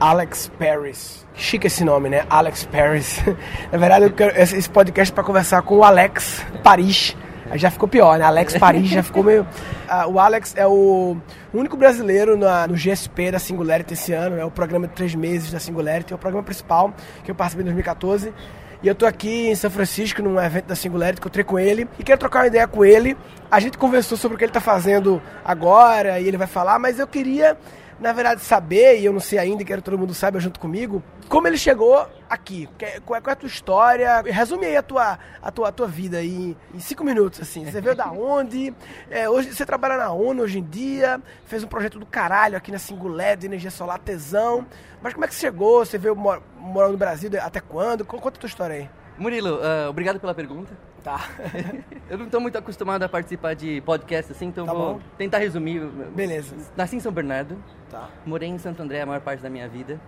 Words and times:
Alex 0.00 0.50
Paris. 0.58 1.26
Chique 1.34 1.66
esse 1.66 1.84
nome, 1.84 2.08
né? 2.08 2.24
Alex 2.30 2.64
Paris. 2.64 3.20
Na 3.72 3.78
verdade, 3.78 4.04
eu 4.04 4.12
quero 4.12 4.36
esse 4.40 4.70
podcast 4.70 5.12
para 5.12 5.24
conversar 5.24 5.62
com 5.62 5.78
o 5.78 5.84
Alex 5.84 6.44
Paris. 6.62 7.16
Já 7.54 7.70
ficou 7.70 7.88
pior, 7.88 8.18
né? 8.18 8.24
Alex 8.24 8.56
Paris 8.58 8.88
já 8.88 9.02
ficou 9.02 9.22
meio. 9.22 9.46
Ah, 9.90 10.06
o 10.06 10.20
Alex 10.20 10.54
é 10.54 10.66
o 10.66 11.16
único 11.50 11.74
brasileiro 11.74 12.36
na, 12.36 12.66
no 12.66 12.74
GSP 12.74 13.30
da 13.30 13.38
Singularity 13.38 13.94
esse 13.94 14.12
ano, 14.12 14.36
é 14.36 14.44
o 14.44 14.50
programa 14.50 14.86
de 14.86 14.92
três 14.92 15.14
meses 15.14 15.50
da 15.50 15.58
Singularity, 15.58 16.12
é 16.12 16.14
o 16.14 16.18
programa 16.18 16.44
principal 16.44 16.92
que 17.24 17.30
eu 17.30 17.34
participei 17.34 17.62
em 17.62 17.72
2014. 17.72 18.34
E 18.82 18.86
eu 18.86 18.94
tô 18.94 19.06
aqui 19.06 19.48
em 19.48 19.54
São 19.54 19.70
Francisco, 19.70 20.20
num 20.20 20.38
evento 20.38 20.66
da 20.66 20.76
Singularity, 20.76 21.20
encontrei 21.20 21.42
com 21.42 21.58
ele 21.58 21.88
e 21.98 22.04
quero 22.04 22.18
trocar 22.18 22.40
uma 22.40 22.48
ideia 22.48 22.68
com 22.68 22.84
ele. 22.84 23.16
A 23.50 23.58
gente 23.60 23.78
conversou 23.78 24.18
sobre 24.18 24.34
o 24.34 24.38
que 24.38 24.44
ele 24.44 24.52
tá 24.52 24.60
fazendo 24.60 25.22
agora 25.42 26.20
e 26.20 26.28
ele 26.28 26.36
vai 26.36 26.46
falar, 26.46 26.78
mas 26.78 26.98
eu 26.98 27.06
queria 27.06 27.56
na 28.00 28.12
verdade, 28.12 28.40
saber, 28.42 29.00
e 29.00 29.04
eu 29.04 29.12
não 29.12 29.20
sei 29.20 29.38
ainda, 29.38 29.64
quero 29.64 29.82
que 29.82 29.90
todo 29.90 29.98
mundo 29.98 30.14
saiba 30.14 30.38
junto 30.38 30.60
comigo, 30.60 31.02
como 31.28 31.48
ele 31.48 31.58
chegou 31.58 32.08
aqui. 32.30 32.68
Qual 33.04 33.18
é, 33.18 33.20
qual 33.20 33.30
é 33.30 33.32
a 33.32 33.36
tua 33.36 33.46
história? 33.46 34.20
Resume 34.22 34.66
aí 34.66 34.76
a 34.76 34.82
tua, 34.82 35.18
a 35.42 35.50
tua, 35.50 35.68
a 35.68 35.72
tua 35.72 35.86
vida 35.88 36.18
aí 36.18 36.56
em 36.72 36.80
cinco 36.80 37.02
minutos, 37.02 37.40
assim. 37.40 37.64
Você 37.64 37.80
veio 37.80 37.96
da 37.96 38.10
onde? 38.12 38.72
É, 39.10 39.28
hoje, 39.28 39.52
você 39.52 39.66
trabalha 39.66 39.96
na 39.96 40.12
ONU 40.12 40.42
hoje 40.42 40.60
em 40.60 40.64
dia, 40.64 41.20
fez 41.46 41.64
um 41.64 41.68
projeto 41.68 41.98
do 41.98 42.06
caralho 42.06 42.56
aqui 42.56 42.70
na 42.70 42.78
Singular 42.78 43.36
de 43.36 43.46
energia 43.46 43.70
solar, 43.70 43.98
tesão. 43.98 44.64
Mas 45.02 45.12
como 45.12 45.24
é 45.24 45.28
que 45.28 45.34
você 45.34 45.40
chegou? 45.40 45.84
Você 45.84 45.98
veio 45.98 46.14
morar 46.14 46.88
no 46.88 46.96
Brasil 46.96 47.30
até 47.42 47.60
quando? 47.60 48.04
Conta 48.04 48.28
a 48.28 48.32
tua 48.32 48.46
história 48.46 48.76
aí. 48.76 48.90
Murilo, 49.18 49.56
uh, 49.56 49.90
obrigado 49.90 50.20
pela 50.20 50.32
pergunta. 50.32 50.72
Tá. 51.02 51.28
eu 52.08 52.16
não 52.16 52.26
estou 52.26 52.40
muito 52.40 52.56
acostumado 52.56 53.02
a 53.02 53.08
participar 53.08 53.54
de 53.54 53.80
podcast 53.80 54.30
assim, 54.32 54.46
então 54.46 54.64
tá 54.64 54.72
vou 54.72 54.94
bom. 54.94 55.00
tentar 55.16 55.38
resumir. 55.38 55.80
Beleza. 56.14 56.54
Nasci 56.76 56.96
em 56.96 57.00
São 57.00 57.10
Bernardo. 57.10 57.56
Tá. 57.90 58.08
Morei 58.24 58.48
em 58.48 58.58
Santo 58.58 58.80
André 58.80 59.00
a 59.00 59.06
maior 59.06 59.20
parte 59.20 59.42
da 59.42 59.50
minha 59.50 59.68
vida. 59.68 60.00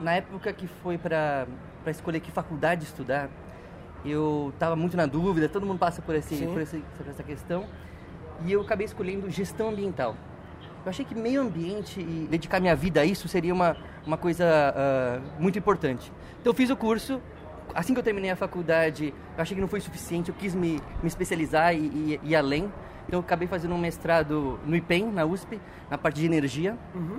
Na 0.00 0.14
época 0.14 0.52
que 0.52 0.66
foi 0.66 0.98
para 0.98 1.46
escolher 1.86 2.20
que 2.20 2.30
faculdade 2.30 2.84
estudar, 2.84 3.30
eu 4.04 4.50
estava 4.52 4.76
muito 4.76 4.96
na 4.96 5.06
dúvida, 5.06 5.48
todo 5.48 5.64
mundo 5.64 5.78
passa 5.78 6.02
por, 6.02 6.14
esse, 6.14 6.46
por, 6.46 6.60
esse, 6.60 6.84
por 6.96 7.08
essa 7.08 7.22
questão. 7.22 7.66
E 8.44 8.52
eu 8.52 8.60
acabei 8.60 8.84
escolhendo 8.84 9.30
gestão 9.30 9.70
ambiental. 9.70 10.14
Eu 10.84 10.90
achei 10.90 11.04
que 11.04 11.14
meio 11.14 11.40
ambiente 11.40 12.00
e 12.00 12.26
dedicar 12.30 12.60
minha 12.60 12.76
vida 12.76 13.00
a 13.00 13.04
isso 13.04 13.28
seria 13.28 13.52
uma, 13.52 13.76
uma 14.06 14.16
coisa 14.16 14.44
uh, 14.44 15.42
muito 15.42 15.58
importante. 15.58 16.12
Então 16.40 16.52
eu 16.52 16.54
fiz 16.54 16.70
o 16.70 16.76
curso, 16.76 17.20
assim 17.74 17.92
que 17.94 18.00
eu 18.00 18.04
terminei 18.04 18.30
a 18.30 18.36
faculdade, 18.36 19.14
eu 19.36 19.42
achei 19.42 19.54
que 19.54 19.60
não 19.60 19.68
foi 19.68 19.80
suficiente, 19.80 20.28
eu 20.30 20.34
quis 20.34 20.54
me, 20.54 20.80
me 21.02 21.08
especializar 21.08 21.74
e, 21.74 21.78
e, 21.78 22.20
e 22.22 22.36
além. 22.36 22.72
Então 23.06 23.18
eu 23.18 23.20
acabei 23.20 23.48
fazendo 23.48 23.74
um 23.74 23.78
mestrado 23.78 24.60
no 24.66 24.76
IPEM, 24.76 25.10
na 25.10 25.24
USP, 25.24 25.60
na 25.90 25.96
parte 25.96 26.20
de 26.20 26.26
energia. 26.26 26.76
Uhum. 26.94 27.18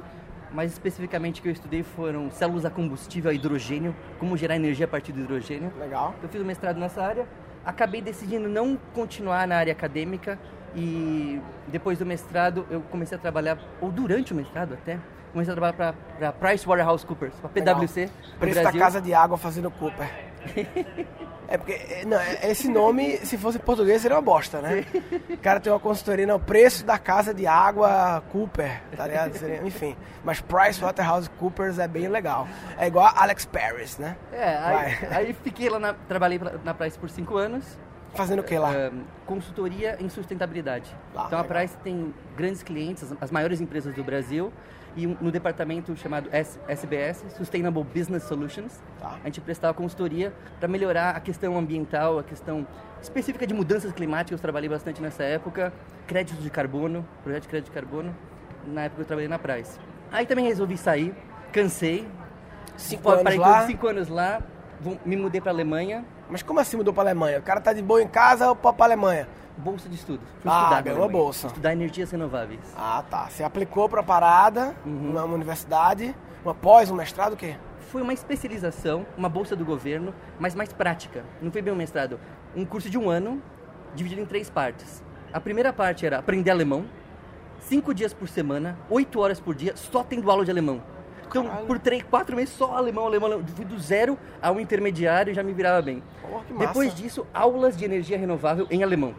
Mais 0.51 0.71
especificamente 0.71 1.39
o 1.39 1.43
que 1.43 1.49
eu 1.49 1.53
estudei 1.53 1.83
foram 1.83 2.31
células 2.31 2.65
a 2.65 2.69
combustível 2.69 3.29
a 3.29 3.33
hidrogênio, 3.33 3.95
como 4.19 4.35
gerar 4.35 4.55
energia 4.55 4.85
a 4.85 4.87
partir 4.87 5.11
do 5.11 5.21
hidrogênio. 5.21 5.71
Legal. 5.79 6.15
Eu 6.21 6.29
fiz 6.29 6.41
um 6.41 6.45
mestrado 6.45 6.77
nessa 6.77 7.03
área. 7.03 7.27
Acabei 7.65 8.01
decidindo 8.01 8.47
não 8.47 8.79
continuar 8.93 9.47
na 9.47 9.57
área 9.57 9.71
acadêmica 9.71 10.39
e 10.75 11.41
depois 11.67 11.99
do 11.99 12.05
mestrado 12.05 12.65
eu 12.69 12.81
comecei 12.81 13.17
a 13.17 13.21
trabalhar, 13.21 13.57
ou 13.81 13.91
durante 13.91 14.33
o 14.33 14.35
mestrado 14.35 14.73
até, 14.73 14.99
comecei 15.31 15.53
a 15.53 15.55
trabalhar 15.55 15.93
para 16.17 16.31
PricewaterhouseCoopers, 16.33 17.33
para 17.35 17.49
PwC. 17.49 18.09
Preço 18.39 18.63
da 18.63 18.71
casa 18.71 19.01
de 19.01 19.13
água 19.13 19.37
fazendo 19.37 19.71
Cooper. 19.71 20.09
É 21.51 21.57
porque, 21.57 21.73
é, 21.73 22.05
não, 22.05 22.19
é, 22.19 22.51
esse 22.51 22.69
nome, 22.69 23.17
se 23.25 23.35
fosse 23.35 23.57
português, 23.57 24.03
seria 24.03 24.15
uma 24.15 24.21
bosta, 24.21 24.61
né? 24.61 24.85
O 25.31 25.37
cara 25.37 25.59
tem 25.59 25.73
uma 25.73 25.79
consultoria, 25.79 26.27
não, 26.27 26.39
preço 26.39 26.85
da 26.85 26.99
casa 26.99 27.33
de 27.33 27.47
água 27.47 28.21
Cooper, 28.31 28.83
tá 28.95 29.07
ligado? 29.07 29.33
Seria, 29.33 29.57
enfim. 29.65 29.97
Mas 30.23 30.39
Price 30.39 30.79
Waterhouse 30.79 31.27
Coopers 31.39 31.79
é 31.79 31.87
bem 31.87 32.07
legal. 32.07 32.47
É 32.77 32.85
igual 32.85 33.07
a 33.07 33.23
Alex 33.23 33.45
Paris, 33.45 33.97
né? 33.97 34.15
É, 34.31 34.57
aí, 34.57 35.07
aí 35.09 35.33
fiquei 35.43 35.69
lá, 35.69 35.79
na, 35.79 35.93
trabalhei 35.93 36.39
na 36.63 36.73
Price 36.75 36.99
por 36.99 37.09
cinco 37.09 37.35
anos. 37.35 37.79
Fazendo 38.13 38.41
o 38.41 38.43
que 38.43 38.57
lá? 38.57 38.69
Uh, 38.69 39.01
consultoria 39.25 39.97
em 39.99 40.07
sustentabilidade. 40.07 40.95
Lá, 41.15 41.25
então 41.25 41.41
legal. 41.41 41.57
a 41.57 41.61
Price 41.61 41.75
tem 41.77 42.13
grandes 42.37 42.61
clientes, 42.61 43.11
as 43.19 43.31
maiores 43.31 43.59
empresas 43.59 43.95
do 43.95 44.03
Brasil 44.03 44.53
e 44.95 45.07
no 45.07 45.31
departamento 45.31 45.95
chamado 45.95 46.29
SBS, 46.31 47.23
Sustainable 47.37 47.83
Business 47.83 48.23
Solutions, 48.23 48.81
tá. 48.99 49.17
a 49.23 49.25
gente 49.25 49.41
prestava 49.41 49.73
consultoria 49.73 50.33
para 50.59 50.67
melhorar 50.67 51.11
a 51.11 51.19
questão 51.19 51.57
ambiental, 51.57 52.19
a 52.19 52.23
questão 52.23 52.65
específica 53.01 53.45
de 53.47 53.53
mudanças 53.53 53.91
climáticas, 53.91 54.39
eu 54.39 54.41
trabalhei 54.41 54.69
bastante 54.69 55.01
nessa 55.01 55.23
época, 55.23 55.71
créditos 56.07 56.43
de 56.43 56.49
carbono, 56.49 57.05
projeto 57.23 57.43
de 57.43 57.49
crédito 57.49 57.67
de 57.67 57.73
carbono, 57.73 58.15
na 58.65 58.83
época 58.83 59.01
eu 59.01 59.05
trabalhei 59.05 59.29
na 59.29 59.39
Price. 59.39 59.79
Aí 60.11 60.25
também 60.25 60.45
resolvi 60.45 60.77
sair, 60.77 61.13
cansei, 61.51 62.07
cinco 62.75 63.09
anos 63.09 63.35
lá. 63.35 63.67
cinco 63.67 63.87
anos 63.87 64.09
lá, 64.09 64.41
me 65.05 65.15
mudei 65.15 65.41
para 65.41 65.51
Alemanha. 65.51 66.05
Mas 66.29 66.43
como 66.43 66.59
assim 66.59 66.77
mudou 66.77 66.93
para 66.93 67.09
Alemanha? 67.09 67.39
O 67.39 67.41
cara 67.41 67.59
tá 67.59 67.73
de 67.73 67.81
boa 67.81 68.01
em 68.01 68.07
casa 68.07 68.49
ou 68.49 68.55
para 68.55 68.85
Alemanha? 68.85 69.27
Bolsa 69.59 69.89
de 69.89 69.95
estudo. 69.95 70.21
Fui 70.41 70.49
ah, 70.51 70.81
ganhou 70.81 71.03
a 71.03 71.07
bolsa. 71.07 71.47
Estudar 71.47 71.73
energias 71.73 72.09
renováveis. 72.11 72.61
Ah, 72.75 73.03
tá. 73.09 73.29
Você 73.29 73.43
aplicou 73.43 73.89
para 73.89 73.99
a 73.99 74.03
parada, 74.03 74.75
uhum. 74.85 74.91
numa 74.91 75.23
universidade, 75.25 76.15
uma 76.43 76.55
pós, 76.55 76.89
um 76.89 76.95
mestrado, 76.95 77.33
o 77.33 77.37
quê? 77.37 77.55
Foi 77.91 78.01
uma 78.01 78.13
especialização, 78.13 79.05
uma 79.17 79.27
bolsa 79.27 79.55
do 79.55 79.65
governo, 79.65 80.13
mas 80.39 80.55
mais 80.55 80.71
prática. 80.71 81.23
Não 81.41 81.51
foi 81.51 81.61
bem 81.61 81.73
um 81.73 81.77
mestrado. 81.77 82.19
Um 82.55 82.65
curso 82.65 82.89
de 82.89 82.97
um 82.97 83.09
ano, 83.09 83.41
dividido 83.93 84.21
em 84.21 84.25
três 84.25 84.49
partes. 84.49 85.03
A 85.33 85.39
primeira 85.39 85.73
parte 85.73 86.05
era 86.05 86.19
aprender 86.19 86.51
alemão, 86.51 86.85
cinco 87.59 87.93
dias 87.93 88.13
por 88.13 88.27
semana, 88.27 88.77
oito 88.89 89.19
horas 89.19 89.39
por 89.39 89.53
dia, 89.53 89.75
só 89.75 90.03
tendo 90.03 90.29
aula 90.31 90.45
de 90.45 90.51
alemão. 90.51 90.81
Então, 91.27 91.45
Caralho. 91.45 91.67
por 91.67 91.77
três, 91.77 92.01
quatro 92.03 92.35
meses, 92.35 92.53
só 92.55 92.75
alemão, 92.75 93.05
alemão, 93.05 93.27
alemão. 93.27 93.47
Fui 93.55 93.65
do 93.65 93.77
zero 93.79 94.17
ao 94.41 94.59
intermediário 94.59 95.31
e 95.31 95.33
já 95.35 95.43
me 95.43 95.53
virava 95.53 95.79
bem. 95.81 96.01
Oh, 96.23 96.39
Depois 96.57 96.93
disso, 96.95 97.27
aulas 97.31 97.77
de 97.77 97.85
energia 97.85 98.17
renovável 98.17 98.65
em 98.71 98.81
alemão. 98.83 99.13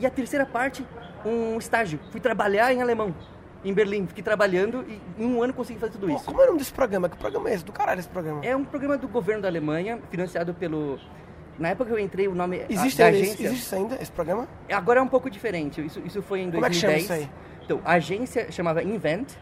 E 0.00 0.06
a 0.06 0.10
terceira 0.10 0.46
parte, 0.46 0.84
um 1.24 1.58
estágio. 1.58 2.00
Fui 2.10 2.20
trabalhar 2.20 2.72
em 2.72 2.80
alemão, 2.80 3.14
em 3.62 3.72
Berlim. 3.72 4.06
Fiquei 4.06 4.24
trabalhando 4.24 4.84
e 4.88 5.22
em 5.22 5.26
um 5.26 5.42
ano 5.42 5.52
consegui 5.52 5.78
fazer 5.78 5.92
tudo 5.92 6.06
Pô, 6.06 6.16
isso. 6.16 6.24
Como 6.24 6.40
é 6.40 6.44
o 6.44 6.46
nome 6.46 6.58
desse 6.58 6.72
programa? 6.72 7.08
Que 7.08 7.18
programa 7.18 7.50
é 7.50 7.54
esse? 7.54 7.64
Do 7.64 7.72
caralho 7.72 8.00
esse 8.00 8.08
programa. 8.08 8.44
É 8.44 8.56
um 8.56 8.64
programa 8.64 8.96
do 8.96 9.06
governo 9.06 9.42
da 9.42 9.48
Alemanha, 9.48 10.00
financiado 10.10 10.54
pelo... 10.54 10.98
Na 11.58 11.68
época 11.68 11.90
que 11.90 11.94
eu 11.94 11.98
entrei, 11.98 12.26
o 12.26 12.34
nome... 12.34 12.64
Existe, 12.70 13.02
a, 13.02 13.06
ainda, 13.06 13.18
agência... 13.18 13.46
existe 13.46 13.74
ainda 13.74 13.94
esse 14.00 14.10
programa? 14.10 14.48
Agora 14.72 15.00
é 15.00 15.02
um 15.02 15.08
pouco 15.08 15.28
diferente. 15.28 15.84
Isso, 15.84 16.00
isso 16.06 16.22
foi 16.22 16.40
em 16.40 16.48
2010. 16.48 16.54
Como 16.54 16.64
é 16.64 16.70
que 16.70 16.76
chama 16.76 16.96
isso 16.96 17.12
aí? 17.12 17.30
Então, 17.62 17.82
a 17.84 17.92
agência 17.92 18.50
chamava 18.50 18.82
Invent, 18.82 19.34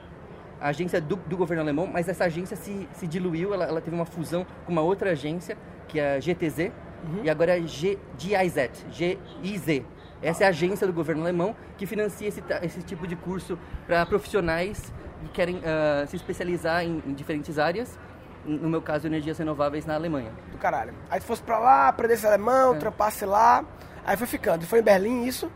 a 0.60 0.68
agência 0.68 1.00
do, 1.00 1.14
do, 1.14 1.36
governo 1.36 1.62
alemão, 1.62 1.86
mas 1.86 2.08
essa 2.08 2.24
agência 2.24 2.56
se, 2.56 2.88
se 2.92 3.06
diluiu, 3.06 3.54
ela, 3.54 3.64
ela, 3.64 3.80
teve 3.80 3.94
uma 3.94 4.04
fusão 4.04 4.44
com 4.66 4.72
uma 4.72 4.82
outra 4.82 5.12
agência, 5.12 5.56
que 5.86 6.00
é 6.00 6.16
a 6.16 6.20
GTZ, 6.20 6.58
uhum. 6.58 7.20
e 7.22 7.30
agora 7.30 7.56
é 7.56 7.62
G, 7.62 7.96
GIZ, 8.18 8.84
GIZ, 8.90 9.82
essa 10.22 10.44
é 10.44 10.46
a 10.46 10.50
agência 10.50 10.86
do 10.86 10.92
governo 10.92 11.22
alemão 11.22 11.54
que 11.76 11.86
financia 11.86 12.28
esse, 12.28 12.42
esse 12.62 12.82
tipo 12.82 13.06
de 13.06 13.16
curso 13.16 13.58
para 13.86 14.04
profissionais 14.06 14.92
que 15.20 15.28
querem 15.28 15.56
uh, 15.56 16.06
se 16.06 16.16
especializar 16.16 16.84
em, 16.84 17.02
em, 17.06 17.14
diferentes 17.14 17.58
áreas. 17.58 17.98
No 18.44 18.68
meu 18.68 18.80
caso, 18.80 19.06
energias 19.06 19.36
renováveis 19.36 19.84
na 19.84 19.94
Alemanha. 19.94 20.30
Do 20.50 20.58
caralho. 20.58 20.94
Aí 21.10 21.20
tu 21.20 21.26
fosse 21.26 21.42
para 21.42 21.58
lá, 21.58 21.88
aprendesse 21.88 22.26
alemão, 22.26 22.74
é. 22.74 22.78
trampasse 22.78 23.24
lá, 23.26 23.64
aí 24.06 24.16
foi 24.16 24.26
ficando. 24.26 24.64
Foi 24.64 24.78
em 24.78 24.82
Berlim 24.82 25.24
isso? 25.24 25.50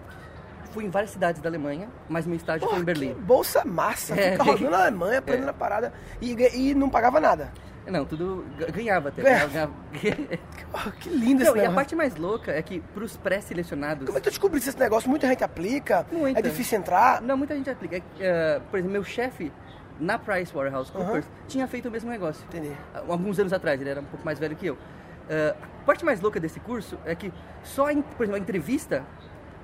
Fui 0.73 0.85
em 0.85 0.91
várias 0.91 1.11
cidades 1.11 1.41
da 1.41 1.49
Alemanha, 1.49 1.89
mas 2.09 2.27
meu 2.27 2.37
estágio 2.37 2.61
Porra, 2.63 2.73
foi 2.73 2.83
em 2.83 2.85
Berlim. 2.85 3.15
bolsa 3.15 3.63
massa, 3.65 4.19
é. 4.19 4.33
fica 4.33 4.43
rodando 4.43 4.71
na 4.71 4.83
Alemanha, 4.83 5.19
aprendendo 5.19 5.49
é. 5.49 5.51
a 5.51 5.55
parada 5.55 5.93
e, 6.21 6.33
e 6.55 6.75
não 6.75 6.89
pagava 6.89 7.21
nada. 7.21 7.53
Não, 7.87 8.05
tudo 8.05 8.45
ganhava 8.73 9.09
até. 9.09 9.23
Ganhava. 9.23 9.49
ganhava. 9.49 9.73
que 11.01 11.09
lindo 11.09 11.45
Não, 11.45 11.57
esse 11.57 11.65
E 11.65 11.67
a 11.67 11.73
parte 11.73 11.97
mais 11.97 12.17
louca 12.17 12.53
é 12.53 12.63
que 12.63 12.81
pros 12.81 13.17
pré-selecionados... 13.17 14.07
Como 14.07 14.17
é 14.17 14.21
que 14.21 14.29
tu 14.29 14.31
descobriste 14.31 14.69
esse 14.69 14.79
negócio? 14.79 15.11
Muita 15.11 15.27
gente 15.27 15.43
aplica? 15.43 16.07
Muita. 16.11 16.39
É 16.39 16.43
difícil 16.43 16.79
entrar? 16.79 17.21
Não, 17.21 17.37
muita 17.37 17.57
gente 17.57 17.69
aplica. 17.69 17.99
Uh, 17.99 18.61
por 18.71 18.79
exemplo, 18.79 18.93
meu 18.93 19.05
chefe 19.05 19.53
na 19.99 20.19
PricewaterhouseCoopers 20.19 21.27
uhum. 21.27 21.33
tinha 21.49 21.67
feito 21.67 21.89
o 21.89 21.91
mesmo 21.91 22.11
negócio. 22.11 22.45
Entendi. 22.49 22.73
Alguns 23.09 23.39
anos 23.39 23.53
atrás, 23.53 23.81
ele 23.81 23.91
era 23.91 24.01
um 24.01 24.05
pouco 24.05 24.25
mais 24.25 24.39
velho 24.39 24.55
que 24.55 24.67
eu. 24.67 24.75
Uh, 24.75 25.57
a 25.83 25.85
parte 25.85 26.05
mais 26.05 26.21
louca 26.21 26.39
desse 26.39 26.61
curso 26.61 26.99
é 27.05 27.15
que 27.15 27.33
só, 27.65 27.91
em, 27.91 28.01
por 28.01 28.23
exemplo, 28.23 28.37
a 28.37 28.41
entrevista... 28.41 29.05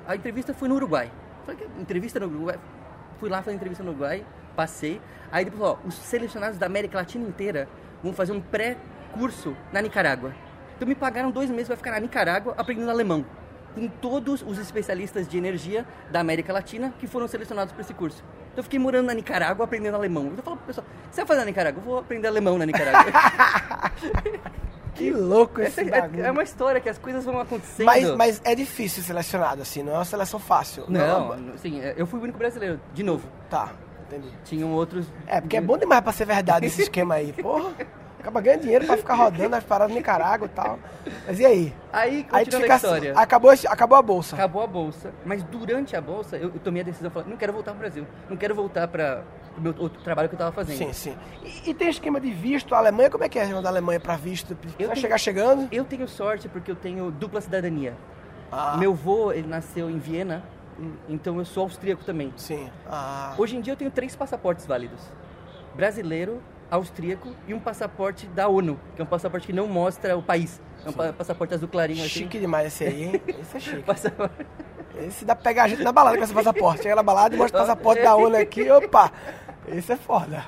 A 0.06 0.17
entrevista 0.17 0.53
foi 0.53 0.69
no 0.69 0.75
Uruguai. 0.75 1.11
Entrevista 1.79 2.19
no 2.19 2.26
Uruguai... 2.26 2.59
Fui 3.20 3.29
lá 3.29 3.43
fazer 3.43 3.56
entrevista 3.56 3.82
no 3.82 3.91
Uruguai, 3.91 4.25
passei. 4.55 5.00
Aí 5.31 5.44
depois, 5.44 5.62
ó, 5.62 5.79
os 5.85 5.94
selecionados 5.94 6.56
da 6.56 6.67
América 6.67 6.99
Latina 6.99 7.26
inteira 7.26 7.69
vão 8.03 8.12
fazer 8.12 8.33
um 8.33 8.41
pré-curso 8.41 9.56
na 9.73 9.81
Nicarágua. 9.81 10.35
Então 10.77 10.87
me 10.87 10.95
pagaram 10.95 11.31
dois 11.31 11.50
meses 11.50 11.67
para 11.67 11.77
ficar 11.77 11.91
na 11.91 12.00
Nicarágua 12.00 12.55
aprendendo 12.56 12.91
alemão. 12.91 13.25
Com 13.75 13.89
todos 13.89 14.43
os 14.43 14.59
especialistas 14.59 15.29
de 15.29 15.37
energia 15.37 15.87
da 16.11 16.21
América 16.21 16.53
Latina 16.53 16.93
que 16.99 17.06
foram 17.06 17.29
selecionados 17.29 17.73
para 17.73 17.83
esse 17.83 17.95
curso. 17.95 18.25
Então 18.47 18.59
eu 18.59 18.62
fiquei 18.62 18.79
morando 18.79 19.06
na 19.06 19.15
Nicarágua 19.15 19.65
aprendendo 19.65 19.95
alemão. 19.95 20.27
Então 20.27 20.39
eu 20.39 20.43
falo 20.45 20.56
pro 20.56 20.67
pessoal, 20.67 20.87
você 21.11 21.21
vai 21.21 21.27
fazer 21.27 21.41
na 21.41 21.47
Nicarágua? 21.47 21.81
Eu 21.81 21.85
vou 21.85 21.99
aprender 21.99 22.29
alemão 22.29 22.59
na 22.59 22.67
Nicarágua. 22.67 23.12
que 24.94 25.11
louco 25.11 25.61
esse 25.61 25.81
é, 25.81 26.11
é, 26.25 26.31
uma 26.31 26.43
história 26.43 26.81
que 26.81 26.89
as 26.89 26.99
coisas 26.99 27.25
vão 27.25 27.41
acontecendo. 27.41 27.87
Mas, 27.87 28.11
mas 28.17 28.41
é 28.44 28.55
difícil 28.55 29.03
selecionado, 29.03 29.62
assim, 29.62 29.83
não 29.83 29.94
é 29.94 29.99
uma 29.99 30.05
seleção 30.05 30.41
fácil. 30.41 30.85
Não, 30.89 31.37
não 31.37 31.59
sim, 31.59 31.81
eu 31.97 32.06
fui 32.06 32.19
o 32.19 32.23
único 32.23 32.39
brasileiro, 32.39 32.81
de 32.93 33.03
novo. 33.03 33.29
Tá. 33.49 33.73
Entendi. 34.08 34.28
Tinham 34.44 34.72
outros. 34.72 35.06
É, 35.26 35.40
porque 35.40 35.56
é 35.56 35.60
bom 35.60 35.76
demais 35.78 36.00
pra 36.02 36.12
ser 36.12 36.25
verdade 36.25 36.66
esse 36.66 36.82
esquema 36.82 37.14
aí. 37.16 37.32
Porra, 37.32 37.70
acaba 38.19 38.40
ganhando 38.40 38.62
dinheiro 38.62 38.84
pra 38.87 38.96
ficar 38.96 39.14
rodando 39.14 39.55
as 39.55 39.64
paradas 39.64 39.90
no 39.93 39.96
Nicarágua 39.99 40.46
e 40.46 40.50
tal. 40.50 40.78
Mas 41.26 41.38
e 41.38 41.46
aí? 41.46 41.75
Aí, 41.93 42.26
Aí 42.32 42.44
tu 42.46 42.56
fica 42.58 42.72
a 42.72 42.76
assim, 42.76 42.87
história. 42.87 43.12
acabou, 43.16 43.50
acabou 43.50 43.99
a 43.99 44.02
bolsa. 44.02 44.34
Acabou 44.37 44.62
a 44.62 44.66
bolsa, 44.66 45.12
mas 45.25 45.43
durante 45.44 45.94
a 45.96 46.00
bolsa 46.00 46.37
eu, 46.37 46.49
eu 46.55 46.60
tomei 46.60 46.82
a 46.82 46.84
decisão, 46.84 47.10
falei, 47.10 47.28
não 47.31 47.37
quero 47.37 47.52
voltar 47.52 47.70
pro 47.72 47.81
Brasil, 47.81 48.06
não 48.28 48.37
quero 48.37 48.55
voltar 48.55 48.88
para 48.88 49.22
o 49.56 49.60
meu 49.60 49.75
outro 49.78 50.02
trabalho 50.02 50.28
que 50.28 50.34
eu 50.34 50.38
tava 50.38 50.52
fazendo. 50.52 50.76
Sim, 50.78 50.93
sim. 50.93 51.16
E, 51.44 51.70
e 51.70 51.75
tem 51.75 51.88
esquema 51.88 52.20
de 52.20 52.31
visto, 52.31 52.75
a 52.75 52.78
Alemanha, 52.78 53.10
como 53.10 53.25
é 53.25 53.28
que 53.28 53.38
é 53.38 53.43
a 53.43 53.44
região 53.44 53.62
da 53.62 53.69
Alemanha 53.69 53.99
pra 54.00 54.16
visto? 54.16 54.56
Vai 54.62 54.72
tenho- 54.88 54.96
chegar 54.96 55.19
chegando? 55.19 55.69
Eu 55.72 55.84
tenho 55.84 56.06
sorte 56.08 56.49
porque 56.49 56.70
eu 56.70 56.76
tenho 56.76 57.10
dupla 57.10 57.40
cidadania. 57.40 57.94
Ah, 58.50 58.76
Meu 58.78 58.93
avô, 58.93 59.31
ele 59.32 59.46
nasceu 59.46 59.90
em 59.90 59.99
Viena, 59.99 60.43
então 61.09 61.39
eu 61.39 61.45
sou 61.45 61.65
austríaco 61.65 62.05
também. 62.05 62.33
Sim. 62.37 62.71
Ah, 62.89 63.35
Hoje 63.39 63.57
em 63.57 63.61
dia 63.61 63.73
eu 63.73 63.77
tenho 63.77 63.91
três 63.91 64.15
passaportes 64.17 64.67
válidos: 64.67 65.01
brasileiro, 65.75 66.41
austríaco 66.71 67.29
e 67.47 67.55
um 67.55 67.59
passaporte 67.61 68.27
da 68.29 68.49
ONU, 68.49 68.79
que 68.95 69.01
é 69.03 69.05
um 69.05 69.09
passaporte 69.09 69.47
que 69.47 69.53
não 69.53 69.67
mostra 69.67 70.17
o 70.17 70.23
país. 70.23 70.61
É 70.85 70.91
um 70.91 70.93
pa- 70.93 71.13
passaporte 71.13 71.55
azul 71.55 71.69
clarinho 71.69 72.01
assim. 72.01 72.09
chique 72.21 72.39
demais 72.39 72.69
esse 72.69 72.85
aí, 72.85 73.05
hein? 73.05 73.23
Esse 73.41 73.57
é 73.57 73.61
chique. 73.61 73.83
Passaporte- 73.87 74.47
Esse 75.01 75.25
dá 75.25 75.35
pra 75.35 75.45
pegar 75.45 75.65
a 75.65 75.69
gente 75.69 75.83
na 75.83 75.93
balada 75.93 76.17
com 76.17 76.25
esse 76.25 76.33
passaporte. 76.35 76.83
Chega 76.83 76.95
na 76.97 77.03
balada 77.03 77.35
e 77.35 77.39
mostra 77.39 77.59
o 77.59 77.63
passaporte 77.63 78.03
da 78.03 78.15
ONU 78.17 78.37
aqui, 78.37 78.71
opa! 78.71 79.11
Esse 79.69 79.93
é 79.93 79.97
foda. 79.97 80.45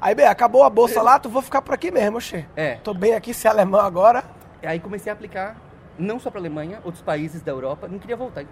Aí, 0.00 0.14
bem, 0.14 0.26
acabou 0.26 0.62
a 0.62 0.70
bolsa 0.70 1.02
lá, 1.02 1.18
tu 1.18 1.28
vou 1.28 1.42
ficar 1.42 1.60
por 1.62 1.74
aqui 1.74 1.90
mesmo, 1.90 2.18
oxê. 2.18 2.44
É. 2.54 2.76
Tô 2.76 2.94
bem 2.94 3.14
aqui, 3.14 3.34
ser 3.34 3.48
alemão 3.48 3.80
agora. 3.80 4.22
Aí 4.62 4.78
comecei 4.78 5.10
a 5.10 5.14
aplicar 5.14 5.56
não 5.98 6.18
só 6.20 6.30
para 6.30 6.40
Alemanha, 6.40 6.80
outros 6.84 7.02
países 7.02 7.42
da 7.42 7.50
Europa, 7.52 7.88
não 7.88 7.98
queria 7.98 8.16
voltar. 8.16 8.44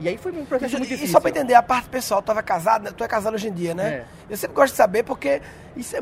E 0.00 0.08
aí 0.08 0.16
foi 0.18 0.32
um 0.32 0.44
processo 0.44 0.72
muito 0.76 0.86
E, 0.86 0.88
difícil. 0.90 1.12
só 1.12 1.20
pra 1.20 1.30
entender 1.30 1.54
a 1.54 1.62
parte 1.62 1.88
pessoal, 1.88 2.20
tu 2.22 2.26
tava 2.26 2.42
casado, 2.42 2.82
né? 2.84 2.92
tu 2.96 3.04
é 3.04 3.08
casado 3.08 3.34
hoje 3.34 3.48
em 3.48 3.52
dia, 3.52 3.74
né? 3.74 3.88
É. 3.88 4.04
Eu 4.30 4.36
sempre 4.36 4.56
gosto 4.56 4.72
de 4.72 4.76
saber 4.76 5.02
porque 5.04 5.40
isso 5.76 5.96
é, 5.96 6.00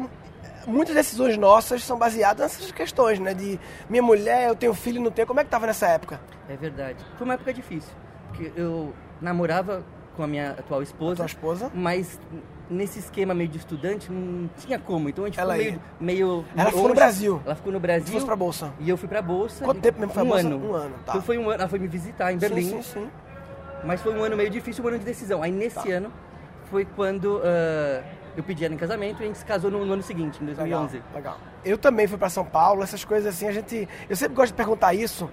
muitas 0.66 0.94
decisões 0.94 1.36
nossas 1.36 1.84
são 1.84 1.98
baseadas 1.98 2.40
nessas 2.58 2.72
questões, 2.72 3.18
né? 3.18 3.34
De 3.34 3.58
minha 3.88 4.02
mulher, 4.02 4.48
eu 4.48 4.56
tenho 4.56 4.72
filho, 4.74 5.00
não 5.00 5.10
tenho. 5.10 5.26
Como 5.26 5.40
é 5.40 5.44
que 5.44 5.50
tava 5.50 5.66
nessa 5.66 5.86
época? 5.88 6.20
É 6.48 6.56
verdade. 6.56 7.04
Foi 7.18 7.24
uma 7.24 7.34
época 7.34 7.52
difícil, 7.52 7.92
porque 8.28 8.52
eu 8.56 8.92
namorava 9.20 9.84
com 10.16 10.22
a 10.22 10.26
minha 10.26 10.50
atual 10.50 10.82
esposa, 10.82 11.16
Tua 11.16 11.26
esposa? 11.26 11.70
mas 11.74 12.20
nesse 12.68 12.98
esquema 12.98 13.32
meio 13.34 13.48
de 13.48 13.58
estudante 13.58 14.10
não 14.12 14.48
tinha 14.58 14.78
como. 14.78 15.08
Então 15.08 15.24
a 15.24 15.26
gente 15.26 15.40
Ela 15.40 15.56
meio, 15.56 15.80
meio 16.00 16.44
Ela 16.56 16.70
ficou 16.70 16.88
no. 16.88 16.94
Brasil. 16.94 17.42
Ela 17.46 17.54
ficou 17.54 17.72
no 17.72 17.78
Tu 17.78 17.82
Brasil. 17.82 18.12
fosse 18.12 18.26
pra 18.26 18.36
bolsa. 18.36 18.72
E 18.80 18.88
eu 18.90 18.96
fui 18.96 19.08
pra 19.08 19.20
bolsa. 19.22 19.64
Quanto 19.64 19.80
tempo 19.80 20.00
mesmo 20.00 20.12
foi 20.12 20.22
a 20.22 20.24
um 20.24 20.28
bolsa? 20.28 20.46
ano. 20.46 20.56
Um 20.70 20.74
ano, 20.74 20.94
tá. 21.04 21.12
Então 21.12 21.22
foi 21.22 21.38
um 21.38 21.44
ano. 21.50 21.60
Ela 21.60 21.68
foi 21.68 21.78
me 21.78 21.88
visitar 21.88 22.32
em 22.32 22.36
Berlim. 22.38 22.62
Sim, 22.62 22.82
sim, 22.82 23.00
sim. 23.00 23.10
Mas 23.84 24.00
foi 24.00 24.14
um 24.14 24.22
ano 24.22 24.36
meio 24.36 24.50
difícil, 24.50 24.84
um 24.84 24.88
ano 24.88 24.98
de 24.98 25.04
decisão. 25.04 25.42
Aí 25.42 25.50
nesse 25.50 25.76
Tá. 25.76 25.88
ano 25.88 26.12
foi 26.70 26.84
quando 26.84 27.40
ah, 27.44 28.02
eu 28.36 28.42
pedi 28.42 28.64
ela 28.64 28.74
em 28.74 28.78
casamento 28.78 29.20
e 29.20 29.24
a 29.24 29.26
gente 29.26 29.38
se 29.38 29.44
casou 29.44 29.70
no, 29.70 29.84
no 29.84 29.92
ano 29.92 30.02
seguinte, 30.02 30.42
em 30.42 30.46
2011. 30.46 30.96
Legal, 30.96 31.08
legal. 31.14 31.38
Eu 31.64 31.76
também 31.78 32.06
fui 32.06 32.18
pra 32.18 32.28
São 32.28 32.44
Paulo, 32.44 32.82
essas 32.82 33.04
coisas 33.04 33.34
assim, 33.34 33.46
a 33.48 33.52
gente. 33.52 33.88
Eu 34.08 34.16
sempre 34.16 34.34
gosto 34.34 34.52
de 34.52 34.56
perguntar 34.56 34.94
isso, 34.94 35.30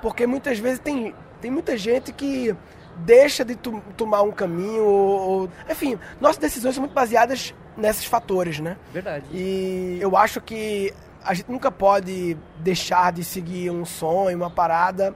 porque 0.00 0.26
muitas 0.26 0.58
vezes 0.58 0.78
tem, 0.78 1.14
tem 1.40 1.50
muita 1.50 1.76
gente 1.76 2.12
que 2.12 2.54
deixa 2.96 3.44
de 3.44 3.54
tu- 3.54 3.80
tomar 3.96 4.22
um 4.22 4.32
caminho, 4.32 4.82
ou, 4.84 5.20
ou- 5.42 5.50
Enfim, 5.70 5.98
nossas 6.20 6.38
decisões 6.38 6.74
são 6.74 6.82
muito 6.82 6.94
baseadas 6.94 7.54
nesses 7.76 8.04
fatores, 8.04 8.58
né? 8.58 8.76
Verdade. 8.92 9.24
E 9.32 9.98
eu 10.00 10.16
acho 10.16 10.40
que 10.40 10.92
a 11.22 11.32
gente 11.34 11.48
nunca 11.50 11.70
pode 11.70 12.36
deixar 12.58 13.12
de 13.12 13.22
seguir 13.22 13.70
um 13.70 13.84
sonho, 13.84 14.36
uma 14.36 14.50
parada, 14.50 15.14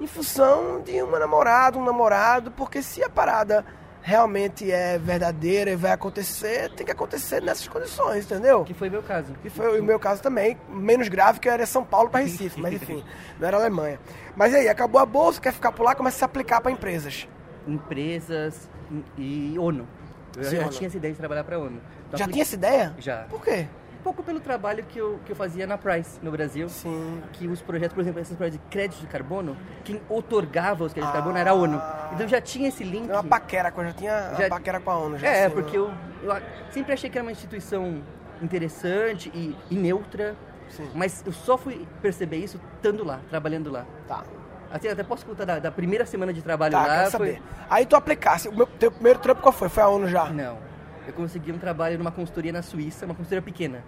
em 0.00 0.06
função 0.06 0.80
de 0.82 1.00
uma 1.02 1.18
namorada, 1.18 1.78
um 1.78 1.84
namorado, 1.84 2.50
porque 2.50 2.82
se 2.82 3.02
a 3.02 3.08
parada 3.08 3.64
realmente 4.02 4.70
é 4.70 4.98
verdadeira 4.98 5.70
e 5.70 5.76
vai 5.76 5.90
acontecer, 5.92 6.70
tem 6.72 6.84
que 6.84 6.92
acontecer 6.92 7.40
nessas 7.40 7.66
condições, 7.66 8.26
entendeu? 8.26 8.62
Que 8.64 8.74
foi 8.74 8.90
meu 8.90 9.02
caso. 9.02 9.32
Que 9.42 9.48
foi 9.48 9.80
o 9.80 9.82
meu 9.82 9.98
caso 9.98 10.20
também, 10.22 10.58
menos 10.68 11.08
grave 11.08 11.40
que 11.40 11.48
era 11.48 11.64
São 11.64 11.82
Paulo 11.82 12.10
para 12.10 12.20
Recife, 12.20 12.60
mas 12.60 12.74
enfim, 12.74 13.02
não 13.40 13.48
era 13.48 13.56
Alemanha. 13.56 13.98
Mas 14.36 14.52
aí, 14.54 14.68
acabou 14.68 15.00
a 15.00 15.06
bolsa, 15.06 15.40
quer 15.40 15.52
ficar 15.54 15.72
por 15.72 15.84
lá, 15.84 15.94
começa 15.94 16.16
a 16.16 16.18
se 16.18 16.24
aplicar 16.24 16.60
para 16.60 16.70
empresas. 16.70 17.26
Empresas 17.66 18.68
e 19.16 19.56
ONU. 19.58 19.88
Eu 20.36 20.44
Sim, 20.44 20.56
já 20.56 20.62
ONU. 20.62 20.70
tinha 20.70 20.88
essa 20.88 20.96
ideia 20.98 21.12
de 21.14 21.18
trabalhar 21.18 21.44
para 21.44 21.58
ONU. 21.58 21.80
Então, 22.08 22.18
Já 22.18 22.28
tinha 22.28 22.42
essa 22.42 22.54
ideia? 22.56 22.94
Já. 22.98 23.22
Por 23.30 23.42
quê? 23.42 23.66
Um 24.04 24.12
pouco 24.12 24.22
pelo 24.22 24.38
trabalho 24.38 24.84
que 24.84 24.98
eu, 24.98 25.18
que 25.24 25.32
eu 25.32 25.36
fazia 25.36 25.66
na 25.66 25.78
Price, 25.78 26.18
no 26.22 26.30
Brasil. 26.30 26.68
Sim. 26.68 27.22
Que 27.32 27.48
os 27.48 27.62
projetos, 27.62 27.94
por 27.94 28.02
exemplo, 28.02 28.20
esses 28.20 28.36
projetos 28.36 28.60
de 28.60 28.66
crédito 28.70 29.00
de 29.00 29.06
carbono, 29.06 29.56
quem 29.82 29.98
otorgava 30.10 30.84
os 30.84 30.92
créditos 30.92 31.10
de 31.10 31.16
Ah. 31.18 31.22
carbono 31.22 31.38
era 31.38 31.52
a 31.52 31.54
ONU. 31.54 31.80
Então 32.12 32.28
já 32.28 32.38
tinha 32.38 32.68
esse 32.68 32.84
link. 32.84 33.08
Era 33.08 33.20
uma 33.20 33.24
paquera, 33.24 33.72
com- 33.72 33.82
já 33.82 33.92
tinha 33.94 34.34
Já- 34.38 34.48
paquera 34.50 34.78
com 34.78 34.90
a 34.90 34.98
ONU. 34.98 35.18
Já 35.18 35.26
É, 35.26 35.46
assim, 35.46 35.54
porque 35.54 35.78
né? 35.78 35.90
eu, 36.22 36.30
eu 36.34 36.42
sempre 36.70 36.92
achei 36.92 37.08
que 37.08 37.16
era 37.16 37.24
uma 37.24 37.32
instituição 37.32 38.02
interessante 38.42 39.32
e, 39.34 39.56
e 39.70 39.74
neutra, 39.74 40.36
Sim. 40.68 40.86
mas 40.94 41.22
eu 41.24 41.32
só 41.32 41.56
fui 41.56 41.88
perceber 42.02 42.36
isso 42.36 42.60
estando 42.76 43.02
lá, 43.06 43.20
trabalhando 43.30 43.72
lá. 43.72 43.86
Tá. 44.06 44.22
Até, 44.70 44.90
até 44.90 45.02
posso 45.02 45.24
contar 45.24 45.46
da, 45.46 45.58
da 45.58 45.70
primeira 45.72 46.04
semana 46.04 46.30
de 46.30 46.42
trabalho 46.42 46.72
Tá, 46.72 46.80
lá. 46.82 46.86
quero 46.98 47.10
foi- 47.12 47.26
saber. 47.36 47.42
Aí 47.70 47.86
tu 47.86 47.96
aplicasse, 47.96 48.48
o 48.50 48.52
meu, 48.54 48.66
teu 48.66 48.90
primeiro 48.92 49.18
trampo 49.18 49.40
qual 49.40 49.52
foi? 49.52 49.70
Foi 49.70 49.82
a 49.82 49.88
ONU 49.88 50.08
já? 50.08 50.26
Não. 50.28 50.58
Eu 51.06 51.12
consegui 51.12 51.52
um 51.52 51.58
trabalho 51.58 51.98
numa 51.98 52.10
consultoria 52.10 52.52
na 52.52 52.62
Suíça, 52.62 53.04
uma 53.04 53.14
consultoria 53.14 53.42
pequena, 53.42 53.84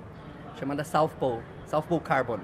chamada 0.58 0.84
South 0.84 1.10
Pole, 1.18 1.42
South 1.66 1.82
Pole 1.82 2.00
Carbon. 2.00 2.38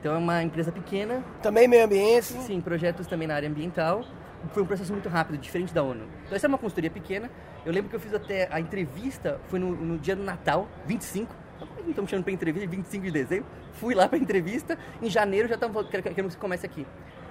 Então 0.00 0.14
é 0.14 0.18
uma 0.18 0.42
empresa 0.42 0.72
pequena, 0.72 1.22
Também 1.40 1.68
meio 1.68 1.84
ambiente? 1.84 2.24
sim, 2.24 2.60
projetos 2.60 3.06
também 3.06 3.28
na 3.28 3.34
área 3.36 3.48
ambiental. 3.48 4.04
Foi 4.52 4.64
um 4.64 4.66
processo 4.66 4.92
muito 4.92 5.08
rápido, 5.08 5.38
diferente 5.38 5.72
da 5.72 5.84
ONU. 5.84 6.04
Então 6.24 6.34
essa 6.34 6.46
é 6.46 6.48
uma 6.48 6.58
consultoria 6.58 6.90
pequena. 6.90 7.30
Eu 7.64 7.72
lembro 7.72 7.88
que 7.88 7.94
eu 7.94 8.00
fiz 8.00 8.12
até 8.12 8.48
a 8.50 8.58
entrevista, 8.58 9.40
foi 9.46 9.60
no, 9.60 9.70
no 9.70 9.96
dia 9.98 10.16
do 10.16 10.24
Natal, 10.24 10.66
25. 10.84 11.32
Estamos 11.86 12.10
chamando 12.10 12.24
para 12.24 12.32
entrevista, 12.32 12.68
25 12.68 13.04
de 13.04 13.10
dezembro. 13.12 13.46
Fui 13.74 13.94
lá 13.94 14.08
para 14.08 14.18
entrevista, 14.18 14.76
em 15.00 15.08
janeiro 15.08 15.48
já 15.48 15.56
quero, 15.56 16.02
quero 16.02 16.14
que 16.14 16.22
você 16.22 16.36
comece 16.36 16.66
aqui. 16.66 16.84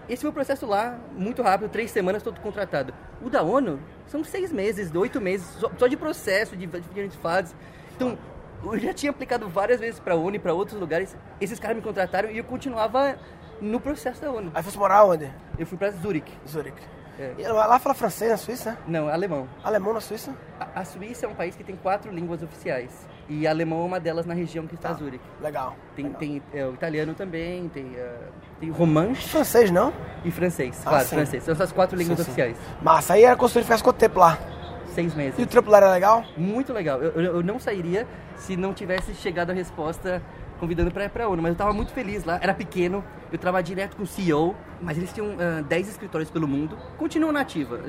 Esse 0.10 0.22
foi 0.22 0.30
o 0.30 0.34
processo 0.34 0.66
lá, 0.66 1.00
muito 1.16 1.42
rápido, 1.42 1.70
três 1.70 1.92
semanas, 1.92 2.22
estou 2.22 2.34
contratado. 2.42 2.94
O 3.22 3.30
da 3.30 3.42
ONU 3.42 3.80
são 4.08 4.24
seis 4.24 4.52
meses, 4.52 4.94
oito 4.94 5.22
meses, 5.22 5.48
só, 5.60 5.72
só 5.78 5.88
de 5.88 5.96
processo, 5.96 6.56
de 6.56 6.66
diferentes 6.66 7.16
fases. 7.18 7.56
Então, 7.96 8.18
eu 8.64 8.78
já 8.78 8.94
tinha 8.94 9.10
aplicado 9.10 9.48
várias 9.48 9.80
vezes 9.80 10.00
para 10.00 10.14
a 10.14 10.18
ONU 10.18 10.36
e 10.36 10.40
para 10.40 10.54
outros 10.54 10.80
lugares. 10.80 11.16
Esses 11.40 11.60
caras 11.60 11.78
me 11.78 11.84
contrataram 11.84 12.30
e 12.30 12.38
eu 12.38 12.44
continuava 12.44 13.18
no 13.62 13.80
processo 13.80 14.22
da 14.22 14.32
ONU. 14.32 14.52
Aí 14.54 14.64
fosse 14.64 14.78
morar 14.78 15.06
onde? 15.06 15.32
Eu 15.58 15.66
fui 15.66 15.78
para 15.78 15.92
Zurique. 15.92 16.34
Zurique. 16.48 16.82
É. 17.20 17.36
E 17.38 17.48
lá 17.48 17.78
fala 17.78 17.94
francês 17.94 18.32
na 18.32 18.38
Suíça? 18.38 18.78
Não, 18.88 19.08
alemão. 19.08 19.48
Alemão 19.64 19.94
na 19.94 20.02
Suíça? 20.02 20.34
A, 20.60 20.82
a 20.82 20.86
Suíça 20.86 21.26
é 21.26 21.30
um 21.30 21.36
país 21.36 21.56
que 21.56 21.64
tem 21.64 21.76
quatro 21.76 22.12
línguas 22.12 22.42
oficiais. 22.42 23.08
E 23.34 23.48
alemão 23.48 23.82
é 23.82 23.86
uma 23.86 24.00
delas 24.00 24.26
na 24.26 24.34
região 24.34 24.68
que 24.68 24.76
está 24.76 24.90
Tá. 24.90 24.96
Zurique. 24.96 25.24
Legal. 25.42 25.74
Tem, 25.96 26.06
legal. 26.06 26.20
tem 26.20 26.42
é, 26.54 26.66
o 26.66 26.74
italiano 26.74 27.14
também, 27.14 27.70
tem, 27.70 27.94
é, 27.96 28.14
tem 28.60 28.70
o 28.70 28.74
romanche 28.74 29.30
Francês, 29.30 29.72
não? 29.72 29.94
e 30.26 30.30
francês. 30.32 30.82
Ah, 30.86 30.90
claro, 30.90 31.08
sim. 31.08 31.16
francês. 31.16 31.44
São 31.44 31.54
essas 31.54 31.72
quatro 31.72 31.98
línguas 31.98 32.18
Sim, 32.18 32.24
sim. 32.26 32.32
oficiais. 32.32 32.58
Massa. 32.82 33.14
Aí 33.14 33.24
era 33.24 33.36
construir 33.38 33.64
ficasse 33.64 33.82
quanto 33.84 33.96
tempo 33.98 34.20
lá? 34.20 34.38
Seis 34.94 35.16
meses. 35.16 35.40
E 35.40 35.44
o 35.44 35.48
trampo 35.48 35.70
lá 35.70 35.78
era 35.78 35.92
legal? 35.94 36.26
Muito 36.36 36.74
legal. 36.74 37.02
Eu, 37.02 37.12
eu- 37.12 37.36
eu 37.38 37.44
não 37.44 37.58
sairia 37.58 38.06
se 38.36 38.58
não 38.58 38.74
tivesse 38.74 39.14
chegado 39.16 39.52
a 39.52 39.54
resposta 39.54 40.22
convidando 40.62 40.92
para 40.92 41.26
a 41.26 41.28
ONU, 41.28 41.42
mas 41.42 41.50
eu 41.50 41.54
estava 41.54 41.74
muito 41.74 41.92
feliz 41.92 42.24
lá. 42.24 42.38
Era 42.40 42.54
pequeno, 42.54 43.04
eu 43.32 43.38
trabalhava 43.40 43.64
direto 43.68 43.98
com 43.98 44.04
o 44.04 44.08
CEO, 44.08 44.56
mas 44.80 44.96
eles 44.96 45.12
tinham 45.12 45.36
ah, 45.40 45.62
10 45.64 45.90
escritórios 45.90 46.30
pelo 46.30 46.48
mundo, 46.48 46.78
continuam 47.00 47.34
na 47.34 47.42
ativa. 47.42 47.80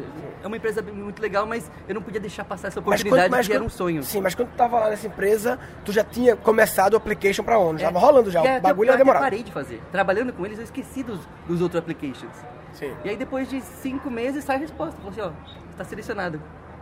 É 0.42 0.46
uma 0.46 0.56
empresa 0.56 0.80
muito 0.80 1.20
legal, 1.20 1.46
mas 1.46 1.70
eu 1.86 1.94
não 1.94 2.00
podia 2.00 2.18
deixar 2.18 2.44
passar 2.44 2.68
essa 2.68 2.80
oportunidade, 2.80 3.46
que 3.46 3.52
era 3.52 3.62
um 3.62 3.68
sonho. 3.68 4.02
Sim, 4.02 4.22
mas 4.22 4.34
quando 4.34 4.48
tu 4.48 4.56
tava 4.56 4.80
lá 4.80 4.88
nessa 4.88 5.06
empresa, 5.06 5.58
tu 5.84 5.92
já 5.92 6.02
tinha 6.02 6.34
começado 6.34 6.94
o 6.94 6.96
application 6.96 7.44
pra 7.44 7.58
ONU. 7.58 7.78
Já 7.78 7.88
É. 7.88 7.92
tava 7.92 7.98
rolando 8.04 8.30
já. 8.30 8.42
E 8.42 8.58
O 8.58 8.62
bagulho 8.62 8.88
eu 8.88 8.92
ia 8.94 8.98
demorar. 8.98 9.20
parei 9.20 9.42
de 9.42 9.52
fazer. 9.52 9.82
Trabalhando 9.92 10.32
com 10.32 10.46
eles, 10.46 10.56
eu 10.56 10.64
esqueci 10.64 11.02
dos, 11.02 11.20
dos 11.46 11.60
outros 11.60 11.78
applications. 11.78 12.32
Sim. 12.72 12.94
E 13.04 13.10
aí 13.10 13.16
depois 13.18 13.50
de 13.50 13.60
cinco 13.60 14.10
meses 14.10 14.44
sai 14.44 14.56
a 14.56 14.60
resposta. 14.60 14.96
Falou 14.96 15.10
assim, 15.10 15.20
ó, 15.20 15.30
está 15.70 15.84
selecionado. 15.84 16.40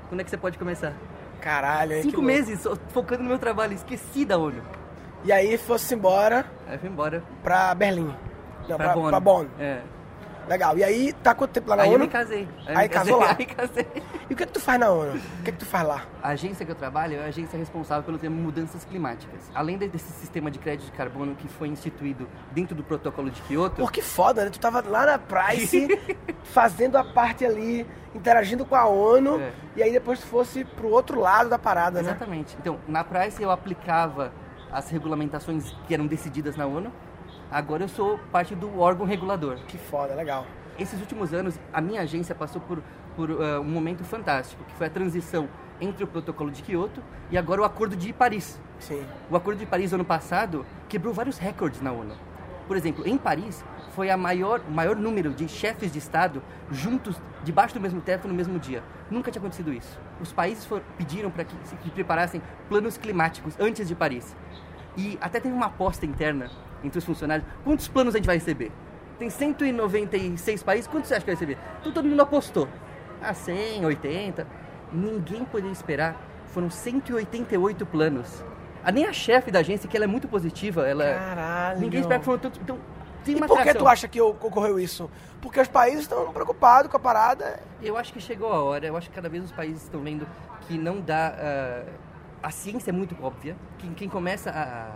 Quando 0.09 0.20
é 0.20 0.25
que 0.25 0.30
você 0.30 0.37
pode 0.37 0.56
começar? 0.56 0.92
Caralho, 1.40 2.00
Cinco 2.02 2.23
meses 2.23 2.64
focando 2.90 3.23
no 3.25 3.28
meu 3.28 3.38
trabalho, 3.38 3.73
esqueci 3.73 4.25
da 4.25 4.37
ONU. 4.38 4.62
E 5.25 5.33
aí 5.33 5.59
fosse 5.59 5.95
embora 5.95 6.47
Aí 6.67 6.79
fui 6.79 6.89
embora 6.89 7.23
pra 7.43 7.75
Berlim. 7.75 8.15
Não, 8.69 8.77
pra, 8.77 8.95
Bonn. 8.95 9.09
Pra 9.11 9.21
Bonn. 9.21 9.47
É. 9.59 9.81
Legal. 10.49 10.77
E 10.79 10.83
aí, 10.83 11.12
tá 11.12 11.35
quanto 11.35 11.50
tempo 11.53 11.69
lá 11.69 11.77
na 11.77 11.83
Aí 11.83 11.89
eu 11.91 11.95
ONU? 11.95 12.05
me 12.05 12.11
casei. 12.11 12.49
eu 12.67 12.77
Aí 12.79 12.83
me 12.85 12.89
casei, 12.89 13.12
casou 13.12 13.19
lá? 13.21 13.37
Aí 13.39 13.47
casei. 13.47 13.87
E 14.29 14.33
o 14.33 14.37
que 14.37 14.43
é 14.43 14.47
que 14.47 14.53
tu 14.53 14.61
faz 14.61 14.81
na 14.81 14.91
ONU? 14.91 15.12
O 15.17 15.43
que 15.45 15.50
é 15.50 15.53
que 15.53 15.59
tu 15.59 15.67
faz 15.67 15.87
lá? 15.87 16.03
A 16.23 16.29
agência 16.31 16.65
que 16.65 16.73
eu 16.73 16.75
trabalho 16.77 17.17
é 17.21 17.25
a 17.25 17.27
agência 17.27 17.59
responsável 17.59 18.03
pelo 18.05 18.19
tema 18.19 18.35
mudanças 18.35 18.85
climáticas. 18.85 19.50
Além 19.55 19.77
de- 19.79 19.89
desse 19.89 20.11
sistema 20.12 20.50
de 20.50 20.59
crédito 20.59 20.87
de 20.87 20.93
carbono 20.93 21.35
que 21.37 21.47
foi 21.47 21.69
instituído 21.69 22.27
dentro 22.53 22.75
do 22.75 22.83
protocolo 22.83 23.31
de 23.31 23.41
Kyoto, 23.43 23.77
Pô, 23.83 23.89
que 23.89 24.03
foda, 24.03 24.45
né? 24.45 24.50
Tu 24.50 24.59
tava 24.59 24.83
lá 24.87 25.07
na 25.07 25.19
Price, 25.19 25.87
fazendo 26.45 26.97
a 26.97 27.05
parte 27.05 27.45
ali, 27.45 27.87
interagindo 28.15 28.65
com 28.65 28.75
a 28.75 28.87
ONU, 28.87 29.41
É. 29.41 29.53
e 29.77 29.83
aí 29.83 29.93
depois 29.93 30.19
tu 30.21 30.27
fosse 30.27 30.65
pro 30.65 30.89
outro 30.89 31.21
lado 31.21 31.49
da 31.50 31.59
parada, 31.59 32.03
né? 32.03 32.11
Exatamente. 32.11 32.57
Então, 32.59 32.79
na 32.89 33.05
Price 33.05 33.41
eu 33.41 33.50
aplicava 33.50 34.33
as 34.73 34.91
regulamentações 34.91 35.75
que 35.87 35.95
eram 35.95 36.07
decididas 36.07 36.57
na 36.57 36.67
ONU. 36.67 36.93
Agora 37.50 37.85
eu 37.85 37.89
sou 37.89 38.19
parte 38.31 38.55
do 38.55 38.79
órgão 38.79 39.07
regulador. 39.07 39.57
Que 39.67 39.77
foda, 39.77 40.15
legal. 40.15 40.47
Esses 40.79 41.00
últimos 41.00 41.35
anos, 41.35 41.59
a 41.73 41.81
minha 41.81 42.03
agência 42.03 42.35
passou 42.35 42.61
por 42.61 42.83
por 43.17 43.31
uh, 43.31 43.61
um 43.61 43.65
momento 43.65 44.05
fantástico, 44.05 44.62
que 44.65 44.75
foi 44.75 44.87
a 44.87 44.91
transição 44.91 45.49
entre 45.81 46.05
o 46.05 46.07
protocolo 46.07 46.50
de 46.50 46.62
Kyoto 46.62 47.03
e 47.31 47.39
agora 47.39 47.62
o 47.62 47.65
Acordo 47.65 47.97
de 47.97 48.12
Paris. 48.12 48.61
Sim. 48.79 49.05
O 49.31 49.37
Acordo 49.37 49.59
de 49.59 49.67
Paris, 49.67 49.93
ano 49.93 50.05
passado, 50.05 50.65
quebrou 50.89 51.12
vários 51.12 51.39
recordes 51.39 51.81
na 51.81 51.93
ONU. 51.93 52.15
Por 52.71 52.77
exemplo, 52.77 53.05
em 53.05 53.19
Paris, 53.19 53.65
foi 53.97 54.15
maior, 54.15 54.61
o 54.61 54.71
maior 54.71 54.95
número 54.95 55.35
de 55.35 55.49
chefes 55.49 55.91
de 55.91 55.99
Estado 55.99 56.41
juntos, 56.71 57.21
debaixo 57.43 57.75
do 57.75 57.81
mesmo 57.81 58.00
teto, 58.00 58.29
no 58.29 58.33
mesmo 58.33 58.61
dia. 58.61 58.81
Nunca 59.11 59.29
tinha 59.29 59.41
acontecido 59.41 59.73
isso. 59.73 59.99
Os 60.21 60.33
países 60.33 60.69
pediram 60.97 61.33
para 61.33 61.43
que 61.43 61.57
se 61.65 61.75
que 61.75 61.91
preparassem 61.91 62.41
planos 62.69 62.97
climáticos 62.97 63.57
antes 63.59 63.89
de 63.89 63.97
Paris. 63.97 64.37
E 64.97 65.19
até 65.21 65.41
teve 65.41 65.53
uma 65.53 65.67
aposta 65.67 66.07
interna 66.07 66.49
entre 66.85 66.97
os 66.97 67.05
funcionários. 67.05 67.45
Quantos 67.65 67.89
planos 67.89 68.15
a 68.15 68.19
gente 68.19 68.27
vai 68.27 68.37
receber? 68.37 68.71
Tem 69.19 69.29
196 69.29 70.62
países, 70.62 70.87
quantos 70.87 71.09
você 71.09 71.15
acha 71.15 71.25
que 71.25 71.33
vai 71.33 71.35
receber? 71.35 71.59
Então 71.81 71.91
todo 71.91 72.09
mundo 72.09 72.23
apostou. 72.23 72.69
Ah, 73.21 73.35
100, 73.35 73.85
80. 73.85 74.47
Ninguém 74.93 75.45
poderia 75.45 75.73
esperar. 75.73 76.15
Foram 76.47 76.71
188 76.71 77.85
planos. 77.85 78.45
A, 78.85 78.91
nem 78.93 79.07
a 79.07 79.13
chefe 79.13 79.51
da 79.51 79.59
agência, 79.61 79.89
que 79.89 79.97
ela 79.97 80.05
é 80.05 80.09
muito 80.09 80.27
positiva, 80.29 80.87
ela... 80.87 81.05
Caralho. 81.05 81.81
Ninguém 81.81 82.01
espera 82.01 82.21
que. 82.21 82.31
Então, 82.61 82.79
tem 83.25 83.35
E 83.35 83.37
uma 83.37 83.47
por 83.47 83.57
que 83.57 83.61
atração. 83.63 83.83
tu 83.83 83.89
acha 83.89 84.09
que 84.09 84.21
ocorreu 84.21 84.79
isso? 84.81 85.11
Porque 85.43 85.61
os 85.61 85.69
países 85.69 86.01
estão 86.03 86.33
preocupados 86.33 86.91
com 86.91 86.97
a 86.97 87.01
parada. 87.01 87.61
Eu 87.83 87.97
acho 87.97 88.13
que 88.13 88.21
chegou 88.21 88.53
a 88.53 88.63
hora, 88.63 88.87
eu 88.87 88.97
acho 88.97 89.09
que 89.09 89.15
cada 89.15 89.29
vez 89.29 89.45
os 89.45 89.53
países 89.53 89.83
estão 89.83 90.01
vendo 90.01 90.27
que 90.63 90.79
não 90.79 91.01
dá. 91.01 91.35
ah, 91.39 91.83
a 92.43 92.51
ciência 92.51 92.91
é 92.91 92.93
muito 92.93 93.15
óbvia. 93.23 93.57
Quem, 93.79 93.93
quem 93.93 94.09
começa 94.09 94.51
a. 94.51 94.89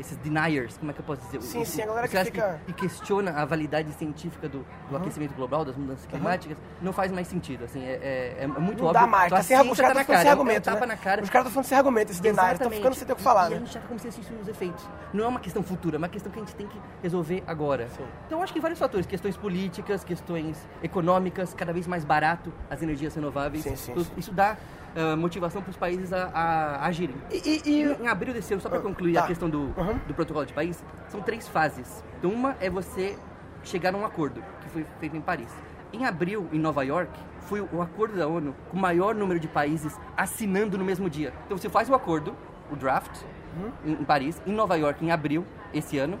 Esses 0.00 0.16
deniers, 0.16 0.78
como 0.78 0.90
é 0.90 0.94
que 0.94 1.00
eu 1.00 1.04
posso 1.04 1.20
dizer? 1.26 1.42
Sim, 1.42 1.60
Os- 1.60 1.68
sim, 1.68 1.82
a 1.82 1.86
galera 1.86 2.08
que 2.08 2.12
caras 2.14 2.28
fica- 2.28 2.60
que, 2.66 2.72
questiona 2.72 3.32
a 3.32 3.44
validade 3.44 3.92
científica 3.92 4.48
do, 4.48 4.64
do 4.88 4.96
aquecimento 4.96 5.34
global, 5.34 5.62
das 5.64 5.76
mudanças 5.76 6.06
climáticas, 6.06 6.56
não 6.80 6.92
faz 6.92 7.12
mais 7.12 7.28
sentido. 7.28 7.64
Assim, 7.64 7.84
é, 7.84 7.92
é, 7.92 8.36
é 8.40 8.46
muito 8.46 8.78
Não 8.82 8.86
óbvio. 8.88 8.92
dá 9.02 9.06
mais. 9.06 9.26
Então, 9.26 9.36
Tá 9.36 9.40
a 9.40 9.44
sem, 9.44 9.56
os 9.70 9.78
caras 9.78 9.92
tá 9.92 9.94
na 9.94 10.00
ficando 10.00 10.16
sem 10.18 10.26
é 10.26 10.28
um 10.30 10.32
argumento. 10.32 10.70
né? 10.70 10.86
na 10.86 10.96
cara. 10.96 11.22
Os 11.22 11.28
caras 11.30 11.46
estão 11.48 11.62
ficando 11.62 11.64
sem 11.68 11.78
argumento, 11.78 12.10
esses 12.10 12.20
denários. 12.20 12.54
Estão 12.54 12.70
ficando 12.70 12.94
sem 12.94 13.06
ter 13.06 13.12
o 13.12 13.16
que 13.16 13.22
falar, 13.22 13.42
E 13.42 13.46
a 13.46 13.50
né? 13.50 13.58
gente 13.58 13.74
já 13.74 13.80
tá 13.80 13.86
começando 13.88 14.08
a 14.08 14.12
sentir 14.12 14.32
os 14.40 14.48
efeitos. 14.48 14.88
Não 15.12 15.24
é 15.24 15.28
uma 15.28 15.40
questão 15.40 15.62
futura, 15.62 15.96
é 15.96 15.98
uma 15.98 16.08
questão 16.08 16.32
que 16.32 16.38
a 16.38 16.42
gente 16.42 16.54
tem 16.54 16.66
que 16.66 16.80
resolver 17.02 17.44
agora. 17.46 17.88
Sim. 17.88 18.04
Então 18.26 18.38
eu 18.38 18.42
acho 18.44 18.52
que 18.54 18.60
vários 18.60 18.78
fatores, 18.78 19.06
questões 19.06 19.36
políticas, 19.36 20.02
questões 20.02 20.66
econômicas, 20.82 21.52
cada 21.54 21.72
vez 21.72 21.86
mais 21.86 22.04
barato 22.04 22.52
as 22.70 22.82
energias 22.82 23.14
renováveis. 23.14 23.62
Sim, 23.62 23.76
sim, 23.76 23.92
Então, 23.92 24.04
sim. 24.04 24.10
Isso 24.16 24.32
dá 24.32 24.56
ah, 24.96 25.16
motivação 25.16 25.62
para 25.62 25.70
os 25.70 25.76
países 25.76 26.12
a, 26.12 26.26
a 26.34 26.86
agirem. 26.86 27.16
E, 27.30 27.36
e- 27.36 27.62
e- 27.82 28.02
Em 28.02 28.08
abril 28.08 28.32
desse 28.34 28.52
ano, 28.52 28.60
só 28.62 28.68
para 28.68 28.78
Ah, 28.78 28.82
concluir 28.82 29.14
tá. 29.14 29.24
a 29.24 29.26
questão 29.26 29.48
do, 29.48 29.58
Uhum. 29.76 29.98
do 30.06 30.14
protocolo 30.14 30.44
de 30.46 30.52
país, 30.52 30.82
são 31.08 31.20
três 31.20 31.46
fases. 31.48 32.02
Então, 32.18 32.30
uma 32.30 32.56
é 32.60 32.68
você 32.70 33.16
chegar 33.62 33.92
num 33.92 34.04
acordo, 34.04 34.42
que 34.62 34.68
foi 34.70 34.86
feito 34.98 35.16
em 35.16 35.20
Paris. 35.20 35.52
Em 35.92 36.06
abril, 36.06 36.48
em 36.52 36.58
Nova 36.58 36.82
York, 36.84 37.10
foi 37.42 37.60
o 37.60 37.82
acordo 37.82 38.16
da 38.16 38.26
ONU 38.28 38.54
com 38.70 38.76
o 38.76 38.80
maior 38.80 39.14
número 39.14 39.40
de 39.40 39.48
países 39.48 39.98
assinando 40.16 40.78
no 40.78 40.84
mesmo 40.84 41.10
dia. 41.10 41.32
Então, 41.46 41.58
você 41.58 41.68
faz 41.68 41.88
o 41.90 41.94
acordo, 41.94 42.34
o 42.70 42.76
draft, 42.76 43.22
Uhum. 43.56 43.72
em, 43.84 43.92
em 44.00 44.04
Paris, 44.04 44.40
em 44.46 44.52
Nova 44.52 44.76
York, 44.76 45.04
em 45.04 45.10
abril, 45.10 45.44
esse 45.74 45.98
ano, 45.98 46.18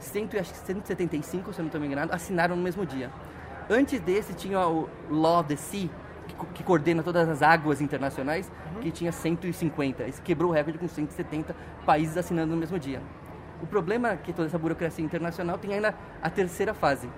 100, 0.00 0.28
e 0.32 0.38
acho 0.40 0.50
que 0.52 0.58
175, 0.58 1.52
se 1.52 1.60
eu 1.60 1.62
não 1.62 1.68
estou 1.68 1.80
me 1.80 1.86
enganado, 1.86 2.12
assinaram 2.12 2.56
no 2.56 2.62
mesmo 2.62 2.84
dia. 2.84 3.08
Antes 3.70 4.00
desse, 4.00 4.34
tinha 4.34 4.58
o 4.66 4.88
Law 5.08 5.38
of 5.40 5.48
the 5.48 5.54
Sea, 5.56 5.88
que, 6.32 6.36
co- 6.36 6.46
que 6.54 6.62
coordena 6.62 7.02
todas 7.02 7.28
as 7.28 7.42
águas 7.42 7.80
internacionais, 7.80 8.50
que 8.80 8.90
tinha 8.90 9.12
150. 9.12 10.04
Isso 10.04 10.22
quebrou 10.22 10.50
o 10.50 10.54
recorde 10.54 10.78
com 10.78 10.88
170 10.88 11.54
países 11.86 12.16
assinando 12.16 12.52
no 12.54 12.56
mesmo 12.58 12.78
dia. 12.78 13.00
O 13.62 13.66
problema 13.66 14.10
é 14.10 14.16
que 14.16 14.32
toda 14.32 14.48
essa 14.48 14.58
burocracia 14.58 15.04
internacional 15.04 15.56
tem 15.58 15.72
ainda 15.74 15.94
a 16.20 16.28
terceira 16.30 16.74
fase, 16.74 17.08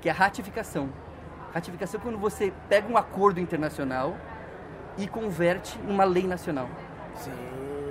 que 0.00 0.08
é 0.08 0.12
a 0.12 0.14
ratificação. 0.14 0.88
Ratificação 1.52 2.00
é 2.00 2.02
quando 2.02 2.18
você 2.18 2.52
pega 2.68 2.86
um 2.92 2.96
acordo 2.96 3.40
internacional 3.40 4.16
e 4.98 5.06
converte 5.06 5.78
numa 5.78 6.04
lei 6.04 6.26
nacional. 6.26 6.68
Sim. 7.14 7.30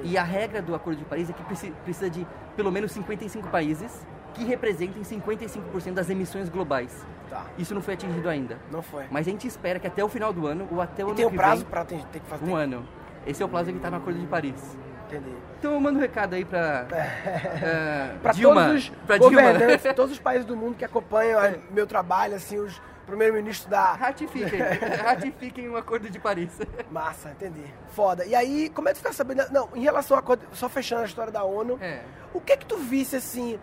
E 0.04 0.18
a 0.18 0.24
regra 0.24 0.62
do 0.62 0.76
Acordo 0.76 1.00
de 1.00 1.06
Paris 1.06 1.30
é 1.30 1.34
que 1.34 1.42
preci- 1.44 1.74
precisa 1.84 2.10
de 2.10 2.28
pelo 2.58 2.72
menos 2.72 2.92
55 2.92 3.48
países 3.48 4.06
que 4.34 4.44
representem 4.44 5.02
55% 5.02 5.94
das 5.94 6.10
emissões 6.10 6.50
globais. 6.50 7.06
Tá. 7.34 7.46
Isso 7.58 7.74
não 7.74 7.82
foi 7.82 7.96
atingido 7.96 8.30
ainda. 8.30 8.58
Não 8.72 8.82
foi. 8.82 9.06
Mas 9.10 9.28
a 9.28 9.32
gente 9.32 9.48
espera 9.48 9.80
que 9.80 9.88
até 9.88 10.04
o 10.04 10.10
final 10.10 10.32
do 10.32 10.46
ano 10.46 10.68
ou 10.72 10.82
até 10.82 11.04
o 11.04 11.08
E 11.08 11.10
ano 11.10 11.16
tem 11.16 11.26
um 11.26 11.30
que 11.32 11.36
prazo 11.38 11.62
vem, 11.62 11.70
pra 11.70 11.84
ter, 11.86 12.00
ter 12.12 12.20
que 12.20 12.28
fazer. 12.28 12.46
um 12.46 12.56
ano. 12.56 12.88
Esse 13.26 13.42
é 13.42 13.46
o 13.46 13.50
prazo 13.50 13.72
que 13.72 13.78
está 13.78 13.90
no 13.90 13.98
Acordo 13.98 14.20
de 14.20 14.28
Paris. 14.28 14.78
Entendi. 15.08 15.36
Então 15.60 15.74
eu 15.74 15.80
mando 15.80 15.98
um 15.98 16.02
recado 16.02 16.34
aí 16.36 16.44
para 16.46 16.86
uh, 16.90 18.20
Pra 18.22 18.32
Dilma, 18.34 18.66
todos 18.66 18.84
os 18.84 18.90
pra 19.08 19.18
Dilma. 19.18 19.30
governantes, 19.42 19.86
todos 19.96 20.12
os 20.12 20.20
países 20.20 20.46
do 20.46 20.56
mundo 20.56 20.76
que 20.76 20.86
acompanham 20.86 21.40
a- 21.40 21.54
meu 21.72 21.86
trabalho, 21.88 22.36
assim, 22.36 22.58
os 22.60 22.82
primeiros-ministros 23.06 23.68
da 23.70 23.94
Ratifiquem, 23.94 24.60
ratifiquem 25.04 25.70
o 25.70 25.78
Acordo 25.78 26.10
de 26.10 26.20
Paris. 26.20 26.50
massa, 26.92 27.32
entendi. 27.32 27.64
Foda. 27.90 28.26
E 28.26 28.34
aí, 28.34 28.70
como 28.70 28.88
é 28.90 28.92
que 28.94 29.00
tu 29.00 29.02
fica 29.04 29.14
sabendo? 29.14 29.44
Não, 29.52 29.70
em 29.76 29.82
relação 29.82 30.16
a 30.16 30.20
acordo- 30.20 30.44
só 30.54 30.68
fechando 30.70 31.02
a 31.02 31.06
história 31.06 31.32
da 31.32 31.44
ONU, 31.44 31.78
É. 31.82 32.02
o 32.34 32.40
que 32.42 32.54
é 32.54 32.58
que 32.58 32.66
tu 32.66 32.78
visse 32.78 33.16
assim? 33.16 33.60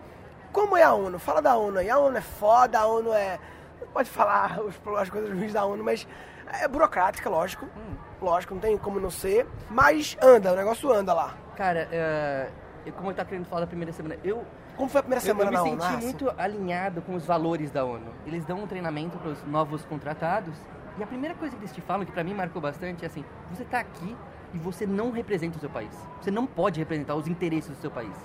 Como 0.53 0.75
é 0.77 0.83
a 0.83 0.93
ONU? 0.93 1.17
Fala 1.17 1.41
da 1.41 1.55
ONU 1.55 1.79
aí. 1.79 1.89
A 1.89 1.97
ONU 1.97 2.17
é 2.17 2.21
foda, 2.21 2.77
a 2.79 2.85
ONU 2.85 3.13
é. 3.13 3.39
Pode 3.93 4.09
falar 4.09 4.59
as 4.99 5.09
coisas 5.09 5.29
ruins 5.29 5.53
da 5.53 5.65
ONU, 5.65 5.83
mas 5.83 6.07
é 6.61 6.67
burocrática, 6.67 7.29
lógico. 7.29 7.65
Hum. 7.65 7.95
Lógico, 8.21 8.53
não 8.53 8.61
tem 8.61 8.77
como 8.77 8.99
não 8.99 9.09
ser. 9.09 9.47
Mas 9.69 10.17
anda, 10.21 10.53
o 10.53 10.55
negócio 10.55 10.91
anda 10.91 11.13
lá. 11.13 11.35
Cara, 11.55 11.89
eu, 12.85 12.93
como 12.93 13.07
eu 13.07 13.11
estava 13.11 13.29
querendo 13.29 13.45
falar 13.45 13.61
da 13.61 13.67
primeira 13.67 13.91
semana, 13.91 14.17
eu 14.23 14.43
Como 14.75 14.89
foi 14.89 14.99
a 14.99 15.03
primeira 15.03 15.21
Eu, 15.21 15.25
semana 15.25 15.57
eu 15.57 15.63
me 15.63 15.75
na 15.75 15.83
senti 15.83 15.93
ONU? 15.93 16.03
Muito 16.03 16.33
alinhado 16.37 17.01
com 17.01 17.15
os 17.15 17.25
valores 17.25 17.71
da 17.71 17.83
ONU. 17.83 18.13
Eles 18.25 18.45
dão 18.45 18.63
um 18.63 18.67
treinamento 18.67 19.17
para 19.17 19.29
os 19.31 19.43
novos 19.45 19.83
contratados 19.85 20.55
e 20.97 21.03
a 21.03 21.07
primeira 21.07 21.35
coisa 21.35 21.55
que 21.55 21.61
eles 21.61 21.73
te 21.73 21.81
falam, 21.81 22.05
que 22.05 22.11
para 22.11 22.23
mim 22.23 22.33
marcou 22.33 22.61
bastante, 22.61 23.03
é 23.03 23.07
assim: 23.07 23.23
você 23.51 23.63
está 23.63 23.79
aqui 23.79 24.15
e 24.53 24.57
você 24.57 24.85
não 24.85 25.11
representa 25.11 25.57
o 25.57 25.59
seu 25.59 25.69
país. 25.69 25.95
Você 26.21 26.31
não 26.31 26.45
pode 26.45 26.79
representar 26.79 27.15
os 27.15 27.27
interesses 27.27 27.69
do 27.69 27.81
seu 27.81 27.91
país. 27.91 28.15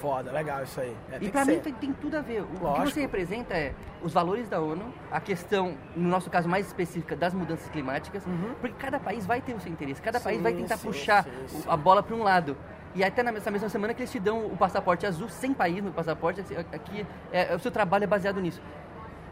Foda, 0.00 0.32
legal 0.32 0.62
isso 0.62 0.80
aí. 0.80 0.96
É, 1.12 1.16
E 1.16 1.20
que 1.20 1.30
para 1.30 1.44
mim 1.44 1.58
tem, 1.60 1.74
tem 1.74 1.92
tudo 1.92 2.16
a 2.16 2.20
ver. 2.22 2.42
O 2.42 2.46
que 2.46 2.62
Lógico. 2.62 2.90
você 2.90 3.00
representa 3.02 3.54
é 3.54 3.74
os 4.02 4.12
valores 4.12 4.48
da 4.48 4.60
ONU, 4.60 4.92
a 5.10 5.20
questão, 5.20 5.76
no 5.94 6.08
nosso 6.08 6.30
caso 6.30 6.48
mais 6.48 6.66
específica, 6.66 7.14
das 7.14 7.34
mudanças 7.34 7.68
climáticas, 7.68 8.24
porque 8.60 8.74
cada 8.78 8.98
país 8.98 9.26
vai 9.26 9.40
ter 9.42 9.54
o 9.54 9.60
seu 9.60 9.70
interesse, 9.70 10.00
cada 10.00 10.18
país 10.18 10.40
vai 10.40 10.52
Uhum. 10.52 10.58
Sim, 10.58 10.62
tentar 10.64 10.76
sim, 10.78 10.88
puxar 10.88 11.24
sim, 11.24 11.30
sim. 11.48 11.64
a 11.68 11.76
bola 11.76 12.02
para 12.02 12.16
um 12.16 12.22
lado. 12.22 12.56
E 12.94 13.04
até 13.04 13.22
nessa 13.22 13.50
mesma 13.50 13.68
semana 13.68 13.92
que 13.94 14.00
eles 14.00 14.10
te 14.10 14.18
dão 14.18 14.46
o 14.46 14.56
passaporte 14.56 15.06
azul, 15.06 15.28
sem 15.28 15.52
país 15.54 15.84
no 15.84 15.92
passaporte, 15.92 16.40
assim, 16.40 16.56
aqui 16.56 17.06
é, 17.30 17.54
o 17.54 17.58
seu 17.58 17.70
trabalho 17.70 18.04
é 18.04 18.06
baseado 18.06 18.40
nisso. 18.40 18.60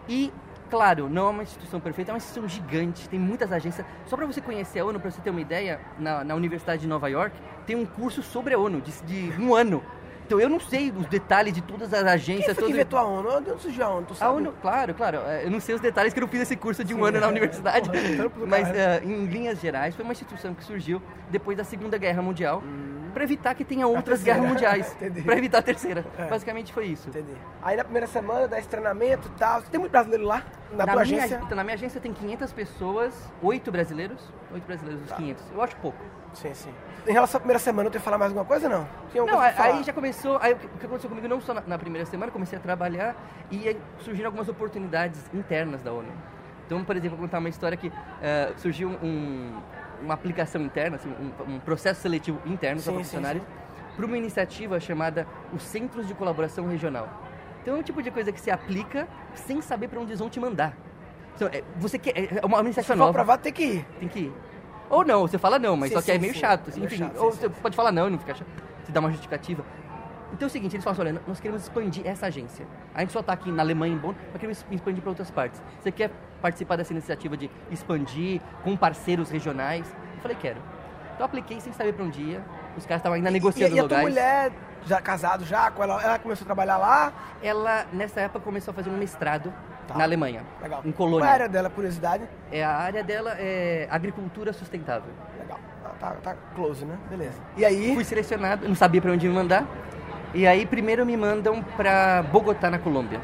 E, 0.08 0.32
claro, 0.70 1.08
não 1.08 1.26
é 1.26 1.30
uma 1.30 1.42
instituição 1.42 1.80
perfeita, 1.80 2.10
é 2.10 2.12
uma 2.12 2.18
instituição 2.18 2.48
gigante, 2.48 3.08
tem 3.08 3.18
muitas 3.18 3.50
agências. 3.50 3.86
Só 4.06 4.16
para 4.16 4.26
você 4.26 4.40
conhecer 4.40 4.80
a 4.80 4.84
ONU, 4.84 5.00
para 5.00 5.10
você 5.10 5.20
ter 5.20 5.30
uma 5.30 5.40
ideia, 5.40 5.80
na, 5.98 6.22
na 6.22 6.34
Universidade 6.34 6.82
de 6.82 6.86
Nova 6.88 7.08
York, 7.08 7.34
tem 7.66 7.74
um 7.74 7.84
curso 7.84 8.22
sobre 8.22 8.54
a 8.54 8.58
ONU, 8.58 8.80
de, 8.80 8.92
de 9.32 9.42
um 9.42 9.54
ano. 9.54 9.82
Então 10.28 10.38
eu 10.38 10.48
não 10.50 10.60
sei 10.60 10.90
os 10.90 11.06
detalhes 11.06 11.54
de 11.54 11.62
todas 11.62 11.90
as 11.94 12.02
Quem 12.02 12.10
agências. 12.12 12.44
foi 12.44 12.54
que 12.54 12.60
todas- 12.60 12.74
inventou 12.74 12.98
a 12.98 13.02
ONU? 13.02 13.40
De 13.42 13.50
onde 13.50 13.62
surgiu 13.62 13.82
a 13.86 13.88
ONU? 13.88 14.06
Tu 14.06 14.12
a 14.12 14.16
sabe? 14.16 14.36
ONU, 14.36 14.52
claro, 14.60 14.92
claro. 14.92 15.18
é, 15.26 15.46
Eu 15.46 15.50
não 15.50 15.58
sei 15.58 15.74
os 15.74 15.80
detalhes 15.80 16.12
que 16.12 16.18
eu 16.18 16.20
não 16.20 16.28
fiz 16.28 16.42
esse 16.42 16.54
curso 16.54 16.84
de 16.84 16.94
um 16.94 17.02
ano 17.02 17.18
na 17.18 17.28
universidade. 17.28 17.88
Porra, 17.88 18.16
trampo 18.16 18.40
do 18.40 18.46
mas 18.46 18.68
é, 18.68 19.00
em 19.02 19.24
linhas 19.24 19.58
gerais, 19.58 19.94
foi 19.96 20.04
uma 20.04 20.12
instituição 20.12 20.52
que 20.52 20.62
surgiu 20.62 21.00
depois 21.30 21.56
da 21.56 21.64
Segunda 21.64 21.96
Guerra 21.96 22.20
Mundial 22.20 22.62
para 23.18 23.24
evitar 23.24 23.52
que 23.56 23.64
tenha 23.64 23.84
outras 23.84 24.22
guerras 24.22 24.46
mundiais. 24.46 24.96
Para 25.26 25.36
evitar 25.36 25.58
a 25.58 25.62
terceira. 25.62 26.04
É. 26.16 26.26
Basicamente 26.26 26.72
foi 26.72 26.86
isso. 26.86 27.08
Entendi. 27.08 27.32
Aí 27.60 27.76
na 27.76 27.82
primeira 27.82 28.06
semana 28.06 28.46
dá 28.46 28.60
esse 28.60 28.68
treinamento 28.68 29.26
e 29.26 29.30
tal. 29.36 29.60
Tem 29.62 29.80
muito 29.80 29.90
brasileiro 29.90 30.24
lá? 30.24 30.44
Na, 30.70 30.86
Na 30.86 30.92
tua 30.92 31.02
minha, 31.04 31.16
agência? 31.24 31.40
então, 31.44 31.56
na 31.56 31.64
minha 31.64 31.74
agência 31.74 32.00
tem 32.00 32.12
500 32.12 32.52
pessoas, 32.52 33.12
8 33.42 33.72
brasileiros. 33.72 34.22
8 34.54 34.64
brasileiros 34.64 35.00
Tá. 35.08 35.16
dos 35.16 35.16
500. 35.24 35.44
Eu 35.52 35.62
acho 35.62 35.76
pouco. 35.78 35.98
Sim, 36.32 36.54
sim. 36.54 36.70
Em 37.08 37.12
relação 37.12 37.38
à 37.38 37.40
primeira 37.40 37.58
semana, 37.58 37.88
eu 37.88 37.90
tenho 37.90 38.00
que 38.00 38.04
falar 38.04 38.18
mais 38.18 38.30
alguma 38.30 38.44
coisa 38.46 38.68
não? 38.68 38.86
Alguma 39.16 39.32
Não, 39.32 39.40
aí 39.40 39.52
falar? 39.52 39.82
já 39.82 39.92
começou. 39.92 40.38
Aí 40.40 40.52
o 40.52 40.56
que 40.56 40.86
aconteceu 40.86 41.10
comigo 41.10 41.26
não 41.26 41.40
só 41.40 41.52
na, 41.52 41.62
na 41.66 41.76
primeira 41.76 42.06
semana, 42.06 42.30
comecei 42.30 42.56
a 42.56 42.62
trabalhar 42.62 43.16
e 43.50 43.76
surgiram 43.98 44.28
algumas 44.28 44.48
oportunidades 44.48 45.20
internas 45.34 45.82
da 45.82 45.92
ONU. 45.92 46.12
Então, 46.66 46.84
por 46.84 46.94
exemplo, 46.96 47.16
vou 47.18 47.26
contar 47.26 47.38
uma 47.40 47.48
história 47.48 47.76
que 47.76 47.90
eh, 48.22 48.52
surgiu 48.58 48.90
um- 49.02 49.58
uma 50.02 50.14
aplicação 50.14 50.60
interna, 50.62 50.96
assim, 50.96 51.10
um, 51.10 51.54
um 51.54 51.60
processo 51.60 52.00
seletivo 52.00 52.40
interno 52.46 52.82
para 52.82 52.92
funcionários, 52.92 53.44
para 53.96 54.06
uma 54.06 54.16
iniciativa 54.16 54.78
chamada 54.80 55.26
os 55.52 55.62
Centros 55.62 56.06
de 56.06 56.14
Colaboração 56.14 56.68
Regional. 56.68 57.08
Então, 57.62 57.76
é 57.76 57.78
um 57.80 57.82
tipo 57.82 58.02
de 58.02 58.10
coisa 58.10 58.32
que 58.32 58.40
se 58.40 58.50
aplica 58.50 59.08
sem 59.34 59.60
saber 59.60 59.88
para 59.88 59.98
onde 60.00 60.10
eles 60.10 60.20
vão 60.20 60.30
te 60.30 60.40
mandar. 60.40 60.76
Então, 61.34 61.48
é, 61.52 61.62
você 61.76 61.98
quer, 61.98 62.12
é 62.16 62.46
uma 62.46 62.58
Se 62.58 62.64
iniciativa 62.64 62.94
for 62.94 62.96
nova 62.96 63.10
aprovado, 63.10 63.42
tem 63.42 63.52
que 63.52 63.64
ir. 63.64 63.86
tem 64.00 64.08
que 64.08 64.18
ir. 64.20 64.32
Ou 64.90 65.04
não, 65.04 65.22
você 65.22 65.38
fala 65.38 65.58
não, 65.58 65.76
mas 65.76 65.90
Sim, 65.90 65.96
só 65.96 66.02
que 66.02 66.10
é 66.10 66.14
sim, 66.14 66.20
meio 66.20 66.34
sim. 66.34 66.40
chato. 66.40 66.66
É 66.66 66.70
assim, 66.70 66.80
meio 66.80 66.92
enfim, 66.92 67.04
chato, 67.04 67.16
ou 67.18 67.30
você 67.30 67.48
pode 67.48 67.76
falar 67.76 67.92
não 67.92 68.08
não 68.08 68.18
fica 68.18 68.34
chato. 68.34 68.48
Você 68.84 68.92
dá 68.92 69.00
uma 69.00 69.10
justificativa. 69.10 69.64
Então 70.32 70.46
é 70.46 70.48
o 70.48 70.50
seguinte, 70.50 70.74
eles 70.76 70.84
falam 70.84 71.00
assim, 71.00 71.10
olha, 71.10 71.22
nós 71.26 71.40
queremos 71.40 71.62
expandir 71.62 72.06
essa 72.06 72.26
agência. 72.26 72.66
A 72.94 73.00
gente 73.00 73.12
só 73.12 73.20
está 73.20 73.32
aqui 73.32 73.50
na 73.50 73.62
Alemanha, 73.62 73.94
em 73.94 73.98
Bonn, 73.98 74.14
mas 74.32 74.40
queremos 74.40 74.64
expandir 74.70 75.00
para 75.02 75.10
outras 75.10 75.30
partes. 75.30 75.60
Você 75.80 75.90
quer 75.90 76.10
participar 76.42 76.76
dessa 76.76 76.92
iniciativa 76.92 77.36
de 77.36 77.50
expandir 77.70 78.40
com 78.62 78.76
parceiros 78.76 79.30
regionais? 79.30 79.86
Eu 80.16 80.20
falei, 80.20 80.36
quero. 80.38 80.60
Então 81.14 81.24
apliquei 81.26 81.60
sem 81.60 81.72
saber 81.72 81.94
para 81.94 82.04
um 82.04 82.10
dia. 82.10 82.42
Os 82.76 82.84
caras 82.84 83.00
estavam 83.00 83.16
ainda 83.16 83.30
negociando 83.30 83.74
e, 83.74 83.78
e 83.78 83.80
a 83.80 83.88
tua 83.88 83.96
locais. 83.98 84.08
mulher, 84.14 84.52
já 84.84 85.00
casado 85.00 85.44
já, 85.44 85.70
com 85.70 85.82
ela, 85.82 86.00
ela 86.02 86.18
começou 86.18 86.44
a 86.44 86.46
trabalhar 86.46 86.76
lá? 86.76 87.12
Ela, 87.42 87.86
nessa 87.92 88.20
época, 88.20 88.38
começou 88.40 88.70
a 88.72 88.74
fazer 88.74 88.90
um 88.90 88.96
mestrado 88.98 89.52
Tá. 89.88 89.94
na 89.96 90.04
Alemanha, 90.04 90.42
Legal. 90.62 90.82
em 90.84 90.92
Qual 90.92 91.08
é 91.08 91.08
a 91.08 91.12
Colônia. 91.14 91.26
área 91.32 91.48
dela, 91.48 91.70
curiosidade? 91.70 92.22
É, 92.52 92.62
a 92.62 92.76
área 92.76 93.02
dela 93.02 93.34
é 93.38 93.88
agricultura 93.90 94.52
sustentável. 94.52 95.10
Legal. 95.40 95.58
Ah, 95.82 95.88
Tá, 95.98 96.10
tá 96.22 96.36
close, 96.54 96.84
né? 96.84 96.98
Beleza. 97.08 97.40
E 97.56 97.64
aí? 97.64 97.94
Fui 97.94 98.04
selecionado, 98.04 98.68
não 98.68 98.74
sabia 98.74 99.00
para 99.00 99.10
onde 99.12 99.26
me 99.26 99.32
mandar. 99.34 99.64
E 100.34 100.46
aí 100.46 100.66
primeiro 100.66 101.04
me 101.06 101.16
mandam 101.16 101.62
para 101.76 102.22
Bogotá, 102.30 102.70
na 102.70 102.78
Colômbia. 102.78 103.20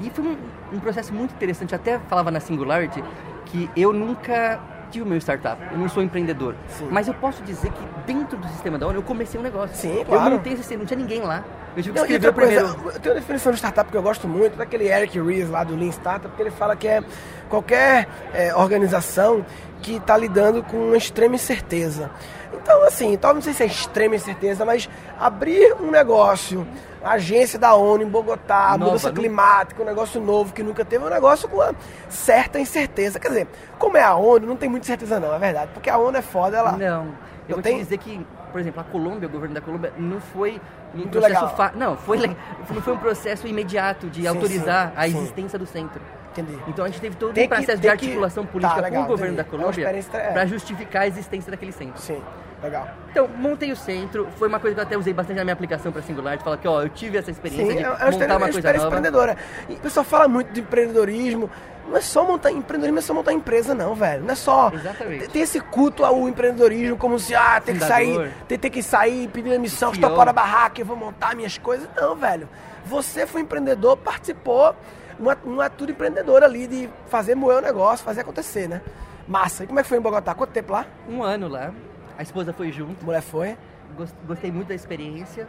E 0.00 0.10
foi 0.10 0.24
um, 0.24 0.36
um 0.76 0.80
processo 0.80 1.12
muito 1.14 1.32
interessante. 1.34 1.72
Eu 1.72 1.76
até 1.76 1.98
falava 2.08 2.30
na 2.30 2.40
Singularity 2.40 3.02
que 3.46 3.70
eu 3.76 3.92
nunca 3.92 4.60
tive 4.90 5.04
o 5.04 5.08
meu 5.08 5.18
startup. 5.18 5.60
Eu 5.70 5.78
não 5.78 5.88
sou 5.88 6.02
empreendedor. 6.02 6.54
Sim. 6.68 6.88
Mas 6.90 7.08
eu 7.08 7.14
posso 7.14 7.42
dizer 7.42 7.70
que 7.72 7.82
dentro 8.06 8.36
do 8.36 8.46
sistema 8.48 8.78
da 8.78 8.86
ONU 8.86 8.98
eu 8.98 9.02
comecei 9.02 9.40
um 9.40 9.42
negócio. 9.42 9.74
Sim, 9.76 9.98
Eu 10.00 10.04
claro. 10.04 10.32
montei 10.32 10.52
esse 10.52 10.62
sistema, 10.62 10.80
não 10.80 10.86
tinha 10.86 10.98
ninguém 10.98 11.22
lá. 11.22 11.42
Eu 11.76 11.82
tive 11.82 11.94
que 11.94 11.98
Não, 11.98 12.04
escrever 12.04 12.28
o 12.28 12.32
primeiro. 12.34 12.74
coisa, 12.74 13.00
tem 13.00 13.12
uma 13.12 13.18
definição 13.18 13.52
de 13.52 13.58
startup 13.58 13.90
que 13.90 13.96
eu 13.96 14.02
gosto 14.02 14.28
muito, 14.28 14.56
daquele 14.56 14.88
Eric 14.88 15.18
Ries 15.18 15.48
lá 15.48 15.64
do 15.64 15.74
Lean 15.74 15.88
Startup, 15.90 16.34
que 16.36 16.42
ele 16.42 16.50
fala 16.50 16.76
que 16.76 16.86
é 16.86 17.02
qualquer 17.48 18.06
é, 18.34 18.54
organização 18.54 19.44
que 19.80 19.96
está 19.96 20.16
lidando 20.16 20.62
com 20.62 20.76
uma 20.76 20.96
extrema 20.96 21.34
incerteza. 21.36 22.10
Então, 22.52 22.82
assim, 22.84 23.16
talvez 23.16 23.44
não 23.46 23.52
sei 23.52 23.54
se 23.54 23.62
é 23.62 23.66
extrema 23.74 24.14
incerteza, 24.16 24.64
mas 24.64 24.88
abrir 25.18 25.74
um 25.80 25.90
negócio, 25.90 26.66
agência 27.02 27.58
da 27.58 27.74
ONU 27.74 28.02
em 28.04 28.08
Bogotá, 28.08 28.70
Nova, 28.72 28.84
mudança 28.84 29.08
nu- 29.08 29.14
climática, 29.14 29.82
um 29.82 29.86
negócio 29.86 30.20
novo 30.20 30.52
que 30.52 30.62
nunca 30.62 30.84
teve, 30.84 31.02
é 31.04 31.06
um 31.06 31.10
negócio 31.10 31.48
com 31.48 31.56
uma 31.56 31.74
certa 32.08 32.58
incerteza. 32.60 33.18
Quer 33.18 33.28
dizer, 33.28 33.48
como 33.78 33.96
é 33.96 34.02
a 34.02 34.14
ONU, 34.14 34.46
não 34.46 34.56
tem 34.56 34.68
muita 34.68 34.86
certeza 34.86 35.18
não, 35.18 35.34
é 35.34 35.38
verdade, 35.38 35.70
porque 35.74 35.88
a 35.90 35.96
ONU 35.98 36.16
é 36.16 36.22
foda, 36.22 36.56
ela... 36.58 36.72
Não. 36.72 37.04
Não 37.04 37.14
Eu 37.48 37.56
vou 37.56 37.62
tem? 37.62 37.78
te 37.78 37.82
dizer 37.82 37.98
que, 37.98 38.24
por 38.52 38.60
exemplo, 38.60 38.80
a 38.80 38.84
Colômbia, 38.84 39.26
o 39.28 39.30
governo 39.30 39.54
da 39.54 39.60
Colômbia, 39.60 39.92
não 39.98 40.20
foi 40.20 40.60
um 40.94 40.98
Muito 40.98 41.10
processo 41.18 41.48
fa- 41.56 41.72
Não, 41.74 41.96
foi 41.96 42.18
não 42.70 42.80
foi 42.80 42.92
um 42.92 42.98
processo 42.98 43.48
imediato 43.48 44.06
de 44.08 44.20
Sim, 44.22 44.26
autorizar 44.28 44.88
sim, 44.90 44.92
a 44.96 45.02
sim. 45.08 45.18
existência 45.18 45.58
do 45.58 45.66
centro. 45.66 46.00
Entendi. 46.32 46.58
Então 46.66 46.84
a 46.84 46.88
gente 46.88 47.00
teve 47.00 47.16
todo 47.16 47.32
Tem 47.34 47.44
um 47.44 47.48
que- 47.48 47.54
processo 47.54 47.76
de 47.80 47.88
tem 47.88 47.96
que- 47.96 48.04
articulação 48.06 48.44
Tá, 48.44 48.52
política 48.52 48.80
legal, 48.80 49.02
com 49.02 49.06
o 49.06 49.10
governo 49.10 49.36
da 49.36 49.42
entendi. 49.42 49.54
É 49.54 49.58
uma 49.58 49.72
Colômbia 49.72 50.18
é. 50.18 50.32
para 50.32 50.46
justificar 50.46 51.02
a 51.02 51.06
existência 51.06 51.50
daquele 51.50 51.72
centro. 51.72 52.00
Sim, 52.00 52.22
legal. 52.62 52.88
Então, 53.10 53.28
montei 53.28 53.70
o 53.70 53.76
centro, 53.76 54.26
foi 54.38 54.48
uma 54.48 54.58
coisa 54.58 54.74
que 54.74 54.80
eu 54.80 54.84
até 54.84 54.96
usei 54.96 55.12
bastante 55.12 55.36
na 55.36 55.44
minha 55.44 55.52
aplicação 55.54 55.92
para 55.92 56.00
Singular, 56.02 56.38
de 56.38 56.44
falar 56.44 56.56
que, 56.56 56.66
ó, 56.66 56.80
eu 56.82 56.88
tive 56.88 57.18
essa 57.18 57.30
experiência 57.30 57.66
Sim, 57.72 57.76
de 57.78 57.84
é 57.84 57.88
uma 57.88 58.10
montar 58.10 58.36
uma 58.36 58.48
coisa 58.50 58.72
nova. 58.72 58.86
empreendedora. 58.86 59.36
E 59.68 59.74
o 59.74 59.76
pessoal 59.76 60.04
fala 60.04 60.26
muito 60.28 60.52
de 60.52 60.60
empreendedorismo. 60.60 61.50
Não 61.88 61.96
é 61.96 62.00
só 62.00 62.24
montar 62.24 62.50
empreendedorismo, 62.52 62.98
é 63.00 63.02
só 63.02 63.12
montar 63.12 63.32
empresa, 63.32 63.74
não, 63.74 63.94
velho. 63.94 64.22
Não 64.24 64.30
é 64.32 64.36
só. 64.36 64.70
Exatamente. 64.72 65.28
Tem 65.28 65.42
esse 65.42 65.60
culto 65.60 66.04
ao 66.04 66.28
empreendedorismo 66.28 66.96
como 66.96 67.18
se, 67.18 67.34
ah, 67.34 67.60
tem 67.62 67.74
que 67.76 67.84
sair, 67.84 68.32
tem, 68.48 68.56
tem 68.58 68.70
que 68.70 68.82
sair, 68.82 69.28
pedir 69.28 69.50
emissão, 69.52 69.92
estopar 69.92 70.28
a 70.28 70.32
barraca, 70.32 70.80
eu 70.80 70.86
vou 70.86 70.96
montar 70.96 71.34
minhas 71.34 71.58
coisas. 71.58 71.86
Não, 71.96 72.14
velho. 72.14 72.48
Você 72.86 73.26
foi 73.26 73.40
empreendedor, 73.42 73.96
participou, 73.96 74.74
uma, 75.18 75.36
uma 75.44 75.70
tudo 75.70 75.92
empreendedor 75.92 76.42
ali 76.42 76.66
de 76.66 76.88
fazer 77.06 77.34
moer 77.34 77.58
o 77.58 77.60
negócio, 77.60 78.04
fazer 78.04 78.20
acontecer, 78.22 78.68
né? 78.68 78.80
Massa. 79.28 79.64
E 79.64 79.66
como 79.66 79.78
é 79.78 79.82
que 79.82 79.88
foi 79.88 79.98
em 79.98 80.00
Bogotá? 80.00 80.34
Quanto 80.34 80.50
tempo 80.50 80.72
lá? 80.72 80.86
Um 81.08 81.22
ano 81.22 81.48
lá, 81.48 81.72
a 82.18 82.22
esposa 82.22 82.52
foi 82.52 82.72
junto, 82.72 83.02
A 83.02 83.04
mulher 83.04 83.22
foi? 83.22 83.56
Gos- 83.96 84.14
Gostei 84.26 84.50
muito 84.50 84.68
da 84.68 84.74
experiência. 84.74 85.46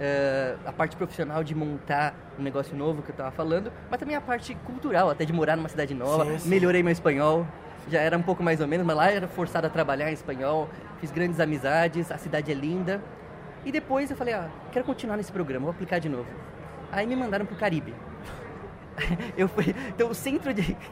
eh, 0.00 0.56
a 0.66 0.72
parte 0.72 0.96
profissional 0.96 1.44
de 1.44 1.54
montar 1.54 2.14
um 2.38 2.42
negócio 2.42 2.74
novo 2.76 3.02
que 3.02 3.10
eu 3.10 3.14
tava 3.14 3.30
falando, 3.30 3.70
mas 3.90 4.00
também 4.00 4.16
a 4.16 4.20
parte 4.20 4.54
cultural, 4.64 5.08
até 5.10 5.24
de 5.24 5.32
morar 5.32 5.54
numa 5.56 5.68
cidade 5.68 5.94
nova. 5.94 6.24
Sim, 6.24 6.38
sim. 6.38 6.48
Melhorei 6.48 6.82
meu 6.82 6.90
espanhol, 6.92 7.46
já 7.88 8.00
era 8.00 8.16
um 8.16 8.22
pouco 8.22 8.42
mais 8.42 8.60
ou 8.60 8.66
menos, 8.66 8.84
mas 8.86 8.96
lá 8.96 9.10
era 9.10 9.28
forçado 9.28 9.66
a 9.66 9.70
trabalhar 9.70 10.10
em 10.10 10.14
espanhol. 10.14 10.68
Fiz 10.98 11.10
grandes 11.12 11.38
amizades, 11.38 12.10
a 12.10 12.18
cidade 12.18 12.50
é 12.50 12.54
linda. 12.54 13.00
E 13.64 13.70
depois 13.70 14.10
eu 14.10 14.16
falei, 14.16 14.34
ah, 14.34 14.48
quero 14.72 14.84
continuar 14.84 15.16
nesse 15.16 15.30
programa, 15.30 15.66
vou 15.66 15.70
aplicar 15.72 16.00
de 16.00 16.08
novo. 16.08 16.26
Aí 16.90 17.06
me 17.06 17.14
mandaram 17.14 17.46
pro 17.46 17.54
Caribe. 17.56 17.94
Eu 19.36 19.48
fui. 19.48 19.74
Então, 19.88 20.10
o 20.10 20.14
centro 20.14 20.52
de. 20.52 20.76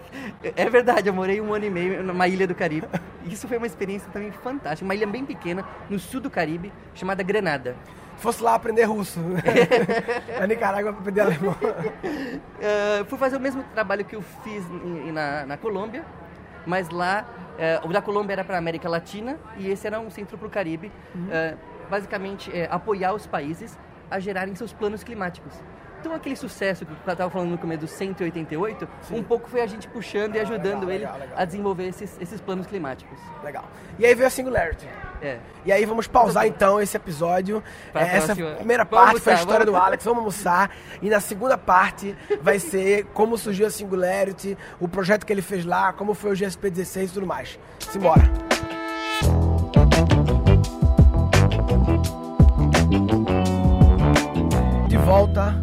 É 0.57 0.71
verdade, 0.71 1.07
eu 1.07 1.13
morei 1.13 1.39
um 1.39 1.53
ano 1.53 1.67
e 1.67 1.71
meio 1.71 2.03
numa 2.03 2.27
ilha 2.27 2.47
do 2.47 2.55
Caribe. 2.55 2.87
Isso 3.27 3.47
foi 3.47 3.59
uma 3.59 3.67
experiência 3.67 4.09
também 4.11 4.33
fantástica. 4.33 4.85
Uma 4.85 4.95
ilha 4.95 5.07
bem 5.07 5.25
pequena, 5.25 5.67
no 5.89 5.99
sul 5.99 6.19
do 6.19 6.31
Caribe, 6.31 6.73
chamada 6.95 7.23
Granada. 7.23 7.77
Fosse 8.17 8.43
lá 8.43 8.55
aprender 8.55 8.85
russo. 8.85 9.21
Na 10.41 10.47
Nicarágua 10.47 10.93
pra 10.93 11.01
aprender 11.01 11.21
alemão. 11.21 11.55
Eh, 12.61 13.05
fui 13.07 13.19
fazer 13.19 13.37
o 13.37 13.41
mesmo 13.41 13.63
trabalho 13.75 14.05
que 14.05 14.17
eu 14.17 14.23
fiz 14.43 14.65
na, 15.13 15.45
na 15.45 15.57
Colômbia, 15.59 16.05
mas 16.67 16.89
lá 16.89 17.27
eh, 17.59 17.81
o 17.85 17.89
da 17.89 18.01
Colômbia 18.01 18.35
era 18.35 18.45
para 18.45 18.57
América 18.57 18.89
Latina 18.89 19.39
e 19.59 19.71
esse 19.71 19.87
era 19.87 20.01
um 20.01 20.11
centro 20.11 20.39
para 20.39 20.47
o 20.47 20.51
Caribe. 20.51 20.91
Eh, 21.31 21.55
basicamente, 21.91 22.51
é, 22.57 22.69
apoiar 22.71 23.13
os 23.13 23.27
países 23.27 23.79
a 24.11 24.19
gerarem 24.19 24.55
seus 24.55 24.73
planos 24.73 25.03
climáticos. 25.03 25.53
Então, 26.01 26.15
aquele 26.15 26.35
sucesso 26.35 26.87
que 26.87 26.93
eu 26.93 27.13
estava 27.13 27.29
falando 27.31 27.51
no 27.51 27.59
começo 27.59 27.83
do 27.83 27.87
188, 27.87 28.89
um 29.13 29.23
pouco 29.23 29.51
foi 29.51 29.61
a 29.61 29.67
gente 29.67 29.87
puxando 29.87 30.35
e 30.35 30.41
ajudando 30.41 30.87
legal, 30.87 30.91
ele 30.91 30.99
legal, 31.05 31.19
legal. 31.19 31.35
a 31.37 31.45
desenvolver 31.45 31.89
esses, 31.89 32.17
esses 32.19 32.41
planos 32.41 32.67
climáticos. 32.67 33.19
Legal. 33.45 33.65
E 33.99 34.07
aí 34.07 34.15
veio 34.15 34.27
a 34.27 34.31
Singularity. 34.31 34.89
É. 35.21 35.39
E 35.67 35.71
aí 35.71 35.85
vamos 35.85 36.07
pausar 36.07 36.47
então 36.47 36.81
esse 36.81 36.97
episódio. 36.97 37.63
Pra 37.93 38.01
É, 38.01 38.17
Essa 38.17 38.27
próxima. 38.35 38.51
primeira 38.57 38.87
parte 38.87 39.21
foi 39.21 39.33
a 39.35 39.37
almoçar, 39.37 39.41
história 39.51 39.67
do. 39.67 39.77
Alex, 39.77 40.03
vamos 40.03 40.19
almoçar. 40.21 40.71
E 41.03 41.11
na 41.11 41.21
segunda 41.21 41.59
parte 41.59 42.17
vai 42.41 42.59
ser 42.61 43.05
como 43.13 43.37
surgiu 43.37 43.67
a 43.67 43.71
Singularity, 43.71 44.57
o 44.81 44.89
projeto 44.89 45.27
que 45.27 45.33
ele 45.33 45.43
fez 45.43 45.67
lá, 45.67 45.93
como 45.93 46.15
foi 46.15 46.33
o 46.33 46.35
GSP 46.35 46.71
16 46.71 47.11
e 47.11 47.13
tudo 47.13 47.27
mais. 47.27 47.59
Simbora. 47.91 48.23
De 54.89 54.97
volta 54.97 55.55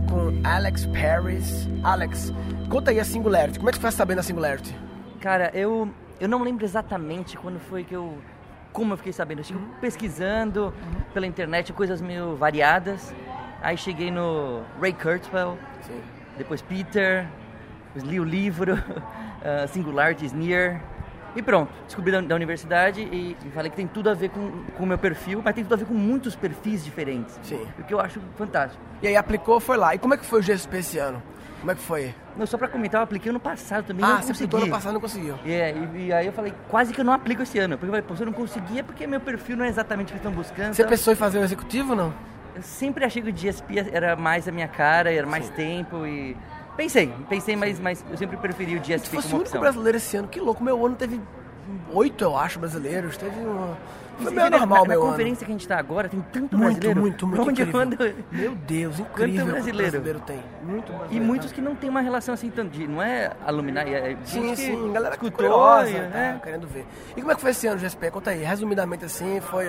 Alex 0.48 0.86
Paris. 0.86 1.68
Alex, 1.84 2.34
conta 2.70 2.92
aí 2.92 3.02
a 3.02 3.04
Singularity. 3.04 3.60
Como 3.60 3.70
é 3.70 3.72
que 3.74 3.78
você 3.78 3.82
foi 3.82 3.92
sabendo 3.92 4.20
a 4.20 4.24
Singularity? 4.24 4.74
Cara, 5.20 5.52
eu, 5.54 5.94
eu 6.22 6.30
não 6.30 6.42
lembro 6.42 6.64
exatamente 6.64 7.36
quando 7.36 7.60
foi 7.60 7.84
que 7.84 7.94
eu. 7.94 8.18
Como 8.72 8.94
eu 8.94 8.98
fiquei 8.98 9.12
sabendo. 9.12 9.40
Eu 9.40 9.44
fiquei 9.44 9.62
pesquisando 9.82 10.74
pela 11.14 11.28
internet 11.28 11.74
coisas 11.74 12.02
meio 12.02 12.38
variadas. 12.38 13.14
Aí 13.62 13.76
cheguei 13.76 14.10
no 14.10 14.62
Ray 14.80 14.94
Kurzweil, 14.94 15.58
Sim. 15.82 16.02
depois 16.38 16.62
Peter, 16.62 17.28
li 17.96 18.18
o 18.18 18.24
livro, 18.24 18.76
uh, 19.44 19.68
Singularities 19.68 20.32
Near. 20.32 20.82
E 21.38 21.42
pronto, 21.44 21.72
descobri 21.86 22.12
da, 22.12 22.20
da 22.20 22.34
universidade 22.34 23.00
e, 23.00 23.38
e 23.46 23.50
falei 23.52 23.70
que 23.70 23.78
tem 23.78 23.86
tudo 23.86 24.10
a 24.10 24.16
ver 24.16 24.30
com 24.30 24.64
o 24.80 24.86
meu 24.88 24.98
perfil, 24.98 25.40
mas 25.46 25.54
tem 25.54 25.64
tudo 25.64 25.74
a 25.74 25.78
ver 25.78 25.86
com 25.86 25.94
muitos 25.94 26.36
perfis 26.36 26.84
diferentes. 26.84 27.40
Sim. 27.44 27.64
O 27.78 27.84
que 27.84 27.94
eu 27.94 28.00
acho 28.00 28.20
fantástico. 28.36 28.82
E 29.04 29.08
aí 29.08 29.16
aplicou, 29.16 29.60
foi 29.60 29.78
lá. 29.78 29.94
E 29.94 30.00
como 30.00 30.16
é 30.16 30.18
que 30.18 30.26
foi 30.26 30.40
o 30.40 30.44
GSP 30.44 30.78
esse 30.78 30.98
ano? 30.98 31.22
Como 31.60 31.72
é 31.72 31.76
que 31.76 31.82
foi? 31.82 32.16
Não, 32.36 32.48
só 32.48 32.58
pra 32.58 32.68
comentar, 32.68 33.02
eu 33.02 33.04
apliquei 33.04 33.30
ano 33.30 33.40
passado 33.40 33.86
também, 33.86 34.04
ah, 34.04 34.16
não 34.16 34.22
você 34.24 34.32
aplicou 34.32 34.60
ano 34.60 34.72
passado 34.72 34.94
não 34.94 35.02
conseguiu. 35.02 35.36
É, 35.46 35.74
e, 35.74 36.06
e 36.08 36.14
aí 36.14 36.26
eu 36.26 36.34
falei, 36.34 36.54
quase 36.70 36.92
que 36.92 37.02
eu 37.02 37.06
não 37.06 37.14
aplico 37.14 37.44
esse 37.44 37.60
ano. 37.60 37.78
Porque 37.78 37.86
eu 37.86 37.92
falei, 37.92 38.02
pô, 38.02 38.16
se 38.16 38.24
eu 38.24 38.26
não 38.26 38.34
conseguir 38.34 38.80
é 38.80 38.84
porque 38.84 39.06
meu 39.06 39.20
perfil 39.20 39.58
não 39.58 39.66
é 39.66 39.68
exatamente 39.68 40.08
o 40.08 40.12
que 40.14 40.18
estão 40.18 40.32
buscando. 40.32 40.74
Você 40.74 40.82
então, 40.82 40.90
pensou 40.90 41.14
em 41.14 41.16
fazer 41.16 41.38
o 41.38 41.44
executivo 41.44 41.92
ou 41.92 41.96
não? 41.96 42.14
Eu 42.56 42.64
sempre 42.64 43.06
achei 43.06 43.22
que 43.22 43.30
o 43.30 43.34
DSP 43.34 43.90
era 43.92 44.16
mais 44.16 44.48
a 44.48 44.52
minha 44.52 44.68
cara, 44.68 45.14
era 45.14 45.28
mais 45.28 45.50
tempo 45.52 46.08
e... 46.08 46.36
Pensei, 46.78 47.12
pensei, 47.28 47.56
mas, 47.56 47.80
mas 47.80 48.06
eu 48.10 48.16
sempre 48.18 48.38
preferi 48.38 48.76
o 48.78 48.80
DSP 48.80 49.08
fosse 49.16 49.28
o 49.28 49.32
como 49.32 49.36
único 49.42 49.42
opção. 49.42 49.62
brasileiro 49.62 49.98
esse 49.98 50.16
ano, 50.16 50.28
que 50.28 50.40
louco. 50.40 50.64
Meu 50.64 50.86
ano 50.86 50.96
teve 50.96 51.20
oito, 51.92 52.24
eu 52.24 52.38
acho, 52.38 52.60
brasileiros. 52.60 53.18
Teve 53.18 53.38
uma... 53.40 53.76
Foi 54.20 54.32
meio 54.32 54.50
vê, 54.50 54.50
normal, 54.58 54.78
na, 54.80 54.82
na 54.84 54.88
meu 54.90 55.02
conferência 55.02 55.46
que 55.46 55.52
a 55.52 55.56
gente 55.56 55.68
tá 55.68 55.78
agora, 55.78 56.10
tem 56.10 56.20
tanto. 56.34 56.58
Muito, 56.58 56.74
brasileiro. 56.80 57.00
muito, 57.00 57.28
muito 57.28 57.42
Onde 57.50 57.62
eu 57.62 57.68
incrível. 57.68 57.82
ando- 57.82 58.16
Meu 58.32 58.56
Deus, 58.56 59.00
incrível. 59.00 59.46
quanto 59.46 59.52
brasileiro. 59.52 59.92
brasileiro 59.92 60.20
tem. 60.22 60.40
Muito 60.64 60.88
brasileiro. 60.92 61.14
E 61.14 61.20
muitos 61.20 61.52
que 61.52 61.62
não 61.62 61.76
tem 61.76 61.88
uma 61.90 62.02
relação 62.02 62.34
assim, 62.34 62.50
tanto 62.50 62.72
de, 62.72 62.88
não 62.88 63.00
é 63.02 63.32
alumni, 63.46 63.78
é 63.80 64.10
gente 64.26 64.28
Sim, 64.28 64.56
sim, 64.56 64.92
galera 64.94 65.14
escutou, 65.14 65.38
curiosa, 65.38 65.92
tá, 65.94 66.00
né? 66.10 66.40
querendo 66.44 66.68
ver. 66.68 66.86
E 67.16 67.22
como 67.22 67.32
é 67.32 67.36
que 67.36 67.42
foi 67.42 67.52
esse 67.52 67.68
ano, 67.68 67.80
GSP? 67.80 68.10
Conta 68.10 68.32
aí, 68.32 68.44
resumidamente 68.44 69.06
assim, 69.06 69.40
foi... 69.42 69.68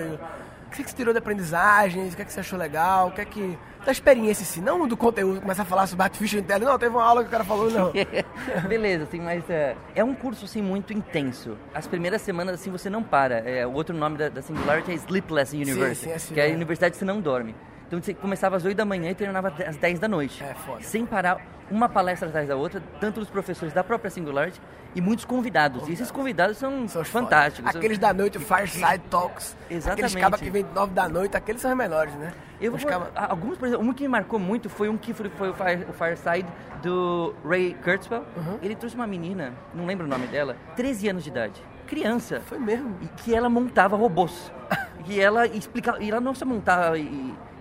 O 0.66 0.70
que 0.70 0.82
você 0.82 0.94
tirou 0.96 1.12
de 1.14 1.18
aprendizagens? 1.18 2.12
O 2.12 2.16
que, 2.16 2.20
é 2.22 2.24
que 2.26 2.32
você 2.32 2.40
achou 2.40 2.58
legal? 2.58 3.08
O 3.08 3.10
que 3.12 3.20
é 3.22 3.24
que... 3.24 3.58
Da 3.84 3.92
experiência 3.92 4.42
em 4.42 4.46
si, 4.46 4.60
não 4.60 4.86
do 4.86 4.96
conteúdo, 4.96 5.40
começar 5.40 5.62
a 5.62 5.64
falar 5.64 5.86
sobre 5.86 6.04
Artificial 6.04 6.40
Intelligence. 6.40 6.70
Não, 6.70 6.78
teve 6.78 6.94
uma 6.94 7.04
aula 7.04 7.22
que 7.22 7.28
o 7.28 7.30
cara 7.30 7.44
falou, 7.44 7.70
não. 7.70 7.92
Beleza, 8.68 9.04
assim, 9.04 9.20
mas 9.20 9.48
é, 9.48 9.76
é 9.94 10.04
um 10.04 10.14
curso 10.14 10.44
assim 10.44 10.60
muito 10.60 10.92
intenso. 10.92 11.56
As 11.72 11.86
primeiras 11.86 12.20
semanas 12.22 12.54
assim 12.54 12.70
você 12.70 12.90
não 12.90 13.02
para. 13.02 13.38
É, 13.48 13.66
o 13.66 13.72
outro 13.72 13.96
nome 13.96 14.18
da, 14.18 14.28
da 14.28 14.42
Singularity 14.42 14.90
é 14.90 14.94
Sleepless 14.94 15.56
University, 15.56 16.04
sim, 16.04 16.10
é 16.10 16.14
assim, 16.14 16.34
que 16.34 16.40
é 16.40 16.44
a 16.44 16.48
é. 16.48 16.54
universidade 16.54 16.92
que 16.92 16.98
você 16.98 17.04
não 17.04 17.20
dorme. 17.20 17.54
Então 17.86 18.02
você 18.02 18.12
começava 18.12 18.56
às 18.56 18.64
8 18.64 18.76
da 18.76 18.84
manhã 18.84 19.10
e 19.10 19.14
terminava 19.14 19.48
às 19.66 19.76
10 19.76 19.98
da 19.98 20.08
noite. 20.08 20.44
É, 20.44 20.52
foda. 20.54 20.82
Sem 20.82 21.06
parar, 21.06 21.40
uma 21.70 21.88
palestra 21.88 22.28
atrás 22.28 22.48
da 22.48 22.56
outra, 22.56 22.82
tanto 23.00 23.20
dos 23.20 23.28
professores 23.28 23.72
da 23.74 23.84
própria 23.84 24.10
Singularity 24.10 24.60
e 24.94 25.00
muitos 25.00 25.24
convidados. 25.24 25.86
E 25.88 25.92
esses 25.92 26.10
convidados 26.10 26.56
são, 26.56 26.88
São 26.88 27.02
os 27.02 27.08
fantásticos. 27.08 27.74
Aqueles 27.74 27.98
da 27.98 28.12
noite, 28.12 28.38
o 28.38 28.40
Fireside 28.40 28.98
Talks. 29.10 29.56
Exatamente. 29.70 30.04
Aqueles 30.06 30.14
cabas 30.22 30.40
que 30.40 30.50
vêm 30.50 30.64
nove 30.74 30.92
da 30.94 31.08
noite, 31.08 31.36
aqueles 31.36 31.60
são 31.60 31.70
os 31.70 31.76
melhores, 31.76 32.14
né? 32.14 32.32
Eu 32.60 32.72
vou, 32.76 32.88
cabas- 32.88 33.10
alguns, 33.14 33.58
por 33.58 33.68
exemplo, 33.68 33.86
um 33.86 33.92
que 33.92 34.02
me 34.04 34.08
marcou 34.08 34.38
muito 34.38 34.68
foi 34.68 34.88
um 34.88 34.96
que 34.96 35.12
foi, 35.12 35.28
foi 35.30 35.50
o, 35.50 35.54
Fire- 35.54 35.86
o 35.88 35.92
Fireside 35.92 36.48
do 36.82 37.34
Ray 37.44 37.74
Kurzweil. 37.84 38.24
Uhum. 38.36 38.58
Ele 38.62 38.74
trouxe 38.74 38.96
uma 38.96 39.06
menina, 39.06 39.52
não 39.74 39.86
lembro 39.86 40.06
o 40.06 40.08
nome 40.08 40.26
dela, 40.26 40.56
13 40.74 41.08
anos 41.08 41.22
de 41.24 41.30
idade, 41.30 41.62
criança. 41.86 42.40
Foi 42.46 42.58
mesmo. 42.58 42.96
E 43.02 43.06
que 43.08 43.34
ela 43.34 43.48
montava 43.48 43.96
robôs. 43.96 44.50
e 45.06 45.20
ela 45.20 45.46
explicava, 45.46 46.02
e 46.02 46.10
ela 46.10 46.20
não 46.20 46.34
só 46.34 46.44
montava, 46.44 46.98
e, 46.98 47.02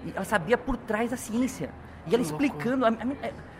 e 0.06 0.14
ela 0.16 0.26
sabia 0.26 0.58
por 0.58 0.78
trás 0.78 1.12
da 1.12 1.18
ciência. 1.18 1.70
E 2.08 2.14
ela 2.16 2.24
explicando, 2.24 2.86
a, 2.86 2.90
a, 2.90 2.94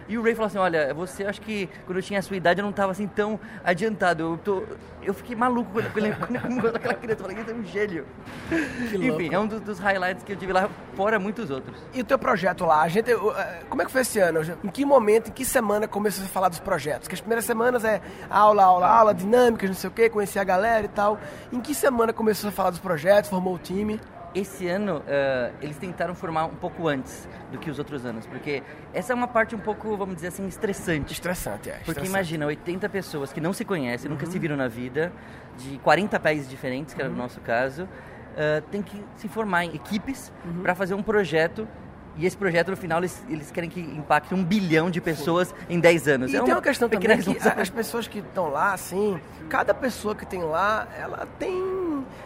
E 0.08 0.18
o 0.18 0.24
Ray 0.24 0.34
falou 0.36 0.48
assim, 0.48 0.58
olha, 0.58 0.94
você, 0.94 1.26
acho 1.26 1.42
que 1.42 1.70
quando 1.86 1.98
eu 1.98 2.04
tinha 2.04 2.20
a 2.20 2.22
sua 2.22 2.38
idade 2.38 2.60
eu 2.60 2.64
não 2.64 2.72
estava 2.72 2.92
assim 2.92 3.08
tão 3.08 3.40
adiantado. 3.64 4.24
Eu, 4.24 4.38
tô, 4.38 4.64
eu 5.04 5.14
fiquei 5.14 5.36
maluco 5.36 5.72
quando, 5.72 5.92
quando, 5.92 6.16
quando 6.18 6.36
eu 6.36 6.52
encontrei 6.52 6.76
aquela 6.76 6.94
criança. 6.94 7.22
Eu 7.22 7.28
falei, 7.28 7.42
isso 7.42 7.52
é 7.52 7.54
um 7.54 7.66
gênio. 7.66 8.06
Enfim, 8.52 9.10
louco. 9.10 9.36
é 9.36 9.40
um 9.40 9.48
dos, 9.48 9.62
dos 9.62 9.80
highlights 9.80 10.24
que 10.24 10.32
eu 10.32 10.38
tive 10.38 10.54
lá, 10.54 10.70
fora 10.96 11.20
muitos 11.20 11.50
outros. 11.50 11.78
E 11.94 12.02
o 12.02 12.04
teu 12.04 12.18
projeto 12.18 12.66
lá, 12.66 12.82
a 12.82 12.88
gente, 12.88 13.14
uh, 13.14 13.34
como 13.70 13.82
é 13.82 13.86
que 13.86 13.92
foi 13.92 14.02
esse 14.02 14.20
ano? 14.20 14.40
Em 14.64 14.70
que 14.70 14.86
momento, 14.86 15.30
em 15.30 15.34
que 15.34 15.44
semana 15.44 15.88
começou 15.88 16.24
a 16.24 16.28
falar 16.28 16.50
dos 16.50 16.60
projetos? 16.60 17.02
Porque 17.02 17.16
as 17.16 17.22
primeiras 17.22 17.46
semanas 17.46 17.84
é 17.84 18.02
aula, 18.30 18.64
aula, 18.64 18.88
aula, 18.88 19.14
dinâmicas, 19.14 19.70
não 19.70 19.76
sei 19.76 19.90
o 19.90 19.94
quê, 19.94 20.10
conhecer 20.10 20.40
a 20.40 20.44
galera 20.44 20.86
e 20.86 20.90
tal. 20.90 21.20
Em 21.52 21.60
que 21.60 21.76
semana 21.76 22.14
começou 22.14 22.50
a 22.50 22.52
falar 22.52 22.70
dos 22.70 22.80
projetos, 22.80 23.30
formou 23.30 23.56
o 23.56 23.60
time? 23.60 24.00
Esse 24.38 24.68
ano, 24.68 24.98
uh, 24.98 25.54
eles 25.62 25.78
tentaram 25.78 26.14
formar 26.14 26.46
um 26.46 26.56
pouco 26.56 26.88
antes 26.88 27.28
do 27.52 27.58
que 27.58 27.70
os 27.72 27.80
outros 27.80 28.06
anos, 28.06 28.26
porque 28.28 28.62
essa 28.94 29.12
é 29.12 29.16
uma 29.16 29.28
parte 29.28 29.56
um 29.56 29.60
pouco, 29.60 29.98
vamos 29.98 30.16
dizer 30.16 30.28
assim, 30.28 30.48
estressante. 30.48 31.14
Estressante, 31.14 31.70
é. 31.70 31.74
Porque 31.74 31.92
estressante. 31.92 32.10
imagina, 32.10 32.46
80 32.46 32.88
pessoas 32.90 33.34
que 33.34 33.42
não 33.42 33.52
se 33.52 33.66
conhecem, 33.66 34.10
nunca 34.10 34.26
Uhum. 34.26 34.32
se 34.32 34.38
viram 34.38 34.56
na 34.56 34.68
vida, 34.68 35.12
de 35.58 35.80
40 35.80 36.20
países 36.20 36.48
diferentes, 36.50 36.94
que 36.94 37.02
era 37.02 37.10
o 37.10 37.16
nosso 37.16 37.40
caso, 37.42 37.84
uh, 37.86 38.62
tem 38.70 38.82
que 38.84 39.04
se 39.16 39.28
formar 39.28 39.66
em 39.66 39.74
equipes 39.74 40.32
Uhum. 40.46 40.62
para 40.62 40.76
fazer 40.76 40.94
um 40.94 41.02
projeto. 41.02 41.68
E 42.16 42.26
esse 42.26 42.36
projeto, 42.38 42.70
no 42.72 42.78
final, 42.78 43.00
eles, 43.00 43.24
eles 43.30 43.52
querem 43.52 43.70
que 43.70 43.80
impacte 43.80 44.34
um 44.34 44.44
bilhão 44.44 44.90
de 44.90 45.00
pessoas 45.00 45.54
em 45.70 45.80
10 45.80 46.08
anos. 46.08 46.34
E 46.34 46.36
É 46.36 46.42
tem 46.42 46.52
uma 46.54 46.62
questão 46.64 46.90
também 46.90 47.08
que 47.20 47.38
as 47.60 47.70
pessoas 47.70 48.08
que 48.08 48.20
estão 48.20 48.50
lá, 48.50 48.74
assim, 48.74 49.20
cada 49.50 49.72
pessoa 49.74 50.16
que 50.16 50.26
tem 50.26 50.42
lá, 50.44 50.88
ela 51.00 51.28
tem 51.38 51.54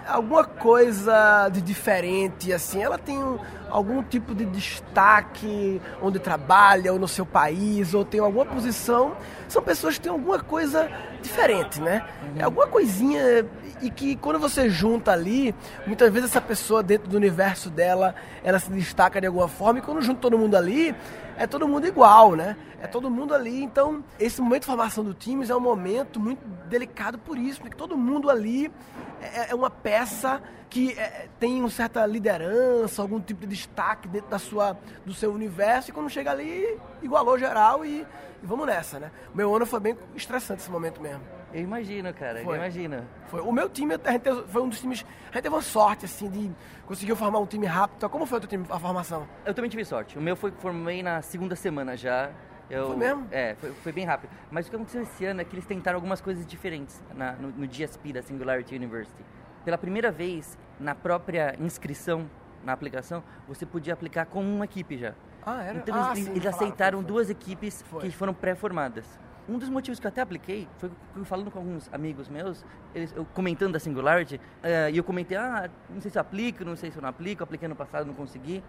alguma 0.07 0.43
coisa 0.43 1.49
de 1.49 1.61
diferente, 1.61 2.51
assim, 2.51 2.81
ela 2.81 2.97
tem 2.97 3.17
um- 3.17 3.37
algum 3.69 4.03
tipo 4.03 4.35
de 4.35 4.45
destaque 4.45 5.81
onde 6.01 6.19
trabalha, 6.19 6.91
ou 6.91 6.99
no 6.99 7.07
seu 7.07 7.25
país, 7.25 7.93
ou 7.93 8.03
tem 8.03 8.19
alguma 8.19 8.45
posição. 8.45 9.13
São 9.47 9.61
pessoas 9.61 9.95
que 9.95 10.01
têm 10.01 10.11
alguma 10.11 10.39
coisa 10.39 10.89
diferente, 11.21 11.81
né? 11.81 12.05
É 12.37 12.43
alguma 12.43 12.67
coisinha 12.67 13.45
e 13.81 13.89
que 13.89 14.15
quando 14.15 14.37
você 14.39 14.69
junta 14.69 15.11
ali, 15.11 15.55
muitas 15.87 16.11
vezes 16.11 16.29
essa 16.29 16.41
pessoa 16.41 16.83
dentro 16.83 17.09
do 17.09 17.17
universo 17.17 17.69
dela, 17.69 18.13
ela 18.43 18.59
se 18.59 18.69
destaca 18.69 19.19
de 19.19 19.27
alguma 19.27 19.47
forma, 19.47 19.79
e 19.79 19.81
quando 19.81 20.01
junta 20.01 20.19
todo 20.21 20.37
mundo 20.37 20.55
ali, 20.55 20.95
é 21.41 21.47
todo 21.47 21.67
mundo 21.67 21.87
igual, 21.87 22.35
né? 22.35 22.55
É 22.79 22.85
todo 22.85 23.09
mundo 23.09 23.33
ali. 23.33 23.63
Então, 23.63 24.03
esse 24.19 24.39
momento 24.39 24.61
de 24.61 24.67
formação 24.67 25.03
do 25.03 25.11
Teams 25.11 25.49
é 25.49 25.55
um 25.55 25.59
momento 25.59 26.19
muito 26.19 26.45
delicado 26.67 27.17
por 27.17 27.35
isso, 27.35 27.59
porque 27.59 27.75
todo 27.75 27.97
mundo 27.97 28.29
ali 28.29 28.71
é, 29.19 29.49
é 29.49 29.55
uma 29.55 29.71
peça 29.71 30.39
que 30.69 30.91
é, 30.91 31.27
tem 31.39 31.59
uma 31.59 31.69
certa 31.69 32.05
liderança, 32.05 33.01
algum 33.01 33.19
tipo 33.19 33.41
de 33.41 33.55
destaque 33.55 34.07
dentro 34.07 34.29
da 34.29 34.37
sua, 34.37 34.77
do 35.03 35.15
seu 35.15 35.33
universo, 35.33 35.89
e 35.89 35.93
quando 35.93 36.11
chega 36.11 36.29
ali, 36.29 36.77
igualou 37.01 37.39
geral 37.39 37.83
e, 37.83 38.05
e 38.41 38.45
vamos 38.45 38.67
nessa, 38.67 38.99
né? 38.99 39.11
Meu 39.33 39.53
ano 39.55 39.65
foi 39.65 39.79
bem 39.79 39.97
estressante 40.15 40.61
esse 40.61 40.69
momento 40.69 41.01
mesmo. 41.01 41.40
Eu 41.53 41.61
imagino, 41.61 42.13
cara, 42.13 42.41
Foi. 42.43 42.53
eu 42.55 42.59
imagino. 42.59 43.03
Foi. 43.27 43.41
O 43.41 43.51
meu 43.51 43.69
time, 43.69 43.93
a 43.93 44.11
gente 44.11 44.21
teve- 44.21 44.43
foi 44.47 44.61
um 44.61 44.69
dos 44.69 44.79
times. 44.79 45.05
A 45.29 45.33
gente 45.33 45.43
teve 45.43 45.49
uma 45.55 45.61
sorte, 45.61 46.05
assim, 46.05 46.29
de 46.29 46.51
conseguir 46.85 47.15
formar 47.15 47.39
um 47.39 47.45
time 47.45 47.65
rápido. 47.65 48.09
Como 48.09 48.25
foi 48.25 48.37
o 48.37 48.41
teu 48.41 48.49
time, 48.49 48.65
a 48.69 48.79
formação? 48.79 49.27
Eu 49.45 49.53
também 49.53 49.69
tive 49.69 49.83
sorte. 49.83 50.17
O 50.17 50.21
meu 50.21 50.35
foi 50.35 50.51
formei 50.51 51.03
na 51.03 51.21
segunda 51.21 51.55
semana 51.55 51.97
já. 51.97 52.29
Eu, 52.69 52.87
Foi 52.87 52.95
mesmo? 52.95 53.27
É, 53.31 53.53
foi, 53.55 53.71
foi 53.73 53.91
bem 53.91 54.05
rápido. 54.05 54.29
Mas 54.49 54.65
o 54.65 54.69
que 54.69 54.75
aconteceu 54.77 55.01
esse 55.01 55.25
ano 55.25 55.41
é 55.41 55.43
que 55.43 55.53
eles 55.53 55.65
tentaram 55.65 55.97
algumas 55.97 56.21
coisas 56.21 56.45
diferentes 56.45 57.03
na- 57.13 57.33
no, 57.33 57.49
no 57.49 57.67
GSP 57.67 58.13
da 58.13 58.21
Singularity 58.21 58.73
University. 58.73 59.21
Pela 59.65 59.77
primeira 59.77 60.09
vez, 60.09 60.57
na 60.79 60.95
própria 60.95 61.53
inscrição 61.59 62.29
na 62.63 62.71
aplicação, 62.71 63.21
você 63.45 63.65
podia 63.65 63.93
aplicar 63.93 64.25
com 64.25 64.41
uma 64.41 64.63
equipe 64.65 64.97
já. 64.97 65.13
Ah, 65.45 65.63
era? 65.63 65.79
Então 65.79 65.95
ah, 65.95 66.11
eles, 66.13 66.23
sim, 66.23 66.31
eles 66.31 66.43
falaram, 66.43 66.55
aceitaram 66.57 66.97
foi, 66.99 67.07
duas 67.07 67.29
equipes 67.29 67.83
que 67.99 68.09
foram 68.11 68.33
pré-formadas. 68.33 69.05
Um 69.49 69.57
dos 69.57 69.69
motivos 69.69 69.99
que 69.99 70.05
eu 70.05 70.09
até 70.09 70.21
apliquei 70.21 70.67
foi 70.77 70.89
eu 71.15 71.25
falando 71.25 71.49
com 71.51 71.59
alguns 71.59 71.89
amigos 71.91 72.29
meus, 72.29 72.63
eles, 72.95 73.11
eu 73.15 73.25
comentando 73.33 73.73
da 73.73 73.79
Singularity, 73.79 74.39
eh, 74.63 74.91
e 74.93 74.97
eu 74.97 75.03
comentei, 75.03 75.35
ah, 75.35 75.69
não 75.89 75.99
sei 75.99 76.11
se 76.11 76.17
eu 76.17 76.21
aplico, 76.21 76.63
não 76.63 76.75
sei 76.75 76.91
se 76.91 76.97
eu 76.97 77.01
não 77.01 77.09
aplico, 77.09 77.43
apliquei 77.43 77.67
no 77.67 77.75
passado, 77.75 78.05
não 78.05 78.13
consegui. 78.13 78.63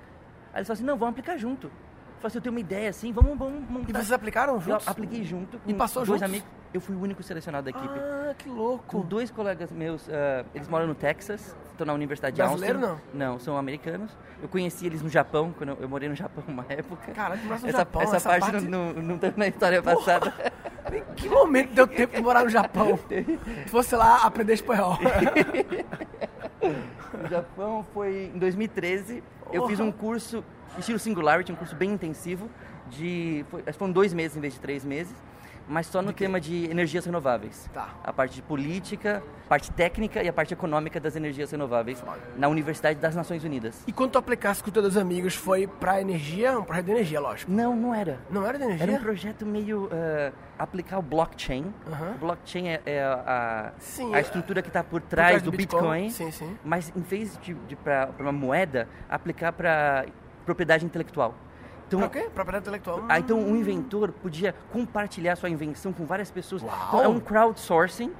Aí 0.53 0.59
eles 0.59 0.67
falaram 0.67 0.73
assim, 0.73 0.85
não, 0.85 0.97
vamos 0.97 1.13
aplicar 1.13 1.37
junto. 1.37 1.67
Eu 1.67 1.73
falei 2.19 2.29
assim, 2.29 2.39
eu 2.39 2.43
tenho 2.43 2.55
uma 2.55 2.61
ideia 2.61 2.89
assim, 2.91 3.13
vamos, 3.13 3.37
vamos 3.39 3.69
montar. 3.69 3.91
E 3.91 3.93
vocês 3.93 4.13
aplicaram 4.13 4.55
Eu 4.55 4.61
juntos? 4.61 4.89
apliquei 4.89 5.23
junto 5.25 5.59
com 5.59 5.71
E 5.71 5.75
passou 5.75 6.05
dois 6.07 6.21
juntos? 6.21 6.23
amigos. 6.35 6.49
Eu 6.73 6.81
fui 6.81 6.97
o 6.97 7.01
único 7.03 7.23
selecionado 7.23 7.65
da 7.65 7.71
equipe. 7.71 7.99
Ah, 7.99 8.35
que 8.39 8.49
Com 8.49 8.55
louco. 8.55 9.03
dois 9.03 9.31
colegas 9.31 9.71
meus, 9.71 10.09
ah, 10.09 10.45
eles 10.55 10.69
moram 10.69 10.87
no 10.87 10.95
Texas, 10.95 11.55
estão 11.71 11.87
na 11.87 11.93
Universidade 11.93 12.35
de 12.37 12.41
Brasileiro, 12.43 12.79
Austin. 12.87 13.01
Não, 13.13 13.39
são 13.39 13.59
americanos. 13.59 14.17
Eu 14.41 14.49
conheci 14.49 14.87
eles 14.87 15.03
no 15.03 15.09
Japão, 15.11 15.53
quando 15.57 15.71
eu, 15.71 15.79
eu 15.83 15.89
morei 15.89 16.09
no 16.09 16.15
Japão 16.15 16.43
uma 16.49 16.65
época. 16.69 17.13
Caralho, 17.13 17.43
morou 17.43 17.59
no 17.61 17.69
essa, 17.69 17.79
Japão, 17.79 18.03
essa, 18.03 18.17
essa 18.17 18.29
parte, 18.29 18.51
parte- 18.53 18.67
Não, 18.69 18.93
não, 18.95 19.03
não 19.03 19.19
tem 19.19 19.35
na 19.37 19.49
história 19.49 19.83
Porra. 19.83 19.97
passada. 19.97 20.53
Em 20.93 21.03
que 21.15 21.29
momento 21.29 21.73
deu 21.73 21.87
tempo 21.87 22.15
de 22.17 22.23
morar 22.23 22.45
no 22.45 22.51
Japão? 22.51 22.99
Se 23.09 23.71
fosse 23.71 23.97
lá 23.97 24.25
aprender 24.25 24.53
espanhol. 24.55 24.99
No 27.21 27.29
Japão 27.29 27.85
foi 27.95 28.31
em 28.35 28.39
2013. 28.39 29.23
Eu 29.53 29.63
Porra. 29.63 29.69
fiz 29.71 29.81
um 29.81 29.91
curso, 29.91 30.45
estilo 30.79 30.99
Singularity, 30.99 31.53
um 31.53 31.57
curso 31.57 31.75
bem 31.75 31.91
intensivo. 31.91 32.49
De, 32.91 33.45
foi, 33.51 33.61
acho 33.61 33.73
que 33.73 33.79
foram 33.79 33.93
dois 33.93 34.13
meses 34.13 34.37
em 34.37 34.41
vez 34.41 34.55
de 34.55 34.61
três 34.61 34.85
meses. 34.85 35.15
Mas 35.69 35.87
só 35.87 36.03
no 36.03 36.13
tema 36.13 36.41
de 36.41 36.65
energias 36.71 37.05
renováveis. 37.05 37.69
Tá. 37.73 37.89
A 38.03 38.13
parte 38.13 38.35
de 38.35 38.43
política, 38.43 39.23
parte 39.49 39.71
técnica 39.71 40.23
e 40.23 40.29
a 40.29 40.33
parte 40.33 40.53
econômica 40.53 41.01
das 41.01 41.17
energias 41.17 41.51
renováveis 41.51 42.03
na 42.37 42.49
Universidade 42.49 42.99
das 42.99 43.15
Nações 43.15 43.45
Unidas. 43.45 43.83
E 43.87 43.93
quando 43.93 44.13
tu 44.13 44.19
aplicasse 44.19 44.63
com 44.63 44.69
os 44.69 44.73
teus 44.73 44.97
amigos, 44.97 45.35
foi 45.35 45.67
pra 45.67 46.01
energia? 46.01 46.59
Um 46.59 46.65
projeto 46.65 46.87
de 46.87 46.93
energia, 46.93 47.21
lógico. 47.21 47.51
Não, 47.51 47.75
não 47.75 47.95
era. 47.95 48.19
Não 48.31 48.47
era 48.47 48.59
de 48.59 48.65
energia? 48.65 48.85
Era 48.85 48.93
um 48.93 49.03
projeto 49.03 49.47
meio 49.47 49.89
eh, 49.93 50.33
aplicar 50.59 50.99
o 50.99 51.03
blockchain. 51.03 51.73
Blockchain 52.19 52.69
é, 52.69 52.83
é 52.87 53.03
a, 53.03 53.73
Sim, 53.79 54.15
a 54.15 54.19
é- 54.19 54.21
estrutura 54.21 54.63
que 54.63 54.69
está 54.69 54.83
por 54.83 55.01
trás 55.01 55.29
trás 55.29 55.43
do 55.43 55.51
Bitcoin. 55.53 56.11
Sim, 56.11 56.31
sim. 56.31 56.57
Mas 56.65 56.93
em 56.95 57.01
vez 57.01 57.39
de, 57.39 57.55
de 57.55 57.77
para 57.77 58.11
uma 58.19 58.33
moeda, 58.33 58.89
aplicar 59.09 59.53
para 59.53 60.07
propriedade 60.45 60.85
intelectual. 60.85 61.35
Então, 61.99 62.09
Pra 62.09 62.21
quê? 62.23 62.29
Propriedade 62.35 62.63
intelectual. 62.65 63.05
ah, 63.09 63.19
então 63.19 63.39
um 63.39 63.57
inventor 63.57 64.13
podia 64.13 64.55
compartilhar 64.73 65.37
sua 65.37 65.49
invenção 65.51 65.93
com 65.93 66.05
várias 66.07 66.31
pessoas. 66.31 66.63
Uau! 66.63 66.75
Então 66.89 67.03
é 67.03 67.09
um 67.09 67.21
crowdsourcing, 67.21 68.13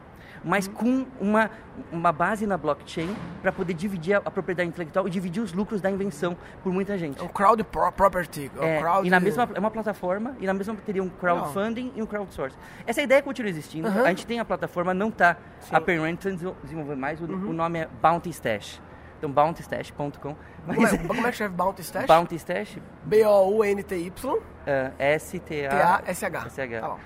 mas 0.45 0.67
com 0.67 1.07
uma, 1.21 1.51
uma 1.93 2.11
base 2.13 2.47
na 2.47 2.57
blockchain 2.59 3.15
para 3.41 3.53
poder 3.53 3.75
dividir 3.75 4.15
a, 4.15 4.19
a 4.25 4.31
propriedade 4.31 4.69
intelectual 4.69 5.07
e 5.07 5.11
dividir 5.11 5.41
os 5.43 5.53
lucros 5.53 5.81
da 5.81 5.89
invenção 5.91 6.37
por 6.63 6.73
muita 6.73 6.99
gente. 6.99 7.21
É 7.21 7.23
um 7.23 7.29
crowd 7.29 7.63
pro- 7.65 7.93
property. 7.93 8.51
é 8.57 8.61
um 8.61 8.65
É, 8.65 8.79
crowd... 8.81 9.07
e 9.07 9.11
na 9.11 9.21
mesma 9.21 9.49
é 9.55 9.59
uma 9.59 9.71
plataforma 9.71 10.37
e 10.41 10.47
na 10.47 10.53
mesma 10.53 10.75
teria 10.85 11.03
um 11.03 11.09
crowdfunding 11.09 11.93
e 11.95 12.03
um 12.03 12.07
crowdsourcing. 12.07 12.57
Essa 12.87 13.03
ideia 13.03 13.23
continua 13.23 13.49
existindo. 13.51 13.87
A 13.89 14.09
gente 14.09 14.27
tem 14.27 14.41
a 14.41 14.45
plataforma, 14.45 14.93
não 14.93 15.09
está 15.09 15.37
a 15.71 15.81
Penrent 15.81 16.25
está 16.25 16.53
desenvolvendo 16.63 16.99
mais. 16.99 17.21
O, 17.21 17.25
o 17.25 17.53
nome 17.53 17.79
é 17.81 17.89
Bounty 18.03 18.31
Stash. 18.31 18.81
Então 19.23 19.31
bountystash.com. 19.31 20.35
Mas 20.67 20.77
Como 20.77 20.87
é, 20.89 20.99
como 20.99 21.21
é 21.21 21.23
que 21.23 21.31
escreve 21.31 21.55
Bounty 21.55 21.81
Stash? 21.83 22.07
Bounty 22.07 22.35
Stash, 22.35 22.79
B-O-U-N-T-Y 23.05 24.39
é, 24.67 24.93
S-T-A. 24.99 25.69
T-A-S-H. 25.69 26.47
S-H. 26.47 26.81
Tá 26.81 26.89
bom. 26.89 26.99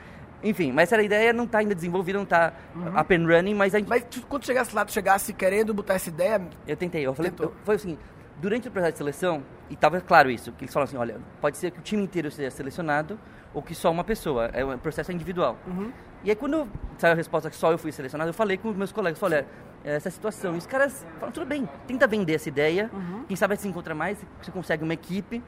Enfim, 0.43 0.73
mas 0.73 0.91
essa 0.91 1.03
ideia 1.03 1.33
não 1.35 1.45
está 1.45 1.59
ainda 1.59 1.75
desenvolvida, 1.75 2.19
não 2.19 2.25
está 2.25 2.55
up 2.99 3.15
and 3.15 3.27
running, 3.27 3.55
mas 3.55 3.75
a 3.75 3.79
gente 3.79 3.89
Mas 3.89 4.05
tu, 4.05 4.23
quando 4.27 4.47
chegasse 4.47 4.75
lá, 4.75 4.85
tu 4.85 4.93
chegasse 4.93 5.33
querendo 5.35 5.75
botar 5.75 5.95
essa 5.95 6.09
ideia... 6.09 6.41
Eu 6.67 6.77
tentei, 6.77 7.07
eu 7.07 7.15
falei, 7.15 7.33
eu, 7.39 7.53
foi 7.65 7.75
assim, 7.75 7.99
durante 8.39 8.69
o 8.69 8.71
processo 8.71 8.93
de 8.93 8.99
seleção, 8.99 9.43
e 9.69 9.75
estava 9.75 10.01
claro 10.01 10.31
isso, 10.31 10.53
que 10.53 10.65
eles 10.65 10.73
falaram 10.73 10.89
assim, 10.89 10.97
olha, 10.97 11.21
pode 11.41 11.59
ser 11.59 11.71
que 11.71 11.81
o 11.81 11.83
time 11.83 12.03
inteiro 12.03 12.31
seja 12.31 12.51
selecionado 12.51 13.19
ou 13.53 13.63
que 13.63 13.75
só 13.75 13.91
uma 13.91 14.05
pessoa, 14.05 14.51
é 14.53 14.65
um 14.65 14.79
processo 14.79 15.11
individual. 15.13 15.57
Uhum. 15.67 15.91
E 16.23 16.31
aí 16.31 16.37
quando 16.37 16.69
saiu 16.99 17.13
a 17.13 17.17
resposta 17.17 17.51
que 17.51 17.57
só 17.57 17.73
eu 17.73 17.79
fui 17.79 17.91
selecionado, 17.93 18.29
eu 18.31 18.35
falei 18.35 18.57
com 18.57 18.69
os 18.69 18.77
meus 18.77 18.93
colegas, 18.93 19.19
falei, 19.19 19.39
olha, 19.39 19.49
essa 19.95 20.11
situação, 20.11 20.55
e 20.55 20.59
os 20.59 20.67
caras 20.67 21.07
falaram, 21.15 21.33
tudo 21.33 21.47
bem, 21.47 21.69
tenta 21.87 22.07
vender 22.07 22.35
essa 22.35 22.49
ideia, 22.49 22.91
quem 23.29 23.37
sabe 23.37 23.57
se 23.57 23.69
encontra 23.69 23.95
mais, 23.95 24.19
você 24.43 24.51
consegue 24.51 24.83
uma 24.83 24.95
equipe. 24.95 25.43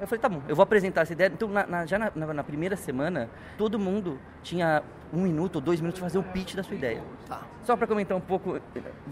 Eu 0.00 0.06
falei, 0.06 0.20
tá 0.20 0.28
bom, 0.28 0.40
eu 0.48 0.54
vou 0.54 0.62
apresentar 0.62 1.00
essa 1.02 1.12
ideia. 1.12 1.28
Então, 1.34 1.48
na- 1.48 1.66
na- 1.66 1.84
já 1.84 1.98
na, 1.98 2.12
na- 2.32 2.44
primeira 2.44 2.76
semana, 2.76 3.28
todo 3.56 3.80
mundo 3.80 4.16
tinha 4.44 4.80
um 5.12 5.22
minuto 5.22 5.56
ou 5.56 5.60
dois 5.60 5.80
minutos 5.80 5.98
para 5.98 6.08
fazer 6.08 6.18
o 6.18 6.22
pitch 6.22 6.54
da 6.54 6.62
sua 6.62 6.76
ideia. 6.76 7.02
Tá. 7.26 7.40
Só 7.64 7.76
para 7.76 7.84
comentar 7.86 8.16
um 8.16 8.20
pouco, 8.20 8.56
eh, 8.58 8.60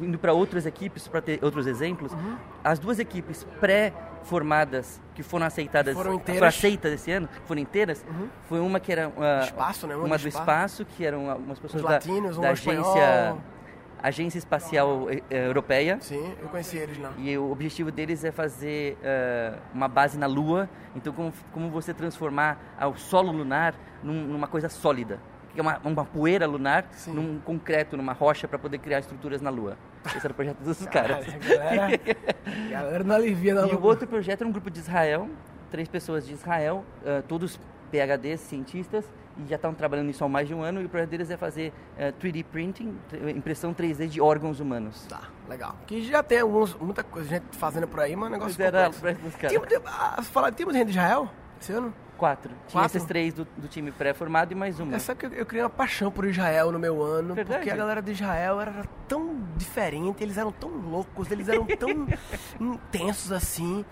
indo 0.01 0.17
para 0.17 0.33
outras 0.33 0.65
equipes, 0.65 1.09
para 1.09 1.21
ter 1.21 1.41
outros 1.43 1.67
exemplos, 1.67 2.13
Uhum. 2.13 2.37
as 2.63 2.79
duas 2.79 3.01
equipes 3.01 3.45
pré-formadas 3.61 5.01
que 5.15 5.23
foram 5.25 5.47
aceitadas, 5.47 5.93
Foram 5.95 6.11
foram 6.13 6.21
inteiras. 6.23 6.55
aceitas 6.57 6.93
esse 6.93 7.11
ano, 7.11 7.29
foram 7.47 7.61
inteiras, 7.61 8.05
foi 8.49 8.61
uma 8.61 8.79
que 8.79 8.93
era 8.93 9.09
uma, 9.09 9.41
Espaço, 9.41 9.87
né? 9.87 9.97
Uma 9.97 10.05
uma 10.07 10.19
do 10.19 10.29
espaço. 10.29 10.39
espaço, 10.39 10.85
que 10.85 11.05
eram 11.05 11.31
algumas 11.31 11.59
pessoas 11.59 11.83
Os 11.83 11.89
da, 11.89 11.95
latinos, 11.95 12.39
um 12.39 12.41
da 12.41 12.53
espanhol. 12.53 13.39
Agência, 14.03 14.39
espacial 14.39 15.09
eh, 15.11 15.23
eh, 15.31 15.47
europeia. 15.47 15.99
Sim, 16.01 16.35
eu 16.41 16.49
conheci 16.49 16.77
eles 16.77 16.99
lá. 16.99 17.13
E 17.19 17.37
o 17.39 17.51
objetivo 17.51 17.91
deles 17.91 18.25
é 18.25 18.31
fazer 18.31 18.97
eh, 19.03 19.55
uma 19.75 19.89
base 19.89 20.19
na 20.19 20.27
Lua. 20.27 20.69
Então, 20.95 21.13
como, 21.13 21.33
como 21.53 21.71
você 21.71 21.93
transformar 21.95 22.59
o 22.81 22.97
solo 22.97 23.33
lunar 23.33 23.75
num- 24.03 24.27
numa 24.27 24.47
coisa 24.47 24.69
sólida. 24.69 25.19
Que 25.53 25.61
é 25.61 25.63
uma, 25.63 25.81
uma 25.85 26.05
poeira 26.05 26.47
lunar 26.47 26.87
Sim. 26.93 27.15
num 27.15 27.39
concreto, 27.41 27.97
numa 27.97 28.13
rocha, 28.13 28.47
para 28.47 28.59
poder 28.59 28.79
criar 28.79 28.99
estruturas 28.99 29.41
na 29.41 29.49
Lua. 29.51 29.77
Esse 30.05 30.19
era 30.19 30.31
o 30.33 30.35
projeto 30.35 30.59
dos 30.59 30.87
caras. 30.87 31.27
Galera, 31.43 32.01
galera 32.71 33.05
não 33.05 33.15
alivia, 33.15 33.55
não. 33.55 33.67
E 33.69 33.75
o 33.75 33.83
outro 33.83 34.07
projeto 34.07 34.43
era 34.43 34.49
um 34.49 34.53
grupo 34.53 34.71
de 34.71 34.79
Israel, 34.79 35.29
três 35.71 35.89
pessoas 35.89 36.27
de 36.27 36.35
Israel, 36.35 36.85
eh, 37.05 37.23
todos 37.27 37.59
PhDs, 37.91 38.41
cientistas, 38.41 39.05
e 39.39 39.49
já 39.49 39.57
estão 39.57 39.75
trabalhando 39.75 40.07
nisso 40.07 40.25
há 40.25 40.29
mais 40.29 40.49
de 40.49 40.55
um 40.55 40.63
ano, 40.63 40.81
e 40.81 40.87
o 40.87 40.89
projeto 40.89 41.11
deles 41.11 41.31
é 41.31 41.37
fazer 41.37 41.73
uh, 41.99 42.13
3D 42.21 42.45
printing, 42.45 42.97
impressão 43.35 43.75
3D 43.75 44.09
de 44.09 44.21
órgãos 44.21 44.61
humanos. 44.61 45.07
Tá, 45.09 45.23
legal. 45.49 45.77
Que 45.87 46.03
já 46.03 46.23
tem 46.23 46.41
alguns, 46.41 46.75
muita 46.75 47.03
coisa 47.03 47.29
gente 47.29 47.45
fazendo 47.53 47.87
por 47.87 48.01
aí, 48.01 48.17
mas 48.17 48.25
é 48.25 48.29
um 48.29 48.33
negócio 48.33 48.57
Mas 48.59 48.61
era 48.61 48.87
complexo. 48.91 49.23
dos 49.23 49.35
caras. 49.35 49.59
Tem, 49.59 49.61
tem, 49.69 49.81
ah, 49.87 50.23
falar, 50.23 50.53
temos 50.53 50.75
gente 50.75 50.87
de 50.87 50.91
Israel 50.93 51.31
esse 51.61 51.73
ano? 51.73 51.93
Quatro. 52.17 52.51
Tinha 52.69 52.83
Quatro? 52.83 52.97
esses 52.97 53.07
três 53.07 53.35
do, 53.35 53.47
do 53.59 53.69
time 53.69 53.93
pré-formado 53.93 54.51
e 54.51 54.55
mais 54.55 54.81
uma. 54.81 54.97
É, 54.97 54.99
sabe 54.99 55.21
que 55.21 55.27
eu, 55.27 55.33
eu 55.33 55.45
criei 55.45 55.63
uma 55.63 55.69
paixão 55.69 56.11
por 56.11 56.25
Israel 56.25 56.73
no 56.73 56.79
meu 56.79 57.03
ano, 57.03 57.35
Verdade? 57.35 57.59
porque 57.59 57.71
a 57.71 57.77
galera 57.77 58.01
de 58.01 58.13
Israel 58.13 58.59
era 58.59 58.85
tão 59.07 59.37
diferente, 59.55 60.23
eles 60.23 60.39
eram 60.39 60.51
tão 60.51 60.71
loucos, 60.71 61.31
eles 61.31 61.47
eram 61.47 61.67
tão 61.67 61.91
intensos 62.59 63.33
assim. 63.33 63.85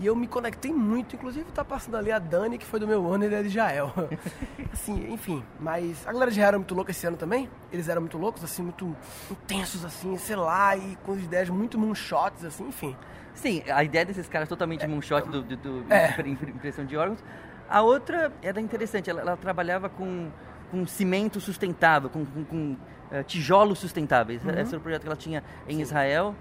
E 0.00 0.06
eu 0.06 0.16
me 0.16 0.26
conectei 0.26 0.72
muito, 0.72 1.14
inclusive 1.14 1.44
tá 1.52 1.62
passando 1.62 1.96
ali 1.96 2.10
a 2.10 2.18
Dani, 2.18 2.56
que 2.56 2.64
foi 2.64 2.80
do 2.80 2.88
meu 2.88 3.06
ano, 3.12 3.22
ele 3.24 3.34
é 3.34 3.42
de 3.42 3.48
Israel. 3.48 3.92
assim, 4.72 5.12
enfim, 5.12 5.44
mas 5.60 6.06
a 6.06 6.12
galera 6.12 6.30
de 6.30 6.36
Israel 6.36 6.48
era 6.48 6.58
muito 6.58 6.74
louca 6.74 6.90
esse 6.90 7.06
ano 7.06 7.18
também. 7.18 7.50
Eles 7.70 7.86
eram 7.88 8.00
muito 8.00 8.16
loucos, 8.16 8.42
assim, 8.42 8.62
muito 8.62 8.96
intensos, 9.30 9.84
assim, 9.84 10.16
sei 10.16 10.36
lá, 10.36 10.74
e 10.76 10.96
com 11.04 11.14
ideias 11.16 11.50
muito 11.50 11.78
moonshots, 11.78 12.44
assim, 12.44 12.66
enfim. 12.66 12.96
Sim, 13.34 13.62
a 13.70 13.84
ideia 13.84 14.04
desses 14.06 14.26
caras 14.28 14.48
totalmente 14.48 14.86
moonshot 14.86 15.28
do, 15.28 15.42
do, 15.42 15.56
do 15.56 15.84
É. 15.92 16.10
impre- 16.10 16.30
impre- 16.30 16.50
impressão 16.50 16.84
de 16.84 16.96
órgãos. 16.96 17.22
A 17.68 17.82
outra 17.82 18.32
era 18.42 18.60
interessante, 18.60 19.08
ela, 19.10 19.20
ela 19.20 19.36
trabalhava 19.36 19.88
com, 19.88 20.30
com 20.70 20.86
cimento 20.86 21.40
sustentável, 21.40 22.08
com, 22.10 22.24
com, 22.24 22.44
com, 22.44 22.76
eh, 23.12 23.22
tijolos 23.22 23.78
sustentáveis. 23.78 24.42
Uhum. 24.44 24.50
Esse 24.50 24.70
era 24.70 24.78
o 24.78 24.80
projeto 24.80 25.02
que 25.02 25.08
ela 25.08 25.16
tinha 25.16 25.44
em 25.68 25.80
Israel. 25.80 26.34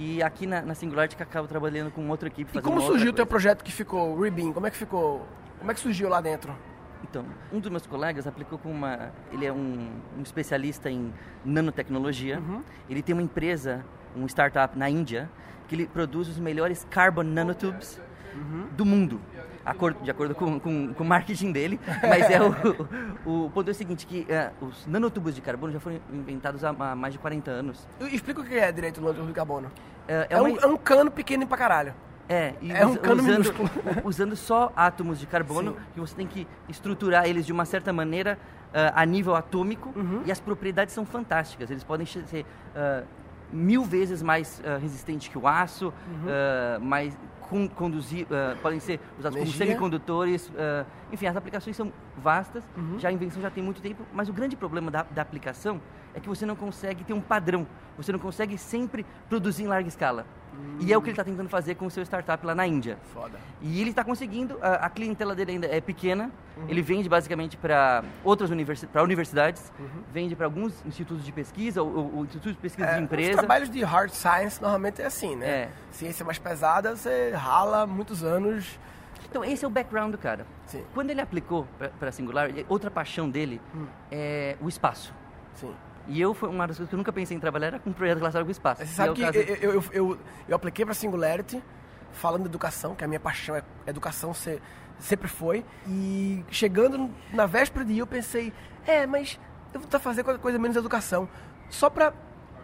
E 0.00 0.22
aqui 0.22 0.46
na, 0.46 0.62
na 0.62 0.76
Singularity 0.76 1.16
que 1.16 1.22
acaba 1.24 1.48
trabalhando 1.48 1.90
com 1.90 2.08
outra 2.08 2.28
equipe. 2.28 2.56
E 2.56 2.62
como 2.62 2.80
surgiu 2.80 3.10
o 3.10 3.12
teu 3.12 3.26
projeto 3.26 3.64
que 3.64 3.72
ficou, 3.72 4.16
o 4.16 4.22
Ribin? 4.22 4.52
Como 4.52 4.64
é 4.64 4.70
que 4.70 4.76
ficou? 4.76 5.26
Como 5.58 5.68
é 5.68 5.74
que 5.74 5.80
surgiu 5.80 6.08
lá 6.08 6.20
dentro? 6.20 6.56
Então, 7.02 7.24
um 7.52 7.58
dos 7.58 7.68
meus 7.68 7.84
colegas 7.84 8.24
aplicou 8.24 8.60
com 8.60 8.70
uma. 8.70 9.10
Ele 9.32 9.44
é 9.44 9.52
um, 9.52 9.90
um 10.16 10.22
especialista 10.22 10.88
em 10.88 11.12
nanotecnologia. 11.44 12.38
Uhum. 12.38 12.62
Ele 12.88 13.02
tem 13.02 13.12
uma 13.12 13.22
empresa, 13.22 13.84
um 14.16 14.24
startup 14.26 14.78
na 14.78 14.88
Índia, 14.88 15.28
que 15.66 15.74
ele 15.74 15.88
produz 15.88 16.28
os 16.28 16.38
melhores 16.38 16.86
carbon 16.88 17.24
nanotubes 17.24 18.00
do 18.76 18.86
mundo. 18.86 19.20
De 20.02 20.10
acordo 20.10 20.34
com, 20.34 20.58
com, 20.60 20.94
com 20.94 21.04
o 21.04 21.06
marketing 21.06 21.52
dele, 21.52 21.80
mas 22.02 22.30
é 22.30 22.40
o, 22.42 23.44
o, 23.46 23.50
ponto 23.50 23.68
é 23.68 23.72
o 23.72 23.74
seguinte, 23.74 24.06
que 24.06 24.26
eh, 24.28 24.50
os 24.60 24.86
nanotubos 24.86 25.34
de 25.34 25.40
carbono 25.40 25.72
já 25.72 25.80
foram 25.80 26.00
inventados 26.12 26.64
há, 26.64 26.70
há 26.70 26.94
mais 26.94 27.12
de 27.12 27.18
40 27.18 27.50
anos. 27.50 27.86
Explica 28.12 28.40
o 28.40 28.44
que 28.44 28.54
é 28.54 28.70
direito 28.72 28.98
o 28.98 29.00
nanotube 29.02 29.26
de 29.28 29.32
carbono. 29.34 29.70
Eh, 30.06 30.26
É, 30.30 30.40
uma- 30.40 30.48
um, 30.48 30.56
é 30.58 30.66
um 30.66 30.76
cano 30.76 31.10
pequeno 31.10 31.46
pra 31.46 31.56
caralho. 31.58 31.94
É, 32.30 32.54
e 32.60 32.70
É 32.70 32.84
um 32.86 32.94
cano 32.96 33.22
usando, 33.22 33.32
minúsculo. 33.32 33.70
usando 34.04 34.36
só 34.36 34.70
átomos 34.76 35.18
de 35.18 35.26
carbono, 35.26 35.72
Sim. 35.72 35.78
que 35.94 36.00
você 36.00 36.14
tem 36.14 36.26
que 36.26 36.46
estruturar 36.68 37.26
eles 37.26 37.46
de 37.46 37.52
uma 37.52 37.64
certa 37.64 37.90
maneira 37.92 38.38
ah, 38.74 38.92
a 39.02 39.06
nível 39.06 39.34
atômico, 39.34 39.92
Uhum. 39.96 40.22
e 40.26 40.30
as 40.32 40.38
propriedades 40.40 40.92
são 40.94 41.06
fantásticas. 41.06 41.70
Eles 41.70 41.82
podem 41.84 42.04
ser 42.06 42.44
ah, 42.76 43.02
mil 43.50 43.82
vezes 43.82 44.22
mais 44.22 44.60
ah, 44.64 44.76
resistentes 44.76 45.28
que 45.28 45.38
o 45.38 45.48
aço, 45.48 45.86
Uhum. 46.06 46.84
mais 46.86 47.16
conduzir, 47.74 48.26
ah, 48.30 48.56
podem 48.62 48.78
ser 48.80 49.00
usados 49.18 49.36
como 49.36 49.48
Energia. 49.48 49.66
semicondutores. 49.66 50.50
ah, 50.56 50.84
enfim, 51.12 51.26
as 51.26 51.36
aplicações 51.36 51.74
são 51.76 51.92
vastas, 52.16 52.62
Uhum. 52.76 52.98
já 52.98 53.08
a 53.08 53.12
invenção 53.12 53.40
já 53.40 53.50
tem 53.50 53.62
muito 53.62 53.80
tempo, 53.80 54.02
mas 54.12 54.28
o 54.28 54.32
grande 54.32 54.54
problema 54.56 54.90
da, 54.90 55.02
da 55.04 55.22
aplicação 55.22 55.80
é 56.14 56.20
que 56.20 56.28
você 56.28 56.44
não 56.44 56.56
consegue 56.56 57.04
ter 57.04 57.12
um 57.12 57.20
padrão, 57.20 57.66
você 57.96 58.12
não 58.12 58.18
consegue 58.18 58.56
sempre 58.58 59.04
produzir 59.28 59.64
em 59.64 59.66
larga 59.66 59.88
escala. 59.88 60.26
E 60.80 60.92
é 60.92 60.96
o 60.96 61.00
que 61.02 61.08
ele 61.08 61.12
está 61.12 61.24
tentando 61.24 61.48
fazer 61.48 61.74
com 61.74 61.86
o 61.86 61.90
seu 61.90 62.02
startup 62.04 62.44
lá 62.46 62.54
na 62.54 62.66
Índia. 62.66 62.98
Foda. 63.12 63.38
E 63.60 63.80
ele 63.80 63.90
está 63.90 64.04
conseguindo, 64.04 64.58
a, 64.62 64.86
a 64.86 64.90
clientela 64.90 65.34
dele 65.34 65.52
ainda 65.52 65.66
é 65.66 65.80
pequena, 65.80 66.30
Uhum. 66.56 66.64
ele 66.68 66.82
vende 66.82 67.08
basicamente 67.08 67.56
para 67.56 68.02
outras 68.24 68.50
universi 68.50 68.86
pra 68.86 69.02
universidades, 69.02 69.72
Uhum. 69.78 70.02
vende 70.12 70.34
para 70.34 70.46
alguns 70.46 70.84
institutos 70.84 71.24
de 71.24 71.30
pesquisa, 71.32 71.82
ou, 71.82 72.16
ou, 72.16 72.24
institutos 72.24 72.52
de 72.54 72.58
pesquisa 72.58 72.86
É, 72.88 72.92
de 72.94 72.98
Os 72.98 73.04
empresa. 73.04 73.38
trabalhos 73.38 73.70
de 73.70 73.82
hard 73.82 74.10
science 74.10 74.60
normalmente 74.60 75.00
é 75.02 75.06
assim, 75.06 75.36
né? 75.36 75.46
É. 75.48 75.68
Ciência 75.90 76.24
mais 76.24 76.38
pesada, 76.38 76.96
você 76.96 77.30
rala 77.32 77.86
muitos 77.86 78.24
anos. 78.24 78.78
Então 79.28 79.44
esse 79.44 79.64
é 79.64 79.68
o 79.68 79.70
background 79.70 80.10
do 80.12 80.18
cara. 80.18 80.46
Sim, 80.66 80.82
Quando 80.94 81.10
ele 81.10 81.20
aplicou 81.20 81.66
para 81.98 82.10
Singular, 82.10 82.50
outra 82.68 82.90
paixão 82.90 83.28
dele 83.28 83.60
Hum. 83.74 83.86
é 84.10 84.56
o 84.60 84.68
espaço. 84.68 85.12
sim. 85.54 85.72
E 86.08 86.20
eu, 86.20 86.32
foi 86.34 86.48
uma 86.48 86.66
das 86.66 86.76
coisas 86.78 86.88
que 86.88 86.94
eu 86.94 86.98
nunca 86.98 87.12
pensei 87.12 87.36
em 87.36 87.40
trabalhar 87.40 87.66
era 87.68 87.78
com 87.78 87.90
um 87.90 87.92
projeto 87.92 88.18
relacionado 88.18 88.44
com 88.46 88.48
o 88.48 88.52
espaço. 88.52 88.80
Você 88.84 88.90
é 88.90 88.94
sabe 88.94 89.12
que 89.14 89.20
caso- 89.22 89.38
eu, 89.38 89.72
eu, 89.72 89.84
eu, 89.92 90.18
eu, 90.48 90.56
apliquei 90.56 90.84
para 90.84 90.94
Singularity, 90.94 91.62
falando 92.12 92.42
de 92.42 92.48
educação, 92.48 92.94
que 92.94 93.04
a 93.04 93.06
minha 93.06 93.20
paixão 93.20 93.54
é 93.54 93.62
educação, 93.86 94.32
se- 94.32 94.60
sempre 94.98 95.28
foi. 95.28 95.64
E 95.86 96.42
chegando 96.50 97.10
na 97.32 97.44
véspera 97.46 97.84
de 97.84 97.92
ir, 97.92 97.98
eu 97.98 98.06
pensei, 98.06 98.52
é, 98.86 99.06
mas 99.06 99.38
eu 99.74 99.80
vou 99.80 99.88
tentar 99.88 99.98
fazer 99.98 100.24
qualquer 100.24 100.40
coisa 100.40 100.58
menos 100.58 100.76
educação. 100.76 101.28
Só 101.68 101.90
para 101.90 102.12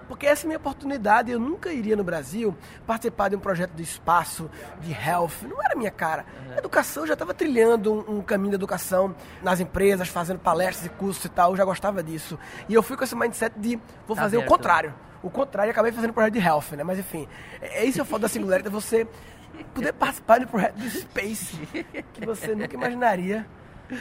porque 0.05 0.27
essa 0.27 0.43
é 0.43 0.45
a 0.45 0.49
minha 0.49 0.59
oportunidade. 0.59 1.31
Eu 1.31 1.39
nunca 1.41 1.73
iria 1.73 1.97
no 1.97 2.05
Brasil 2.05 2.57
participar 2.87 3.29
de 3.31 3.37
um 3.37 3.41
projeto 3.41 3.73
de 3.73 3.83
espaço, 3.83 4.51
de 4.81 4.93
health. 4.93 5.43
Não 5.43 5.63
era 5.63 5.75
a 5.75 5.77
minha 5.77 5.91
cara. 5.91 6.25
Educação, 6.57 7.03
eu 7.03 7.07
já 7.09 7.13
estava 7.15 7.33
trilhando 7.35 7.93
um, 7.93 8.19
um 8.19 8.23
caminho 8.23 8.51
de 8.51 8.55
educação 8.57 9.15
nas 9.43 9.61
empresas, 9.61 10.09
fazendo 10.09 10.39
palestras 10.39 10.87
e 10.87 10.89
cursos 10.91 11.25
e 11.25 11.29
tal. 11.29 11.51
Eu 11.53 11.57
já 11.57 11.65
gostava 11.65 12.03
disso. 12.03 12.39
E 12.69 12.75
eu 12.75 12.83
fui 12.83 12.97
com 12.97 13.05
esse 13.05 13.17
mindset 13.17 13.59
de 13.59 13.79
vou 14.07 14.17
fazer 14.17 14.37
o 14.37 14.41
Aberto. 14.41 14.51
contrário. 14.53 14.95
O 15.23 15.31
contrário, 15.31 15.71
acabei 15.71 15.91
fazendo 15.91 16.11
um 16.11 16.15
projeto 16.15 16.35
de 16.35 16.39
health, 16.39 16.73
né? 16.77 16.85
Mas 16.85 16.99
enfim, 16.99 17.27
é 17.63 17.83
é 17.83 17.85
isso 17.85 17.95
que 17.95 18.01
eu 18.03 18.05
falo 18.05 18.21
da 18.21 18.29
Singularity, 18.29 18.69
é 18.69 18.71
você 18.71 19.07
poder 19.73 19.93
participar 19.95 20.39
de 20.39 20.45
um 20.45 20.49
projeto 20.49 20.75
de 20.77 20.91
space 20.91 21.57
que 22.13 22.27
você 22.27 22.55
nunca 22.55 22.75
imaginaria. 22.75 23.47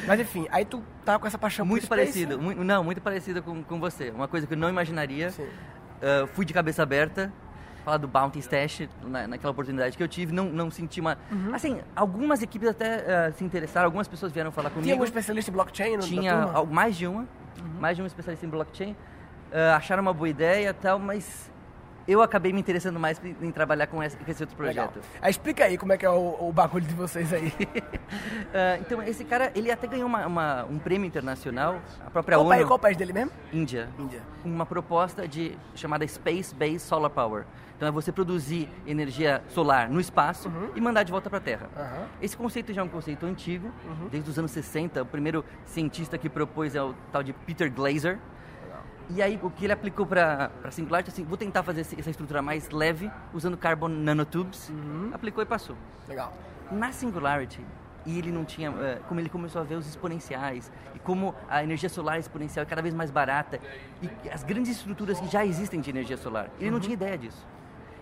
Mas 0.07 0.19
enfim, 0.19 0.47
aí 0.51 0.65
tu 0.65 0.81
tava 1.05 1.19
com 1.19 1.27
essa 1.27 1.37
paixão 1.37 1.65
muito 1.65 1.87
por 1.87 1.97
space, 1.97 2.11
parecido, 2.25 2.37
né? 2.37 2.55
mu- 2.55 2.63
não, 2.63 2.83
muito 2.83 3.01
parecido 3.01 3.41
com, 3.43 3.61
com 3.63 3.79
você. 3.79 4.09
Uma 4.11 4.27
coisa 4.27 4.45
que 4.47 4.53
eu 4.53 4.57
não 4.57 4.69
imaginaria. 4.69 5.29
Sim. 5.31 5.47
Ah, 6.03 6.27
fui 6.27 6.45
de 6.45 6.53
cabeça 6.53 6.83
aberta, 6.83 7.31
falar 7.85 7.97
do 7.97 8.07
Bounty 8.07 8.39
Stash, 8.39 8.87
na, 9.03 9.27
naquela 9.27 9.51
oportunidade 9.51 9.95
que 9.95 10.03
eu 10.03 10.07
tive, 10.07 10.33
não, 10.33 10.45
não 10.45 10.69
senti 10.69 10.99
uma... 10.99 11.17
Uhum. 11.31 11.55
Assim, 11.55 11.81
algumas 11.95 12.41
equipes 12.41 12.67
até 12.67 13.27
ah, 13.27 13.31
se 13.31 13.43
interessaram, 13.43 13.85
algumas 13.85 14.07
pessoas 14.07 14.31
vieram 14.31 14.51
falar 14.51 14.69
comigo. 14.69 14.83
Tinha 14.83 14.95
algum 14.95 15.05
especialista 15.05 15.49
em 15.49 15.53
blockchain 15.53 15.99
Tinha 15.99 16.47
mais 16.69 16.97
de 16.97 17.07
uma, 17.07 17.27
mais 17.79 17.95
de 17.95 18.03
um 18.03 18.05
especialista 18.05 18.45
em 18.45 18.49
blockchain. 18.49 18.95
Ah, 19.51 19.77
acharam 19.77 20.01
uma 20.01 20.13
boa 20.13 20.27
ideia 20.27 20.69
e 20.69 20.73
tal, 20.73 20.99
mas 20.99 21.51
eu 22.07 22.21
acabei 22.21 22.51
me 22.53 22.59
interessando 22.59 22.99
mais 22.99 23.19
em, 23.41 23.51
trabalhar 23.51 23.87
com 23.87 24.01
esse, 24.03 24.17
com 24.17 24.29
esse 24.29 24.43
outro 24.43 24.61
Legal. 24.61 24.87
projeto. 24.89 25.05
Aí 25.21 25.31
explica 25.31 25.65
aí 25.65 25.77
como 25.77 25.93
é 25.93 25.97
que 25.97 26.05
é 26.05 26.09
o, 26.09 26.37
o 26.49 26.51
bagulho 26.53 26.85
de 26.85 26.93
vocês 26.93 27.31
aí. 27.33 27.51
Ah, 28.55 28.77
então, 28.79 29.01
esse 29.01 29.25
cara, 29.25 29.51
ele 29.55 29.71
até 29.71 29.87
ganhou 29.87 30.05
uma- 30.07 30.27
uma- 30.27 30.65
um 30.65 30.77
prêmio 30.77 31.07
internacional, 31.07 31.81
a 32.05 32.11
própria 32.11 32.37
qual, 32.37 32.45
ONU, 32.45 32.55
país, 32.55 32.67
qual 32.67 32.77
país 32.79 32.95
dele 32.97 33.11
mesmo? 33.13 33.31
Índia. 33.51 33.89
Índia. 33.97 34.21
uma 34.45 34.65
proposta 34.65 35.27
de 35.27 35.57
chamada 35.73 36.07
Space 36.07 36.53
Based 36.53 36.81
Solar 36.81 37.09
Power. 37.09 37.45
Então 37.75 37.87
é 37.87 37.91
você 37.91 38.11
produzir 38.11 38.69
energia 38.85 39.41
solar 39.49 39.89
no 39.89 39.99
espaço 39.99 40.51
e 40.75 40.79
mandar 40.79 41.01
de 41.01 41.11
volta 41.11 41.27
para 41.29 41.39
a 41.39 41.41
Terra. 41.41 41.67
Aham. 41.75 42.05
Esse 42.21 42.37
conceito 42.37 42.71
já 42.71 42.81
é 42.81 42.83
um 42.83 42.87
conceito 42.89 43.25
antigo, 43.25 43.71
desde 44.11 44.29
os 44.29 44.37
anos 44.37 44.51
60. 44.51 45.01
O 45.01 45.05
primeiro 45.07 45.43
cientista 45.65 46.15
que 46.17 46.29
propôs 46.29 46.75
é 46.75 46.83
o 46.83 46.93
tal 47.11 47.23
de 47.23 47.33
Peter 47.33 47.71
Glaser. 47.73 48.19
E 49.09 49.21
aí 49.21 49.39
o 49.41 49.49
que 49.49 49.65
ele 49.65 49.73
aplicou 49.73 50.05
para 50.05 50.49
Singularity, 50.71 51.09
assim, 51.09 51.23
vou 51.23 51.37
tentar 51.37 51.63
fazer 51.63 51.81
essa 51.81 52.09
estrutura 52.09 52.41
mais 52.41 52.69
leve 52.69 53.11
usando 53.33 53.57
carbon 53.57 53.87
nanotubes. 53.87 54.71
Aplicou 55.13 55.43
e 55.43 55.45
passou. 55.45 55.75
Legal. 56.07 56.33
Na 56.71 56.91
Singularity, 56.91 57.61
e 58.05 58.17
ele 58.17 58.31
não 58.31 58.43
tinha, 58.43 58.69
eh, 58.69 58.99
como 59.07 59.19
ele 59.19 59.29
começou 59.29 59.61
a 59.61 59.63
ver 59.63 59.75
os 59.75 59.87
exponenciais 59.87 60.71
e 60.93 60.99
como 60.99 61.33
a 61.49 61.63
energia 61.63 61.89
solar 61.89 62.19
exponencial 62.19 62.63
é 62.63 62.65
cada 62.65 62.81
vez 62.81 62.93
mais 62.93 63.11
barata 63.11 63.59
e 64.01 64.29
as 64.29 64.43
grandes 64.43 64.71
estruturas 64.71 65.19
que 65.19 65.27
já 65.27 65.45
existem 65.45 65.79
de 65.79 65.89
energia 65.89 66.17
solar, 66.17 66.49
ele 66.59 66.71
não 66.71 66.79
tinha 66.79 66.93
ideia 66.93 67.17
disso. 67.17 67.45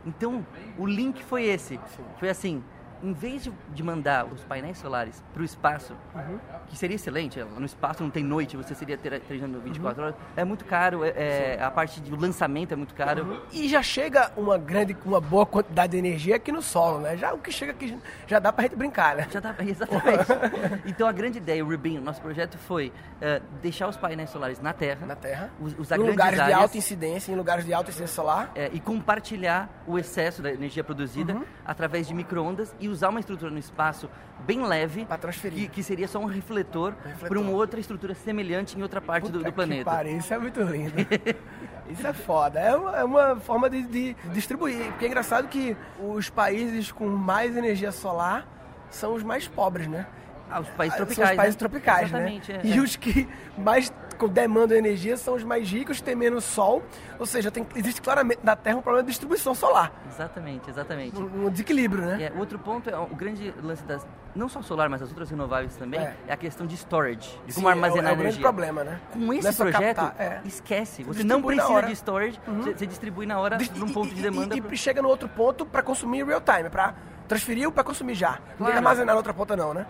Então, 0.05 0.45
o 0.77 0.87
link 0.87 1.23
foi 1.23 1.43
esse. 1.43 1.79
Foi 2.17 2.29
assim, 2.29 2.63
em 3.03 3.13
vez 3.13 3.43
de, 3.43 3.51
de 3.73 3.83
mandar 3.83 4.25
os 4.25 4.43
painéis 4.43 4.77
solares 4.77 5.23
para 5.33 5.41
o 5.41 5.45
espaço, 5.45 5.93
que 6.67 6.77
seria 6.77 6.95
excelente, 6.95 7.39
eh, 7.39 7.45
no 7.57 7.65
espaço 7.65 8.03
não 8.03 8.09
tem 8.09 8.23
noite, 8.23 8.55
você 8.57 8.73
seria 8.75 8.97
ter, 8.97 9.19
treinando 9.21 9.59
24 9.59 10.03
horas, 10.03 10.15
é 10.35 10.43
muito 10.43 10.65
caro, 10.65 11.03
é, 11.03 11.09
é- 11.09 11.63
a 11.63 11.69
parte 11.71 11.99
do 12.01 12.15
lançamento 12.19 12.71
é 12.73 12.75
muito 12.75 12.93
caro. 12.93 13.41
E 13.51 13.67
já 13.67 13.81
chega 13.81 14.31
uma 14.37 14.57
grande, 14.57 14.95
uma 15.05 15.19
boa 15.21 15.45
quantidade 15.45 15.91
de 15.91 15.97
energia 15.97 16.35
aqui 16.35 16.51
no 16.51 16.61
solo, 16.61 16.99
né? 16.99 17.17
Já 17.17 17.33
o 17.33 17.37
que 17.39 17.51
chega 17.51 17.71
aqui 17.71 17.97
já 18.27 18.39
dá 18.39 18.51
pra 18.53 18.63
gente 18.63 18.75
brincar, 18.75 19.15
né? 19.15 19.27
Já 19.31 19.39
dá, 19.39 19.55
exatamente. 19.59 20.25
então 20.85 21.07
a 21.07 21.11
grande 21.11 21.37
ideia, 21.37 21.63
o 21.65 21.69
Rubin, 21.69 21.97
o 21.97 22.01
nosso 22.01 22.21
projeto 22.21 22.57
foi 22.57 22.91
eh, 23.19 23.41
deixar 23.61 23.87
os 23.87 23.97
painéis 23.97 24.29
solares 24.29 24.59
na 24.61 24.73
Terra, 24.73 25.05
Na 25.05 25.15
Terra. 25.15 25.49
usar 25.77 25.97
em 25.97 26.01
lugares 26.03 26.35
de 26.35 26.41
áreas 26.41 26.59
alta 26.61 26.77
incidência, 26.77 27.31
em 27.31 27.35
lugares 27.35 27.65
de 27.65 27.73
alta 27.73 27.89
incidência 27.89 28.15
solar. 28.15 28.51
eh, 28.55 28.69
e 28.73 28.79
compartilhar 28.79 29.69
o 29.87 29.97
excesso 29.97 30.41
da 30.41 30.51
energia 30.51 30.83
produzida 30.83 31.33
Uhum. 31.33 31.43
através 31.65 32.07
de 32.07 32.13
microondas 32.13 32.73
e 32.79 32.87
usar 32.91 33.09
uma 33.09 33.19
estrutura 33.19 33.49
no 33.51 33.57
espaço 33.59 34.09
bem 34.45 34.63
leve, 34.65 35.05
Pra 35.05 35.17
transferir. 35.17 35.61
que, 35.63 35.67
que 35.75 35.83
seria 35.83 36.07
só 36.07 36.19
um 36.19 36.25
refletor, 36.25 36.93
Refletor. 37.03 37.27
para 37.29 37.39
uma 37.39 37.51
outra 37.51 37.79
estrutura 37.79 38.13
semelhante 38.15 38.77
em 38.77 38.81
outra 38.81 38.99
parte 39.01 39.25
do, 39.25 39.39
Puta 39.39 39.39
do 39.39 39.45
que 39.45 39.51
planeta. 39.51 39.85
pariu, 39.89 40.17
isso 40.17 40.33
é 40.33 40.37
muito 40.39 40.61
lindo. 40.61 40.93
isso 41.89 42.05
é 42.07 42.13
foda. 42.13 42.59
É 42.59 42.75
uma, 42.75 42.97
é 42.97 43.03
uma 43.03 43.35
forma 43.37 43.69
de, 43.69 43.83
de 43.83 44.13
distribuir. 44.33 44.85
Porque 44.91 45.05
é 45.05 45.07
engraçado 45.07 45.47
que 45.47 45.75
os 45.99 46.29
países 46.29 46.91
com 46.91 47.07
mais 47.07 47.55
energia 47.55 47.91
solar 47.91 48.47
são 48.89 49.13
os 49.13 49.23
mais 49.23 49.47
pobres, 49.47 49.87
né? 49.87 50.05
Ah, 50.51 50.59
os 50.59 50.67
países 50.69 50.97
São 50.97 51.05
tropicais. 51.05 51.29
os 51.31 51.35
países 51.37 51.55
né? 51.55 51.59
tropicais, 51.59 52.09
Exatamente, 52.09 52.53
né? 52.53 52.59
é, 52.63 52.67
e 52.67 52.77
é. 52.77 52.81
os 52.81 52.95
que 52.95 53.27
mais 53.57 53.91
demandam 54.31 54.77
energia 54.77 55.17
são 55.17 55.33
os 55.33 55.43
mais 55.43 55.67
ricos, 55.67 55.99
têm 55.99 56.15
menos 56.15 56.43
sol. 56.43 56.83
Ou 57.17 57.25
seja, 57.25 57.49
tem, 57.49 57.65
existe 57.75 57.99
claramente 58.03 58.41
na 58.43 58.55
Terra 58.55 58.77
um 58.77 58.81
problema 58.81 59.03
de 59.03 59.09
distribuição 59.09 59.55
solar. 59.55 59.91
Exatamente, 60.07 60.69
exatamente. 60.69 61.17
Um, 61.19 61.47
um 61.47 61.49
desequilíbrio, 61.49 62.05
né? 62.05 62.25
É, 62.25 62.31
o 62.31 62.37
outro 62.39 62.59
ponto 62.59 62.87
é 62.87 62.95
o 62.95 63.07
grande 63.07 63.51
lance 63.63 63.83
das. 63.83 64.05
Não 64.35 64.47
só 64.47 64.61
solar, 64.61 64.87
mas 64.89 65.01
as 65.01 65.09
outras 65.09 65.29
renováveis 65.29 65.75
também, 65.75 65.99
É. 65.99 66.15
é, 66.27 66.33
a 66.33 66.37
questão 66.37 66.67
de 66.67 66.75
storage, 66.75 67.35
de 67.47 67.51
Sim, 67.51 67.55
como 67.61 67.67
armazenar 67.69 68.05
é, 68.05 68.07
o- 68.09 68.11
é 68.11 68.13
o 68.13 68.17
grande 68.17 68.21
energia. 68.37 68.41
problema, 68.43 68.83
né? 68.83 68.99
Com 69.11 69.33
é 69.33 69.37
esse 69.37 69.53
projeto, 69.57 69.95
captar, 69.97 70.15
é. 70.25 70.41
esquece. 70.45 71.03
Você 71.03 71.23
distribui 71.23 71.25
não 71.25 71.41
precisa 71.41 71.81
de 71.87 71.91
storage, 71.93 72.39
você, 72.45 72.73
você 72.75 72.85
distribui 72.87 73.25
na 73.25 73.39
hora 73.39 73.57
Dis- 73.57 73.71
num 73.71 73.87
e- 73.87 73.91
ponto 73.93 74.11
e- 74.11 74.13
de 74.13 74.21
demanda. 74.21 74.55
E, 74.55 74.61
pro- 74.61 74.73
e 74.73 74.77
chega 74.77 75.01
no 75.01 75.09
outro 75.09 75.27
ponto 75.27 75.65
para 75.65 75.81
consumir 75.81 76.23
real 76.25 76.39
time, 76.41 76.69
para 76.69 76.93
transferir 77.31 77.65
ou 77.65 77.71
para 77.71 77.83
consumir 77.83 78.13
já. 78.13 78.39
Não 78.59 78.65
tem 78.65 78.71
que 78.71 78.77
armazenar 78.77 79.13
na 79.13 79.17
outra 79.17 79.33
ponta 79.33 79.55
não, 79.55 79.73
né? 79.73 79.85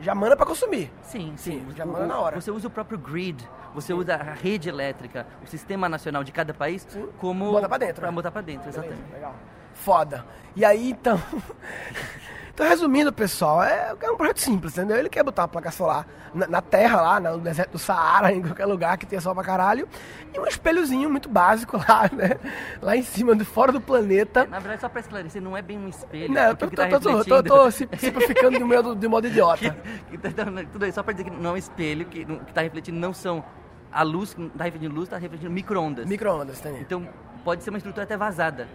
Já 0.00 0.14
manda 0.14 0.36
para 0.36 0.44
consumir. 0.44 0.92
Sim, 1.02 1.32
sim. 1.36 1.66
já 1.74 1.84
O- 1.84 1.88
manda 1.88 2.06
na 2.06 2.18
hora. 2.18 2.38
Você 2.38 2.50
usa 2.50 2.68
o 2.68 2.70
próprio 2.70 2.98
grid, 2.98 3.42
você 3.74 3.94
usa 3.94 4.14
a 4.14 4.22
rede 4.34 4.68
elétrica, 4.68 5.26
o 5.42 5.46
sistema 5.46 5.88
nacional 5.88 6.22
de 6.22 6.30
cada 6.32 6.52
país 6.52 6.86
como. 7.18 7.50
Bota 7.50 7.66
pra 7.68 7.78
dentro, 7.78 7.96
Pra 8.02 8.10
né? 8.10 8.14
botar 8.14 8.30
pra 8.30 8.42
dentro, 8.42 8.70
Beleza, 8.70 8.80
exatamente. 8.80 9.12
legal. 9.12 9.34
Foda. 9.72 10.24
E 10.54 10.64
aí, 10.66 10.90
então... 10.90 11.18
então, 12.54 12.68
resumindo, 12.68 13.12
pessoal, 13.12 13.62
é, 13.62 13.94
é 14.00 14.10
um 14.10 14.16
projeto 14.16 14.38
simples, 14.40 14.76
entendeu? 14.76 14.96
Ele 14.98 15.08
quer 15.08 15.22
botar 15.24 15.42
uma 15.42 15.48
placa 15.48 15.70
solar 15.70 16.06
na, 16.34 16.46
na 16.46 16.60
terra 16.62 17.00
lá, 17.00 17.20
no 17.20 17.38
deserto 17.38 17.72
do 17.72 17.78
Saara, 17.78 18.30
em 18.34 18.42
qualquer 18.42 18.66
lugar 18.66 18.96
que 18.98 19.06
tenha 19.06 19.20
sol 19.20 19.34
pra 19.34 19.42
caralho, 19.42 19.88
e 20.34 20.38
um 20.38 20.46
espelhozinho 20.46 21.08
muito 21.10 21.28
básico 21.28 21.76
lá, 21.88 22.10
né? 22.12 22.38
Lá 22.80 22.96
em 22.96 23.02
cima, 23.02 23.34
do, 23.34 23.44
fora 23.44 23.72
do 23.72 23.80
planeta. 23.80 24.44
Na 24.46 24.58
verdade, 24.58 24.80
só 24.82 24.88
pra 24.88 25.00
esclarecer, 25.00 25.40
não 25.40 25.56
é 25.56 25.62
bem 25.62 25.78
um 25.78 25.88
espelho. 25.88 26.32
Não, 26.32 26.42
eu 26.42 26.56
porque 26.56 26.76
tô, 26.76 26.82
que 26.82 26.88
tá 26.90 27.00
tô, 27.00 27.24
tô, 27.24 27.42
tô, 27.42 27.42
tô 27.42 27.70
simplificando 27.70 28.58
de 28.58 28.64
modo, 28.64 28.94
de 28.94 29.08
modo 29.08 29.26
idiota. 29.26 29.76
que 30.10 30.18
tá 30.18 30.28
dando- 30.28 30.66
tudo 30.66 30.84
isso 30.86 30.94
só 30.96 31.02
pra 31.02 31.12
dizer 31.12 31.24
que 31.24 31.30
não 31.30 31.50
é 31.50 31.52
um 31.54 31.56
espelho, 31.56 32.04
que, 32.06 32.24
que 32.24 32.52
tá 32.52 32.60
refletindo 32.62 32.98
não 32.98 33.14
são 33.14 33.42
a 33.90 34.02
luz, 34.02 34.34
que 34.34 34.40
não 34.40 34.48
tá 34.50 34.64
refletindo 34.64 34.94
luz, 34.94 35.08
tá 35.08 35.16
refletindo 35.18 35.50
micro-ondas. 35.50 36.06
Micro-ondas, 36.06 36.60
entendeu? 36.60 36.80
Então, 36.82 37.08
pode 37.44 37.62
ser 37.64 37.70
uma 37.70 37.78
estrutura 37.78 38.04
até 38.04 38.16
vazada. 38.16 38.68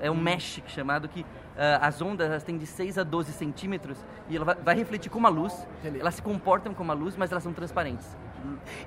É 0.00 0.10
Hum. 0.10 0.14
um 0.14 0.20
mesh 0.20 0.60
chamado 0.66 1.08
que 1.08 1.24
as 1.80 2.00
ondas 2.02 2.28
elas 2.28 2.42
têm 2.42 2.58
de 2.58 2.66
6 2.66 2.98
a 2.98 3.02
12 3.04 3.32
centímetros 3.32 3.98
e 4.28 4.36
ela 4.36 4.44
vai, 4.44 4.54
vai 4.56 4.74
refletir 4.74 5.10
como 5.10 5.26
a 5.26 5.30
luz. 5.30 5.52
Entendi. 5.80 6.00
Elas 6.00 6.14
se 6.16 6.22
comportam 6.22 6.74
como 6.74 6.90
a 6.90 6.94
luz, 6.94 7.16
mas 7.16 7.30
elas 7.30 7.42
são 7.44 7.52
transparentes. 7.52 8.06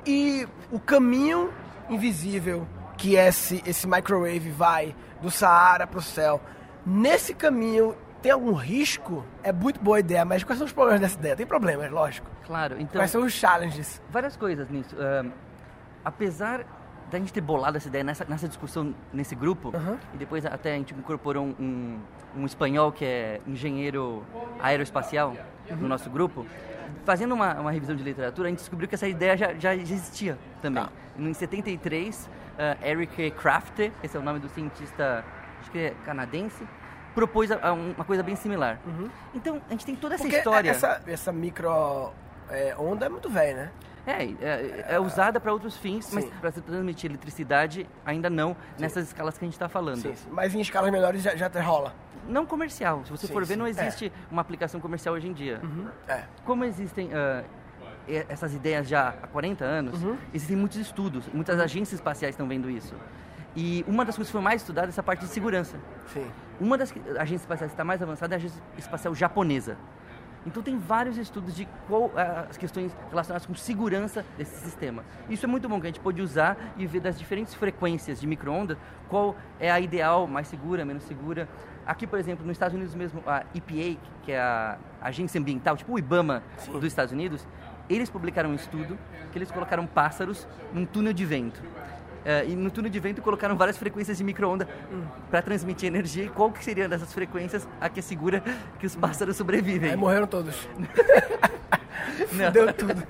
E 0.06 0.48
o 0.72 0.80
caminho 0.80 1.52
invisível 1.90 2.68
que 2.98 3.16
esse, 3.16 3.64
esse 3.66 3.88
microwave 3.88 4.50
vai 4.52 4.96
do 5.22 5.30
Saara 5.32 5.86
pro 5.88 6.02
céu, 6.02 6.42
nesse 6.86 7.34
caminho 7.34 7.96
tem 8.22 8.32
algum 8.32 8.54
risco? 8.54 9.24
É 9.44 9.52
muito 9.54 9.80
boa 9.80 10.00
ideia, 10.00 10.26
mas 10.26 10.44
quais 10.44 10.58
são 10.58 10.66
os 10.66 10.74
problemas 10.74 11.02
dessa 11.02 11.18
ideia? 11.18 11.36
Tem 11.36 11.46
problemas, 11.46 11.92
lógico. 11.92 12.28
Claro, 12.46 12.76
então, 12.80 13.00
Quais 13.00 13.12
são 13.12 13.24
os 13.24 13.34
challenges? 13.34 14.02
várias 14.10 14.36
coisas 14.36 14.70
nisso. 14.70 14.96
Ah, 15.00 15.26
apesar 16.04 16.66
da 17.10 17.18
gente 17.18 17.32
ter 17.32 17.42
bolado 17.42 17.78
essa 17.78 17.88
ideia 17.88 18.04
nessa, 18.04 18.26
nessa 18.26 18.48
discussão 18.48 18.94
nesse 19.14 19.34
grupo, 19.36 19.72
Aham. 19.76 19.98
e 20.14 20.18
depois 20.18 20.46
até 20.46 20.74
a 20.74 20.78
gente 20.78 20.94
incorporou 20.94 21.46
um, 21.46 21.56
um, 21.60 22.00
um 22.42 22.46
espanhol 22.46 22.92
que 22.92 23.06
é 23.06 23.40
engenheiro 23.48 24.24
aeroespacial 24.60 25.34
no 25.70 25.88
nosso 25.88 26.10
grupo, 26.10 26.46
fazendo 27.06 27.34
uma, 27.34 27.54
uma 27.56 27.72
revisão 27.72 27.96
de 27.96 28.04
literatura, 28.04 28.48
a 28.48 28.50
gente 28.50 28.60
descobriu 28.60 28.88
que 28.90 28.96
essa 28.96 29.08
ideia 29.08 29.38
já, 29.38 29.54
já 29.54 29.74
existia 29.76 30.38
também. 30.62 30.84
Tá. 30.84 30.90
Em 31.18 31.34
73, 31.34 32.30
ah, 32.60 32.78
Eric 32.86 33.32
Crafter, 33.32 33.92
esse 34.04 34.16
é 34.16 34.20
o 34.20 34.24
nome 34.24 34.40
do 34.40 34.50
cientista, 34.50 35.24
acho 35.62 35.72
que 35.72 35.80
é 35.80 35.94
canadense, 36.06 36.68
propôs 37.16 37.52
a- 37.52 37.60
a 37.62 37.74
uma 37.74 38.04
coisa 38.06 38.22
bem 38.22 38.36
similar. 38.36 38.80
Então, 39.34 39.62
a 39.68 39.72
gente 39.72 39.86
tem 39.86 39.96
toda 39.96 40.16
essa 40.16 40.24
Porque 40.24 40.38
história. 40.38 40.70
essa, 40.72 41.02
essa 41.08 41.32
micro 41.32 42.12
é, 42.50 42.76
onda 42.78 43.06
é 43.06 43.10
muito 43.10 43.30
velha, 43.30 43.56
né? 43.56 43.72
É, 44.08 44.24
é, 44.24 44.86
é 44.96 45.00
usada 45.00 45.40
para 45.40 45.52
outros 45.52 45.76
fins, 45.76 46.10
mas 46.14 46.26
para 46.26 46.52
se 46.52 46.62
transmitir 46.62 47.12
eletricidade 47.12 47.86
ainda 48.06 48.30
não 48.30 48.56
nessas 48.80 49.08
escalas 49.08 49.38
que 49.38 49.44
a 49.44 49.48
gente 49.48 49.56
está 49.56 49.68
falando. 49.68 50.02
Sim, 50.02 50.16
sim. 50.16 50.30
Mas 50.32 50.56
em 50.56 50.62
escalas 50.62 50.90
menores 50.92 51.22
já, 51.22 51.36
já 51.36 51.50
rola. 51.62 51.94
Não 52.28 52.46
comercial. 52.46 53.04
Se 53.06 53.12
você 53.12 53.28
for 53.28 53.46
ver, 53.46 53.58
não 53.58 53.68
existe 53.68 54.12
uma 54.32 54.42
aplicação 54.42 54.80
comercial 54.80 55.14
hoje 55.16 55.28
em 55.28 55.34
dia. 55.34 55.62
É. 56.08 56.24
Como 56.46 56.64
existem 56.64 57.10
e- 58.08 58.26
essas 58.30 58.54
ideias 58.54 58.88
já 58.88 59.10
há 59.10 59.28
40 59.28 59.66
anos, 59.66 60.00
existem 60.34 60.56
muitos 60.56 60.78
estudos, 60.78 61.28
muitas 61.34 61.60
agências 61.60 62.00
espaciais 62.00 62.34
estão 62.34 62.48
vendo 62.48 62.70
isso. 62.70 62.96
E 63.56 63.84
uma 63.88 64.06
das 64.06 64.16
coisas 64.16 64.30
que 64.30 64.34
foi 64.34 64.42
mais 64.42 64.62
estudada 64.62 64.88
é 64.88 64.90
essa 64.90 65.04
parte 65.04 65.22
de 65.22 65.28
segurança. 65.28 65.78
Sim. 66.14 66.26
Uma 66.60 66.78
das 66.78 66.92
agências 67.18 67.42
espaciais 67.42 67.72
que 67.72 67.74
está 67.74 67.84
mais 67.84 68.02
avançada 68.02 68.34
é 68.34 68.36
a 68.36 68.38
agência 68.38 68.62
espacial 68.78 69.14
japonesa. 69.16 69.78
Então 70.46 70.64
tem 70.64 70.78
vários 70.78 71.18
estudos 71.18 71.56
de 71.56 71.68
qual 71.88 72.12
ah, 72.16 72.46
as 72.50 72.58
questões 72.58 72.96
relacionadas 73.10 73.46
com 73.46 73.54
segurança 73.56 74.26
desse 74.38 74.56
sistema. 74.64 75.04
Isso 75.30 75.46
é 75.46 75.48
muito 75.48 75.68
bom 75.68 75.80
que 75.80 75.88
a 75.88 75.90
gente 75.90 76.00
pode 76.00 76.22
usar 76.22 76.58
e 76.78 76.86
ver 76.86 77.02
das 77.02 77.20
diferentes 77.20 77.54
frequências 77.54 78.20
de 78.20 78.28
microondas 78.28 78.78
qual 79.10 79.36
é 79.60 79.72
a 79.72 79.80
ideal, 79.80 80.28
mais 80.28 80.48
segura, 80.48 80.86
menos 80.86 81.04
segura. 81.04 81.48
Aqui, 81.86 82.06
por 82.06 82.20
exemplo, 82.20 82.46
nos 82.46 82.56
Estados 82.56 82.76
Unidos 82.76 82.94
mesmo, 82.94 83.24
a 83.26 83.44
EPA, 83.56 84.00
que 84.24 84.32
é 84.32 84.40
a 84.40 84.78
agência 85.02 85.40
ambiental, 85.40 85.78
tipo 85.78 85.94
o 85.94 86.00
IBAMA 86.00 86.44
dos 86.72 86.84
Estados 86.84 87.14
Unidos, 87.14 87.48
eles 87.90 88.10
publicaram 88.10 88.50
um 88.50 88.56
estudo 88.56 88.98
que 89.32 89.38
eles 89.38 89.52
colocaram 89.52 89.88
pássaros 89.88 90.48
num 90.74 90.86
túnel 90.86 91.14
de 91.14 91.26
vento. 91.26 91.62
É, 92.28 92.46
e 92.46 92.58
no 92.58 92.70
túnel 92.70 92.92
de 92.92 93.00
vento 93.00 93.22
colocaram 93.22 93.56
várias 93.56 93.78
frequências 93.78 94.18
de 94.18 94.24
micro-onda 94.24 94.68
para 95.32 95.42
transmitir 95.42 95.88
energia. 95.88 96.26
E 96.26 96.30
qual 96.30 96.52
que 96.52 96.62
seria 96.62 96.90
dessas 96.90 97.14
frequências 97.14 97.66
a 97.80 97.88
que 97.88 98.02
assegura 98.02 98.44
que 98.78 98.86
os 98.86 98.98
pássaros 98.98 99.38
sobrevivem? 99.38 99.92
Aí 99.92 99.96
morreram 99.96 100.28
todos. 100.28 100.68
Deu 102.52 102.74
tudo. 102.74 103.02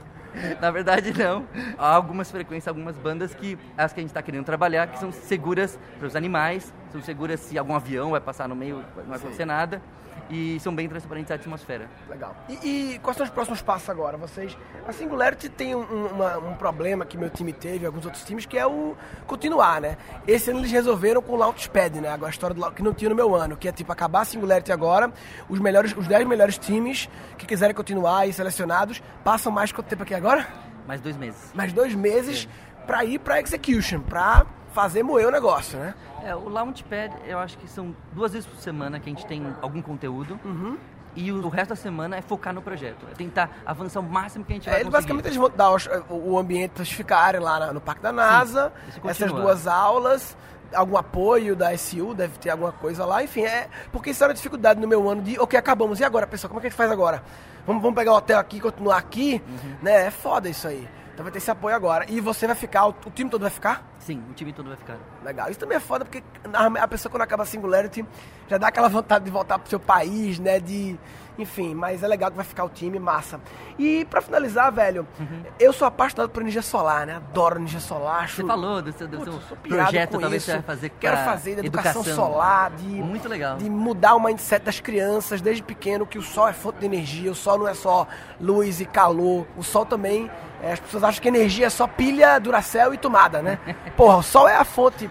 Na 0.62 0.69
verdade, 0.69 1.17
não. 1.17 1.47
Há 1.80 1.95
algumas 1.95 2.30
frequências, 2.30 2.67
algumas 2.67 2.95
bandas 2.95 3.34
que 3.34 3.58
as 3.75 3.91
que 3.91 3.99
a 3.99 4.03
gente 4.03 4.12
está 4.12 4.21
querendo 4.21 4.45
trabalhar, 4.45 4.86
que 4.86 4.99
são 4.99 5.12
seguras 5.12 5.80
para 5.97 6.08
os 6.08 6.15
animais, 6.15 6.71
são 6.91 7.02
seguras 7.02 7.39
se 7.39 7.58
algum 7.58 7.76
avião 7.76 8.12
vai 8.12 8.21
passar 8.21 8.47
no 8.47 8.56
meio, 8.56 8.84
não 8.95 9.06
vai 9.06 9.17
acontecer 9.17 9.45
nada, 9.45 9.82
e 10.30 10.60
são 10.60 10.76
bem 10.76 10.89
transparentes 10.89 11.32
à 11.32 11.36
atmosfera. 11.36 11.88
Legal. 12.10 12.36
E, 12.50 12.93
e 12.95 13.00
quais 13.00 13.15
são 13.15 13.26
os 13.26 13.32
próximos 13.32 13.62
passos 13.62 13.89
agora? 13.89 14.17
Vocês. 14.17 14.58
A 14.86 14.91
Singularity 14.91 15.47
tem 15.47 15.73
um, 15.76 15.80
um- 15.82 16.08
uma- 16.08 16.38
um 16.39 16.54
problema 16.56 17.06
que 17.06 17.17
meu 17.17 17.30
time 17.30 17.54
teve, 17.54 17.86
alguns 17.86 18.04
outros 18.06 18.23
times, 18.26 18.45
que 18.45 18.58
é 18.58 18.65
o 18.65 18.95
continuar, 19.26 19.80
né? 19.80 19.95
Esse 20.28 20.50
ano 20.50 20.60
eles 20.60 20.71
resolveram 20.71 21.21
com 21.21 21.34
o 21.34 21.36
Launchpad, 21.38 22.02
né? 22.02 22.10
Agora 22.10 22.30
a 22.30 22.32
história 22.32 22.54
do, 22.56 22.71
que 22.71 22.84
não 22.84 22.93
tinha 22.93 23.10
no 23.10 23.15
meu 23.15 23.34
ano, 23.36 23.56
que 23.56 23.67
é 23.69 23.71
tipo 23.71 23.91
acabar 23.91 24.21
a 24.21 24.26
Singularity 24.26 24.71
agora, 24.71 25.12
os 25.47 25.60
melhores, 25.60 25.95
os 25.95 26.08
10 26.08 26.28
melhores 26.28 26.58
times 26.58 27.08
que 27.38 27.45
quiserem 27.45 27.73
continuar 27.76 28.28
e 28.28 28.34
selecionados, 28.34 29.02
passam 29.23 29.52
mais 29.52 29.71
quanto 29.71 29.88
tempo 29.88 30.04
aqui 30.04 30.13
agora? 30.13 30.45
Mais 30.86 31.00
dois 31.00 31.15
meses. 31.15 31.52
Mais 31.54 31.71
dois 31.71 31.93
meses 31.95 32.50
pra 32.86 33.06
ir 33.06 33.19
pra 33.19 33.39
execution, 33.39 34.00
pra 34.02 34.45
fazer 34.77 35.01
moer 35.01 35.27
o 35.27 35.31
negócio, 35.31 35.79
né? 35.79 35.95
É, 36.23 36.35
o 36.35 36.47
Launchpad, 36.49 37.11
eu 37.25 37.39
acho 37.39 37.57
que 37.57 37.67
são 37.67 37.95
duas 38.13 38.31
vezes 38.33 38.45
por 38.47 38.57
semana 38.59 38.99
que 38.99 39.09
a 39.09 39.11
gente 39.11 39.25
tem 39.25 39.43
algum 39.59 39.81
conteúdo. 39.81 40.39
Uhum. 40.45 40.77
E 41.15 41.31
o, 41.31 41.49
resto 41.49 41.69
da 41.69 41.75
semana 41.75 42.15
é 42.15 42.21
focar 42.21 42.53
no 42.53 42.61
projeto. 42.61 43.07
É 43.11 43.15
tentar 43.15 43.49
avançar 43.65 43.99
o 44.01 44.03
máximo 44.03 44.45
que 44.45 44.53
a 44.53 44.55
gente 44.55 44.69
É, 44.69 44.73
vai 44.73 44.81
eles, 44.81 44.91
basicamente 44.93 45.25
eles 45.25 45.37
vão 45.37 45.49
dar 45.49 45.71
o, 45.71 46.33
o 46.33 46.37
ambiente 46.37 46.73
para 46.73 46.85
ficarem 46.85 47.41
lá 47.41 47.59
na- 47.59 47.73
no 47.73 47.81
Parque 47.81 48.03
da 48.03 48.11
NASA, 48.11 48.71
isso 48.87 48.99
essas 49.03 49.17
continua. 49.17 49.41
duas 49.41 49.65
aulas, 49.65 50.37
algum 50.71 50.95
apoio 50.95 51.55
da 51.55 51.73
SU, 51.75 52.13
deve 52.13 52.37
ter 52.37 52.51
alguma 52.51 52.71
coisa 52.71 53.03
lá, 53.03 53.23
enfim, 53.23 53.41
é 53.45 53.67
porque 53.91 54.11
isso 54.11 54.23
era 54.23 54.29
uma 54.29 54.35
dificuldade 54.35 54.79
no 54.79 54.87
meu 54.87 55.09
ano 55.09 55.23
de, 55.23 55.39
ok, 55.39 55.57
acabamos, 55.57 55.99
e 55.99 56.03
agora, 56.03 56.27
pessoal, 56.27 56.49
como 56.49 56.59
é 56.59 56.61
que 56.61 56.67
a 56.67 56.69
gente 56.69 56.77
faz 56.77 56.91
agora? 56.91 57.23
Vamos, 57.65 57.81
vamos 57.81 57.97
pegar 57.97 58.11
o 58.13 58.17
hotel 58.17 58.37
aqui, 58.37 58.59
continuar 58.59 58.97
aqui, 58.97 59.41
Uhum. 59.47 59.75
né? 59.81 60.05
É 60.05 60.11
foda 60.11 60.47
isso 60.47 60.67
aí. 60.67 60.87
Então 61.17 61.23
vai 61.23 61.32
ter 61.32 61.39
esse 61.39 61.49
apoio 61.49 61.75
agora. 61.75 62.06
E 62.08 62.21
você 62.21 62.45
vai 62.45 62.56
ficar, 62.56 62.86
o, 62.86 62.93
time 63.10 63.27
todo 63.27 63.41
vai 63.41 63.49
ficar? 63.49 63.84
Sim, 63.97 64.21
o 64.30 64.34
time 64.34 64.53
todo 64.53 64.67
vai 64.67 64.77
ficar. 64.77 64.99
Legal. 65.27 65.49
Isso 65.49 65.59
também 65.59 65.75
é 65.75 65.79
foda 65.81 66.05
porque 66.05 66.23
a, 66.53 66.87
pessoa 66.87 67.11
quando 67.11 67.21
acaba 67.23 67.43
a 67.43 67.45
Singularity 67.45 68.05
já 68.47 68.57
dá 68.57 68.69
aquela 68.69 68.87
vontade 68.87 69.25
de 69.25 69.31
voltar 69.31 69.59
pro 69.59 69.69
seu 69.69 69.79
país, 69.79 70.39
né? 70.39 70.57
De. 70.57 70.97
Enfim, 71.37 71.75
mas 71.75 72.01
é 72.01 72.07
legal 72.07 72.31
que 72.31 72.35
vai 72.37 72.45
ficar 72.45 72.63
o 72.63 72.69
time, 72.69 72.97
massa. 72.97 73.39
E 73.77 74.05
pra 74.05 74.21
finalizar, 74.21 74.71
velho, 74.71 75.05
Uhum. 75.19 75.43
eu 75.59 75.71
sou 75.71 75.87
apaixonado 75.87 76.29
por 76.29 76.41
energia 76.41 76.63
solar, 76.63 77.05
né? 77.05 77.17
Adoro 77.17 77.57
energia 77.59 77.79
solar. 77.79 78.23
Acho... 78.23 78.37
Você 78.37 78.47
falou 78.47 78.81
do 78.81 78.91
seu, 78.91 79.07
do 79.07 79.17
Putz, 79.19 79.47
seu 79.47 79.57
projeto, 79.57 80.11
com 80.13 80.19
talvez 80.19 80.41
isso. 80.41 80.51
você 80.51 80.57
vai 80.57 80.65
fazer 80.65 80.89
Quero 80.99 81.15
pra 81.15 81.25
fazer 81.25 81.55
da 81.57 81.59
educação, 81.63 82.03
solar, 82.03 82.71
de, 82.71 82.88
Muito 82.88 83.30
legal. 83.30 83.57
de 83.57 83.69
mudar 83.69 84.15
o 84.15 84.19
mindset 84.19 84.65
das 84.65 84.80
crianças 84.80 85.39
desde 85.39 85.61
pequeno, 85.61 86.07
que 86.07 86.17
o 86.17 86.23
sol 86.23 86.47
é 86.47 86.53
fonte 86.53 86.80
de 86.80 86.86
energia, 86.88 87.32
o 87.32 87.36
sol 87.36 87.59
não 87.59 87.67
é 87.67 87.75
só 87.75 88.07
luz 88.41 88.82
e 88.82 88.86
calor, 88.86 89.45
o 89.55 89.61
sol 89.61 89.86
também, 89.86 90.32
é, 90.63 90.71
as 90.73 90.80
pessoas 90.80 91.03
acham 91.03 91.21
que 91.21 91.28
energia 91.28 91.67
é 91.67 91.69
só 91.69 91.86
pilha, 91.86 92.39
duracel 92.39 92.95
e 92.95 92.97
tomada, 92.97 93.43
né? 93.43 93.59
Porra, 93.95 94.17
o 94.17 94.23
sol 94.23 94.47
é 94.49 94.55
a 94.55 94.63
fonte. 94.65 95.07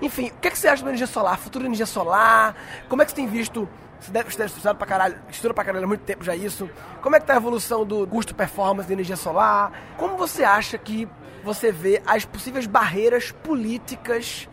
Enfim, 0.00 0.28
o 0.28 0.40
que, 0.40 0.48
é 0.48 0.50
que 0.50 0.58
você 0.58 0.68
acha 0.68 0.82
da 0.82 0.90
energia 0.90 1.06
solar, 1.06 1.38
futuro 1.38 1.62
da 1.62 1.68
energia 1.68 1.86
solar? 1.86 2.54
Como 2.88 3.02
é 3.02 3.04
que 3.04 3.12
você 3.12 3.16
tem 3.16 3.26
visto? 3.26 3.68
Você 3.98 4.10
deve, 4.10 4.30
você 4.30 4.38
deve 4.38 4.50
estudar 4.50 4.74
pra 4.74 4.86
caralho, 4.86 5.16
estuda 5.30 5.54
pra 5.54 5.64
caralho 5.64 5.84
há 5.84 5.88
muito 5.88 6.02
tempo 6.02 6.22
já 6.22 6.36
isso. 6.36 6.68
Como 7.00 7.16
é 7.16 7.20
que 7.20 7.26
tá 7.26 7.34
a 7.34 7.36
evolução 7.36 7.84
do 7.84 8.06
custo-performance 8.06 8.86
da 8.86 8.92
energia 8.92 9.16
solar? 9.16 9.72
Como 9.96 10.16
você 10.16 10.44
acha 10.44 10.76
que 10.76 11.08
você 11.42 11.72
vê 11.72 12.02
as 12.06 12.24
possíveis 12.24 12.66
barreiras 12.66 13.30
políticas 13.30 14.48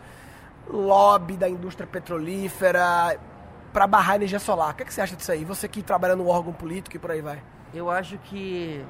lobby 0.68 1.36
da 1.36 1.48
indústria 1.48 1.86
petrolífera 1.86 3.18
para 3.72 3.86
barrar 3.86 4.12
a 4.12 4.16
energia 4.16 4.38
solar. 4.38 4.70
O 4.70 4.74
que, 4.74 4.82
é 4.82 4.86
que 4.86 4.94
você 4.94 5.00
acha 5.00 5.16
disso 5.16 5.32
aí? 5.32 5.44
Você 5.44 5.68
que 5.68 5.82
trabalha 5.82 6.14
no 6.14 6.28
órgão 6.28 6.52
político 6.52 6.96
e 6.96 6.98
por 6.98 7.10
aí 7.10 7.20
vai. 7.20 7.42
Eu 7.74 7.90
acho 7.90 8.16
que 8.18 8.84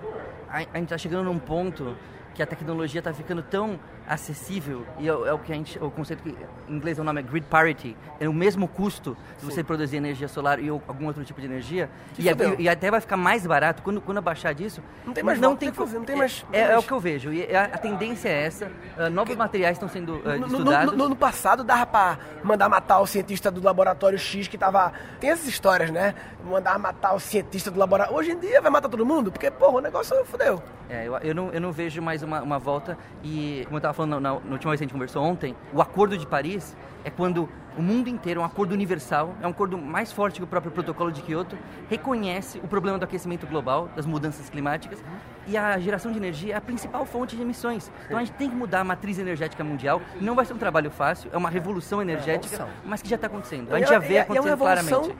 a, 0.48 0.58
a 0.58 0.60
gente 0.60 0.84
está 0.84 0.98
chegando 0.98 1.24
num 1.24 1.38
ponto 1.38 1.96
que 2.34 2.42
a 2.42 2.46
tecnologia 2.46 2.98
está 2.98 3.14
ficando 3.14 3.42
tão 3.42 3.78
acessível 4.06 4.84
e 4.98 5.08
é, 5.08 5.10
é, 5.10 5.32
o 5.32 5.38
que 5.38 5.52
a 5.52 5.54
gente, 5.54 5.78
o 5.78 5.90
conceito 5.90 6.22
que 6.22 6.36
em 6.68 6.76
inglês 6.76 6.98
o 6.98 7.04
nome 7.04 7.20
é 7.20 7.22
grid 7.22 7.46
parity, 7.46 7.96
é 8.20 8.28
o 8.28 8.32
mesmo 8.32 8.68
custo 8.68 9.16
se 9.38 9.44
você 9.44 9.62
produzir 9.64 9.96
energia 9.96 10.28
solar 10.28 10.58
e 10.58 10.68
algum 10.68 11.06
outro 11.06 11.24
tipo 11.24 11.40
de 11.40 11.46
energia 11.46 11.88
e, 12.18 12.28
é, 12.28 12.34
e, 12.58 12.68
até 12.68 12.90
vai 12.90 13.00
ficar 13.00 13.16
mais 13.16 13.46
barato 13.46 13.82
quando 13.82 14.00
quando 14.00 14.18
abaixar 14.18 14.54
disso. 14.54 14.82
Não 15.06 15.14
tem 15.14 15.24
mais 15.24 15.38
não 15.38 15.56
tem, 15.56 15.72
fazer, 15.72 15.98
não 15.98 16.04
tem 16.04 16.16
mais. 16.16 16.44
É, 16.52 16.72
é, 16.72 16.78
o 16.78 16.82
que 16.82 16.92
eu 16.92 17.00
vejo 17.00 17.32
e 17.32 17.54
a, 17.54 17.64
a 17.64 17.78
tendência 17.78 18.28
é 18.28 18.42
essa. 18.42 18.66
Uh, 18.66 19.08
novos 19.10 19.32
que, 19.32 19.38
materiais 19.38 19.76
estão 19.76 19.88
sendo 19.88 20.16
uh, 20.16 20.38
no, 20.38 20.46
estudados. 20.46 20.92
No, 20.92 20.98
no, 20.98 21.08
no, 21.10 21.16
passado 21.16 21.64
dava 21.64 21.86
para 21.86 22.18
mandar 22.42 22.68
matar 22.68 23.00
o 23.00 23.06
cientista 23.06 23.50
do 23.50 23.62
laboratório 23.62 24.18
X 24.18 24.48
que 24.48 24.58
tava 24.58 24.92
tem 25.20 25.30
essas 25.30 25.46
histórias, 25.46 25.90
né? 25.90 26.14
Mandar 26.44 26.78
matar 26.78 27.14
o 27.14 27.20
cientista 27.20 27.70
do 27.70 27.78
laboratório. 27.78 28.18
Hoje 28.18 28.32
em 28.32 28.38
dia 28.38 28.60
vai 28.60 28.70
matar 28.70 28.88
todo 28.88 29.06
mundo 29.06 29.30
porque 29.30 29.50
porra 29.50 29.78
o 29.78 29.80
negócio 29.80 30.24
fodeu. 30.24 30.62
É, 30.88 31.06
eu, 31.06 31.16
eu, 31.18 31.34
não, 31.34 31.50
eu 31.50 31.60
não 31.60 31.72
vejo 31.72 32.02
mais 32.02 32.22
uma, 32.24 32.42
uma 32.42 32.58
volta 32.58 32.96
e, 33.22 33.62
como 33.64 33.76
eu 33.76 33.78
estava 33.78 33.94
falando 33.94 34.20
na, 34.20 34.32
na, 34.32 34.32
última 34.34 34.70
vez 34.70 34.78
que 34.78 34.84
a 34.84 34.86
gente 34.86 34.92
conversou 34.92 35.22
ontem, 35.22 35.54
o 35.72 35.80
Acordo 35.80 36.16
de 36.16 36.26
Paris 36.26 36.76
é 37.04 37.10
quando 37.10 37.48
o 37.76 37.82
mundo 37.82 38.08
inteiro, 38.08 38.40
um 38.40 38.44
acordo 38.44 38.72
universal, 38.72 39.34
é 39.42 39.46
um 39.46 39.50
acordo 39.50 39.76
mais 39.76 40.12
forte 40.12 40.38
que 40.38 40.44
o 40.44 40.46
próprio 40.46 40.70
protocolo 40.70 41.10
de 41.10 41.22
Kyoto, 41.22 41.58
reconhece 41.88 42.58
o 42.58 42.68
problema 42.68 42.98
do 42.98 43.04
aquecimento 43.04 43.46
global, 43.46 43.88
das 43.96 44.06
mudanças 44.06 44.48
climáticas, 44.48 45.02
e 45.46 45.56
a 45.56 45.78
geração 45.78 46.12
de 46.12 46.18
energia 46.18 46.54
é 46.54 46.56
a 46.56 46.60
principal 46.60 47.04
fonte 47.04 47.36
de 47.36 47.42
emissões. 47.42 47.90
Então 48.06 48.16
a 48.16 48.24
gente 48.24 48.34
tem 48.34 48.48
que 48.48 48.56
mudar 48.56 48.80
a 48.80 48.84
matriz 48.84 49.18
energética 49.18 49.62
mundial. 49.62 50.00
Não 50.20 50.34
vai 50.34 50.44
ser 50.44 50.54
um 50.54 50.58
trabalho 50.58 50.90
fácil, 50.90 51.30
é 51.32 51.36
uma 51.36 51.50
revolução 51.50 52.00
energética, 52.00 52.68
mas 52.84 53.02
que 53.02 53.08
já 53.08 53.16
está 53.16 53.26
acontecendo. 53.26 53.74
A 53.74 53.78
gente 53.78 53.88
já 53.88 53.98
vê 53.98 54.18
acontecendo 54.18 54.52
é 54.52 54.56
claramente. 54.56 55.16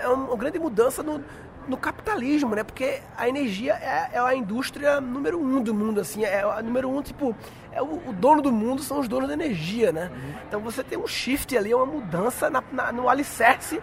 É 0.00 0.08
uma 0.08 0.36
grande 0.36 0.58
mudança 0.58 1.02
no, 1.02 1.22
no 1.68 1.76
capitalismo, 1.76 2.54
né? 2.54 2.62
Porque 2.62 3.00
a 3.16 3.28
energia 3.28 3.74
é, 3.74 4.10
é, 4.12 4.18
a 4.18 4.34
indústria 4.34 5.00
número 5.00 5.38
um 5.40 5.62
do 5.62 5.74
mundo, 5.74 6.00
assim, 6.00 6.24
é 6.24 6.42
a 6.42 6.62
número 6.62 6.88
um, 6.88 7.02
tipo, 7.02 7.34
é 7.72 7.82
o, 7.82 8.08
o 8.08 8.12
dono 8.12 8.42
do 8.42 8.52
mundo 8.52 8.82
são 8.82 9.00
os 9.00 9.08
donos 9.08 9.28
da 9.28 9.34
energia, 9.34 9.92
né? 9.92 10.10
Uhum. 10.12 10.34
Então 10.48 10.60
você 10.60 10.82
tem 10.82 10.98
um 10.98 11.06
shift 11.06 11.56
ali, 11.56 11.74
uma 11.74 11.86
mudança 11.86 12.50
na, 12.50 12.62
na, 12.72 12.92
no 12.92 13.08
alicerce 13.08 13.80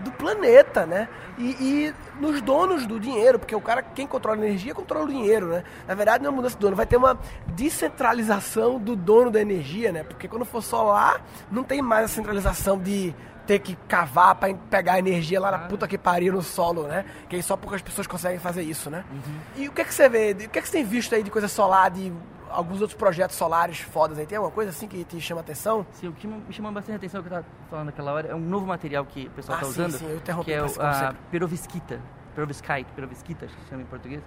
do 0.00 0.10
planeta, 0.12 0.86
né? 0.86 1.08
E, 1.38 1.50
e, 1.50 1.94
nos 2.20 2.40
donos 2.40 2.86
do 2.86 3.00
dinheiro, 3.00 3.38
porque 3.38 3.54
o 3.54 3.60
cara, 3.60 3.82
quem 3.82 4.06
controla 4.06 4.40
a 4.40 4.46
energia, 4.46 4.74
controla 4.74 5.04
o 5.04 5.08
dinheiro, 5.08 5.48
né? 5.48 5.64
Na 5.86 5.94
verdade, 5.94 6.22
não 6.22 6.30
é 6.30 6.34
mudança 6.34 6.54
de 6.54 6.60
dono, 6.60 6.76
vai 6.76 6.86
ter 6.86 6.96
uma 6.96 7.18
descentralização 7.48 8.78
do 8.78 8.94
dono 8.94 9.30
da 9.30 9.40
energia, 9.40 9.90
né? 9.90 10.04
Porque 10.04 10.28
quando 10.28 10.44
for 10.44 10.62
solar, 10.62 11.24
não 11.50 11.64
tem 11.64 11.82
mais 11.82 12.04
a 12.04 12.08
centralização 12.08 12.78
de 12.78 13.14
ter 13.46 13.58
que 13.58 13.76
cavar 13.88 14.34
para 14.34 14.54
pegar 14.54 14.98
energia 14.98 15.40
lá 15.40 15.50
na 15.50 15.58
puta 15.60 15.86
que 15.86 15.98
pariu 15.98 16.32
no 16.32 16.42
solo, 16.42 16.86
né? 16.86 17.04
Que 17.28 17.36
aí 17.36 17.42
só 17.42 17.56
poucas 17.56 17.82
pessoas 17.82 18.06
conseguem 18.06 18.38
fazer 18.38 18.62
isso, 18.62 18.90
né? 18.90 19.04
Uhum. 19.10 19.62
E 19.62 19.68
o 19.68 19.72
que 19.72 19.82
é 19.82 19.84
que 19.84 19.94
você 19.94 20.08
vê? 20.08 20.32
O 20.32 20.48
que 20.48 20.58
é 20.58 20.62
que 20.62 20.68
você 20.68 20.78
tem 20.78 20.84
visto 20.84 21.14
aí 21.14 21.22
de 21.22 21.30
coisa 21.30 21.48
solar, 21.48 21.90
de 21.90 22.12
alguns 22.50 22.80
outros 22.80 22.98
projetos 22.98 23.36
solares 23.36 23.80
fodas 23.80 24.18
aí? 24.18 24.26
Tem 24.26 24.36
alguma 24.36 24.54
coisa 24.54 24.70
assim 24.70 24.88
que 24.88 25.04
te 25.04 25.20
chama 25.20 25.40
atenção? 25.40 25.86
Sim, 25.92 26.08
o 26.08 26.12
que 26.12 26.26
me 26.26 26.52
chama 26.52 26.72
bastante 26.72 26.96
atenção, 26.96 27.22
que 27.22 27.28
eu 27.28 27.38
estava 27.38 27.46
falando 27.68 27.86
naquela 27.86 28.12
hora, 28.12 28.28
é 28.28 28.34
um 28.34 28.40
novo 28.40 28.66
material 28.66 29.04
que 29.04 29.26
o 29.26 29.30
pessoal 29.30 29.58
está 29.58 29.66
ah, 29.66 29.70
usando. 29.70 29.92
Sim, 29.92 30.08
eu 30.08 30.16
interrompi 30.16 30.46
que 30.46 30.52
é 30.52 30.62
o, 30.62 30.66
a 30.80 31.14
perovskita. 31.30 32.00
Perovskite, 32.34 32.90
perovskita, 32.96 33.44
acho 33.46 33.54
que 33.54 33.62
se 33.62 33.68
chama 33.68 33.82
em 33.82 33.86
português. 33.86 34.22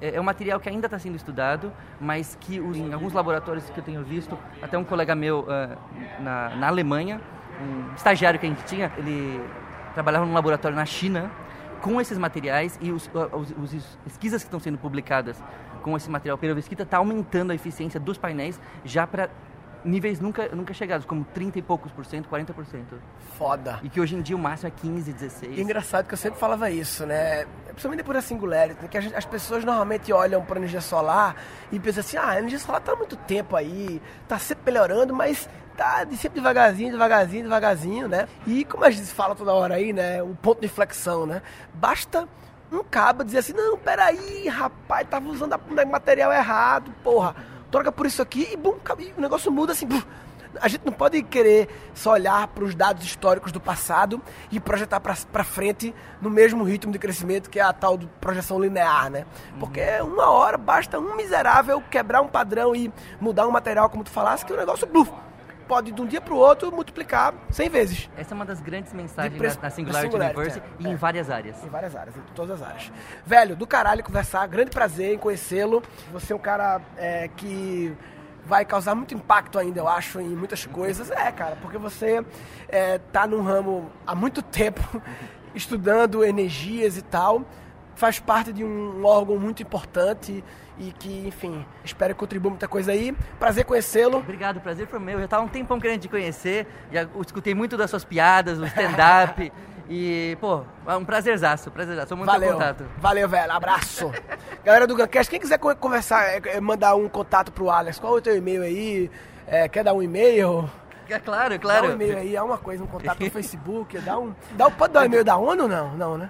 É, 0.00 0.14
é 0.14 0.20
um 0.20 0.24
material 0.24 0.60
que 0.60 0.68
ainda 0.68 0.86
está 0.86 0.98
sendo 0.98 1.16
estudado, 1.16 1.72
mas 2.00 2.36
que 2.40 2.60
os, 2.60 2.76
em 2.76 2.92
alguns 2.92 3.12
laboratórios 3.12 3.68
que 3.70 3.78
eu 3.78 3.84
tenho 3.84 4.04
visto, 4.04 4.38
até 4.62 4.78
um 4.78 4.84
colega 4.84 5.14
meu 5.14 5.40
uh, 5.40 6.22
na, 6.22 6.50
na 6.56 6.68
Alemanha, 6.68 7.20
um 7.60 7.94
estagiário 7.94 8.38
que 8.38 8.46
a 8.46 8.48
gente 8.48 8.64
tinha, 8.64 8.92
ele 8.96 9.40
trabalhava 9.94 10.24
num 10.24 10.32
laboratório 10.32 10.76
na 10.76 10.86
China 10.86 11.30
com 11.80 12.00
esses 12.00 12.18
materiais 12.18 12.78
e 12.80 12.90
os, 12.90 13.08
os, 13.32 13.74
os 13.74 13.98
pesquisas 14.04 14.42
que 14.42 14.48
estão 14.48 14.60
sendo 14.60 14.78
publicadas 14.78 15.42
com 15.82 15.96
esse 15.96 16.10
material 16.10 16.36
perovskita 16.36 16.82
está 16.82 16.98
aumentando 16.98 17.52
a 17.52 17.54
eficiência 17.54 18.00
dos 18.00 18.18
painéis 18.18 18.60
já 18.84 19.06
para 19.06 19.30
níveis 19.84 20.20
nunca, 20.20 20.48
nunca 20.48 20.74
chegados, 20.74 21.06
como 21.06 21.24
30 21.24 21.58
e 21.58 21.62
poucos 21.62 21.92
por 21.92 22.04
cento, 22.04 22.28
40 22.28 22.52
por 22.52 22.66
cento. 22.66 23.00
Foda. 23.36 23.78
E 23.82 23.88
que 23.88 24.00
hoje 24.00 24.16
em 24.16 24.22
dia 24.22 24.36
o 24.36 24.38
máximo 24.38 24.68
é 24.68 24.70
15, 24.70 25.12
16. 25.12 25.56
E 25.56 25.60
é 25.60 25.62
engraçado 25.62 26.06
que 26.06 26.14
eu 26.14 26.18
sempre 26.18 26.38
falava 26.38 26.70
isso, 26.70 27.06
né? 27.06 27.46
Principalmente 27.66 28.02
por 28.02 28.16
a 28.16 28.20
singularity, 28.20 28.82
né? 28.82 28.88
que 28.88 28.98
as 28.98 29.24
pessoas 29.24 29.64
normalmente 29.64 30.12
olham 30.12 30.44
para 30.44 30.56
a 30.56 30.58
energia 30.58 30.80
solar 30.80 31.36
e 31.70 31.78
pensam 31.78 32.00
assim, 32.00 32.16
ah, 32.16 32.30
a 32.30 32.38
energia 32.38 32.58
solar 32.58 32.80
está 32.80 32.92
há 32.92 32.96
muito 32.96 33.16
tempo 33.16 33.54
aí, 33.54 34.02
está 34.22 34.38
sempre 34.38 34.72
melhorando, 34.72 35.14
mas 35.14 35.48
tá 35.78 36.02
de 36.02 36.16
sempre 36.16 36.40
devagarzinho, 36.40 36.90
devagarzinho, 36.90 37.44
devagarzinho, 37.44 38.08
né? 38.08 38.28
E 38.44 38.64
como 38.64 38.84
a 38.84 38.90
gente 38.90 39.06
fala 39.06 39.36
toda 39.36 39.54
hora 39.54 39.76
aí, 39.76 39.92
né? 39.92 40.20
O 40.20 40.34
ponto 40.34 40.60
de 40.60 40.66
inflexão, 40.66 41.24
né? 41.24 41.40
Basta 41.72 42.28
um 42.72 42.82
cabo 42.82 43.22
dizer 43.22 43.38
assim, 43.38 43.52
não, 43.52 43.78
peraí, 43.78 44.48
rapaz, 44.48 45.06
tava 45.08 45.28
usando 45.28 45.54
o 45.54 45.86
material 45.86 46.32
errado, 46.32 46.92
porra. 47.04 47.36
Troca 47.70 47.92
por 47.92 48.06
isso 48.06 48.20
aqui 48.20 48.48
e 48.52 48.56
bum, 48.56 48.74
o 49.16 49.20
negócio 49.20 49.52
muda 49.52 49.72
assim. 49.72 49.86
A 50.60 50.66
gente 50.66 50.84
não 50.84 50.92
pode 50.92 51.22
querer 51.22 51.68
só 51.94 52.12
olhar 52.12 52.48
para 52.48 52.64
os 52.64 52.74
dados 52.74 53.04
históricos 53.04 53.52
do 53.52 53.60
passado 53.60 54.20
e 54.50 54.58
projetar 54.58 54.98
para 54.98 55.44
frente 55.44 55.94
no 56.20 56.28
mesmo 56.28 56.64
ritmo 56.64 56.90
de 56.90 56.98
crescimento 56.98 57.48
que 57.48 57.60
é 57.60 57.62
a 57.62 57.72
tal 57.72 57.96
de 57.96 58.06
projeção 58.20 58.58
linear, 58.58 59.10
né? 59.10 59.26
Porque 59.60 59.82
uma 60.00 60.28
hora 60.30 60.58
basta 60.58 60.98
um 60.98 61.14
miserável 61.14 61.80
quebrar 61.88 62.20
um 62.22 62.28
padrão 62.28 62.74
e 62.74 62.92
mudar 63.20 63.46
um 63.46 63.52
material, 63.52 63.88
como 63.88 64.02
tu 64.02 64.10
falasse, 64.10 64.44
que 64.44 64.52
o 64.52 64.56
negócio 64.56 64.86
bluf, 64.86 65.12
pode 65.68 65.92
de 65.92 66.00
um 66.00 66.06
dia 66.06 66.20
para 66.20 66.32
o 66.32 66.38
outro 66.38 66.72
multiplicar 66.72 67.34
100 67.50 67.68
vezes. 67.68 68.10
Essa 68.16 68.32
é 68.32 68.34
uma 68.34 68.46
das 68.46 68.60
grandes 68.60 68.92
mensagens 68.94 69.40
na 69.60 69.70
Singularity, 69.70 70.10
Singularity 70.10 70.16
Universe 70.16 70.58
é, 70.58 70.62
e 70.80 70.86
é. 70.86 70.90
em 70.90 70.96
várias 70.96 71.30
áreas. 71.30 71.62
Em 71.62 71.68
várias 71.68 71.94
áreas, 71.94 72.16
em 72.16 72.34
todas 72.34 72.62
as 72.62 72.68
áreas. 72.68 72.92
Velho, 73.24 73.54
do 73.54 73.66
caralho 73.66 74.02
conversar, 74.02 74.46
grande 74.46 74.70
prazer 74.70 75.14
em 75.14 75.18
conhecê-lo. 75.18 75.82
Você 76.10 76.32
é 76.32 76.36
um 76.36 76.40
cara 76.40 76.80
é, 76.96 77.28
que 77.28 77.94
vai 78.46 78.64
causar 78.64 78.94
muito 78.94 79.14
impacto 79.14 79.58
ainda, 79.58 79.80
eu 79.80 79.86
acho, 79.86 80.20
em 80.20 80.34
muitas 80.34 80.64
coisas. 80.64 81.10
É, 81.10 81.30
cara, 81.30 81.56
porque 81.60 81.76
você 81.76 82.24
é, 82.68 82.96
tá 83.12 83.26
num 83.26 83.42
ramo 83.42 83.90
há 84.06 84.14
muito 84.14 84.40
tempo, 84.40 84.80
estudando 85.54 86.24
energias 86.24 86.96
e 86.96 87.02
tal, 87.02 87.42
faz 87.94 88.18
parte 88.18 88.52
de 88.52 88.64
um 88.64 89.04
órgão 89.04 89.38
muito 89.38 89.62
importante 89.62 90.42
e 90.78 90.92
que, 90.92 91.26
enfim, 91.26 91.64
espero 91.84 92.14
que 92.14 92.20
contribua 92.20 92.50
muita 92.50 92.68
coisa 92.68 92.92
aí. 92.92 93.14
Prazer 93.38 93.64
conhecê-lo. 93.64 94.18
Obrigado, 94.18 94.60
prazer 94.60 94.86
foi 94.86 94.98
meu. 94.98 95.18
Já 95.18 95.24
estava 95.24 95.44
um 95.44 95.48
tempão 95.48 95.80
querendo 95.80 96.00
te 96.00 96.08
conhecer, 96.08 96.66
já 96.92 97.06
escutei 97.24 97.54
muito 97.54 97.76
das 97.76 97.90
suas 97.90 98.04
piadas, 98.04 98.58
o 98.58 98.64
stand-up. 98.64 99.52
E, 99.90 100.36
pô, 100.38 100.64
é 100.86 100.96
um 100.96 101.04
prazerzaço, 101.04 101.70
prazerzaço. 101.70 102.14
Muito 102.14 102.30
Valeu. 102.30 102.52
contato. 102.52 102.84
Valeu, 102.98 103.26
velho. 103.26 103.50
Abraço. 103.50 104.12
Galera 104.62 104.86
do 104.86 104.94
Guncast, 104.94 105.30
quem 105.30 105.40
quiser 105.40 105.58
conversar, 105.58 106.24
é, 106.24 106.42
é, 106.44 106.60
mandar 106.60 106.94
um 106.94 107.08
contato 107.08 107.50
pro 107.50 107.70
Alex, 107.70 107.98
qual 107.98 108.16
é 108.16 108.18
o 108.18 108.20
teu 108.20 108.36
e-mail 108.36 108.62
aí? 108.62 109.10
É, 109.46 109.66
quer 109.66 109.82
dar 109.82 109.94
um 109.94 110.02
e-mail? 110.02 110.68
É 111.08 111.18
claro, 111.18 111.58
claro. 111.58 111.86
Dá 111.86 111.88
um 111.88 111.94
e-mail 111.94 112.18
aí, 112.18 112.36
há 112.36 112.44
uma 112.44 112.58
coisa, 112.58 112.84
um 112.84 112.86
contato 112.86 113.18
no 113.18 113.30
Facebook, 113.32 113.98
dá 114.00 114.18
um... 114.18 114.34
Dá, 114.52 114.70
pode 114.70 114.92
dar 114.92 115.00
um 115.00 115.04
e-mail 115.06 115.24
da 115.24 115.38
ONU 115.38 115.62
ou 115.62 115.68
não? 115.68 115.96
Não, 115.96 116.18
né? 116.18 116.28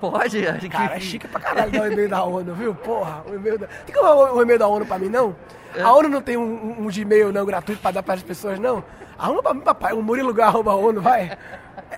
Pode, 0.00 0.46
acho 0.46 0.60
que. 0.60 0.68
Cara, 0.68 0.96
é 0.96 1.00
chique 1.00 1.26
pra 1.26 1.40
caralho 1.40 1.72
dar 1.72 1.82
o 1.82 1.92
e-mail 1.92 2.08
da 2.08 2.24
ONU, 2.24 2.54
viu? 2.54 2.74
Porra, 2.74 3.22
o 3.28 3.34
e-mail 3.34 3.58
da. 3.58 3.66
Tem 3.66 3.94
que 3.94 4.00
o 4.00 4.42
e-mail 4.42 4.58
da 4.58 4.68
ONU 4.68 4.86
pra 4.86 4.98
mim, 4.98 5.08
não? 5.08 5.34
É. 5.74 5.82
A 5.82 5.92
ONU 5.92 6.08
não 6.08 6.22
tem 6.22 6.36
um, 6.36 6.86
um 6.86 6.88
Gmail 6.88 7.32
não 7.32 7.44
gratuito 7.44 7.82
pra 7.82 7.90
dar 7.90 8.02
para 8.02 8.14
as 8.14 8.22
pessoas, 8.22 8.58
não? 8.58 8.82
Arruma 9.18 9.42
pra 9.42 9.54
mim, 9.54 9.60
papai, 9.60 9.92
o 9.92 10.42
arroba 10.42 10.74
ONU, 10.74 11.00
vai. 11.00 11.36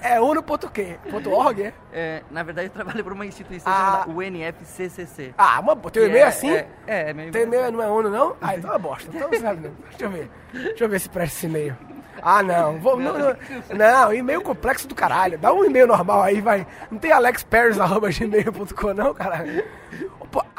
É 0.01 0.21
onu.org, 0.21 1.63
é? 1.63 1.73
é? 1.93 2.23
Na 2.31 2.43
verdade, 2.43 2.69
eu 2.69 2.73
trabalho 2.73 3.03
por 3.03 3.13
uma 3.13 3.27
instituição 3.27 3.73
ah. 3.73 4.05
chamada 4.05 4.11
UNFCCC. 4.11 5.35
Ah, 5.37 5.61
mas 5.63 5.93
teu 5.93 6.07
e-mail 6.07 6.19
é, 6.19 6.21
é 6.21 6.27
assim? 6.27 6.51
É, 6.51 6.67
é, 6.87 7.11
é 7.11 7.31
Teu 7.31 7.43
e-mail 7.43 7.73
não 7.73 7.83
é 7.83 7.89
ONU, 7.89 8.11
não? 8.11 8.37
Ah, 8.41 8.55
então 8.57 8.73
é 8.73 8.79
bosta. 8.79 9.11
Então 9.13 9.29
sabe, 9.41 9.69
não. 9.69 9.73
Deixa 9.91 10.05
eu 10.05 10.11
ver. 10.11 10.31
Deixa 10.53 10.85
eu 10.85 10.89
ver 10.89 11.01
se 11.01 11.09
presta 11.09 11.37
esse 11.37 11.47
e-mail. 11.47 11.77
Ah, 12.23 12.43
não. 12.43 12.79
Vou, 12.79 12.99
não, 12.99 13.19
não, 13.19 13.37
não, 13.75 14.13
e-mail 14.13 14.43
complexo 14.43 14.89
do 14.89 14.95
caralho. 14.95 15.39
Dá 15.39 15.53
um 15.53 15.65
e-mail 15.65 15.87
normal 15.87 16.23
aí, 16.23 16.41
vai. 16.41 16.67
Não 16.91 16.99
tem 16.99 17.13
alexparis.gmail.com, 17.13 18.95
não, 18.95 19.15
caralho. 19.15 19.65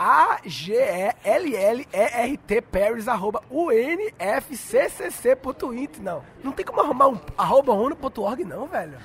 A-G-E-L-L-E-R-T 0.01 2.61
Paris 2.61 3.05
arroba 3.07 3.41
UNFCCC.int, 3.51 5.99
não. 5.99 6.23
Não 6.41 6.53
tem 6.53 6.65
como 6.65 6.79
arrumar 6.81 7.09
um 7.09 7.19
arroba 7.37 7.73
ONU.org, 7.73 8.45
não, 8.45 8.65
velho. 8.65 8.97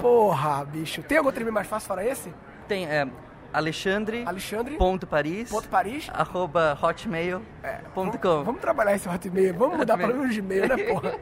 Porra, 0.00 0.64
bicho. 0.64 1.02
Tem 1.02 1.18
algum 1.18 1.32
trem 1.32 1.50
mais 1.50 1.66
fácil 1.66 1.88
fora 1.88 2.06
esse? 2.06 2.32
Tem, 2.68 2.86
é. 2.86 3.08
Alexandre, 3.52 4.24
Alexandre 4.26 4.76
ponto 4.76 5.06
Paris, 5.06 5.50
ponto 5.50 5.68
Paris 5.68 6.08
arroba 6.12 6.78
hotmail.com. 6.80 7.40
É, 7.62 7.80
vamos, 7.94 8.16
vamos, 8.20 8.60
trabalhar 8.60 8.94
esse 8.94 9.08
hotmail, 9.08 9.54
vamos 9.54 9.78
mudar 9.78 9.96
para 9.96 10.14
o 10.14 10.28
Gmail, 10.28 10.68
né, 10.68 10.76
porra? 10.84 11.14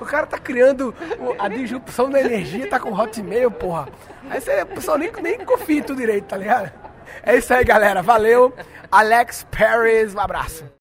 O 0.00 0.04
cara 0.04 0.26
tá 0.26 0.38
criando 0.38 0.94
a 1.38 1.48
disrupção 1.48 2.10
da 2.10 2.20
energia, 2.20 2.68
tá 2.68 2.78
com 2.78 2.92
hotmail, 2.92 3.50
porra. 3.50 3.88
Aí 4.28 4.40
você, 4.40 4.64
pessoal 4.64 4.98
nem, 4.98 5.10
nem 5.22 5.44
confia 5.44 5.78
em 5.78 5.82
tudo 5.82 5.98
direito, 5.98 6.26
tá 6.26 6.36
ligado? 6.36 6.70
É 7.22 7.36
isso 7.36 7.52
aí, 7.52 7.64
galera. 7.64 8.02
Valeu. 8.02 8.54
Alex 8.90 9.46
Paris, 9.50 10.14
um 10.14 10.20
abraço. 10.20 10.64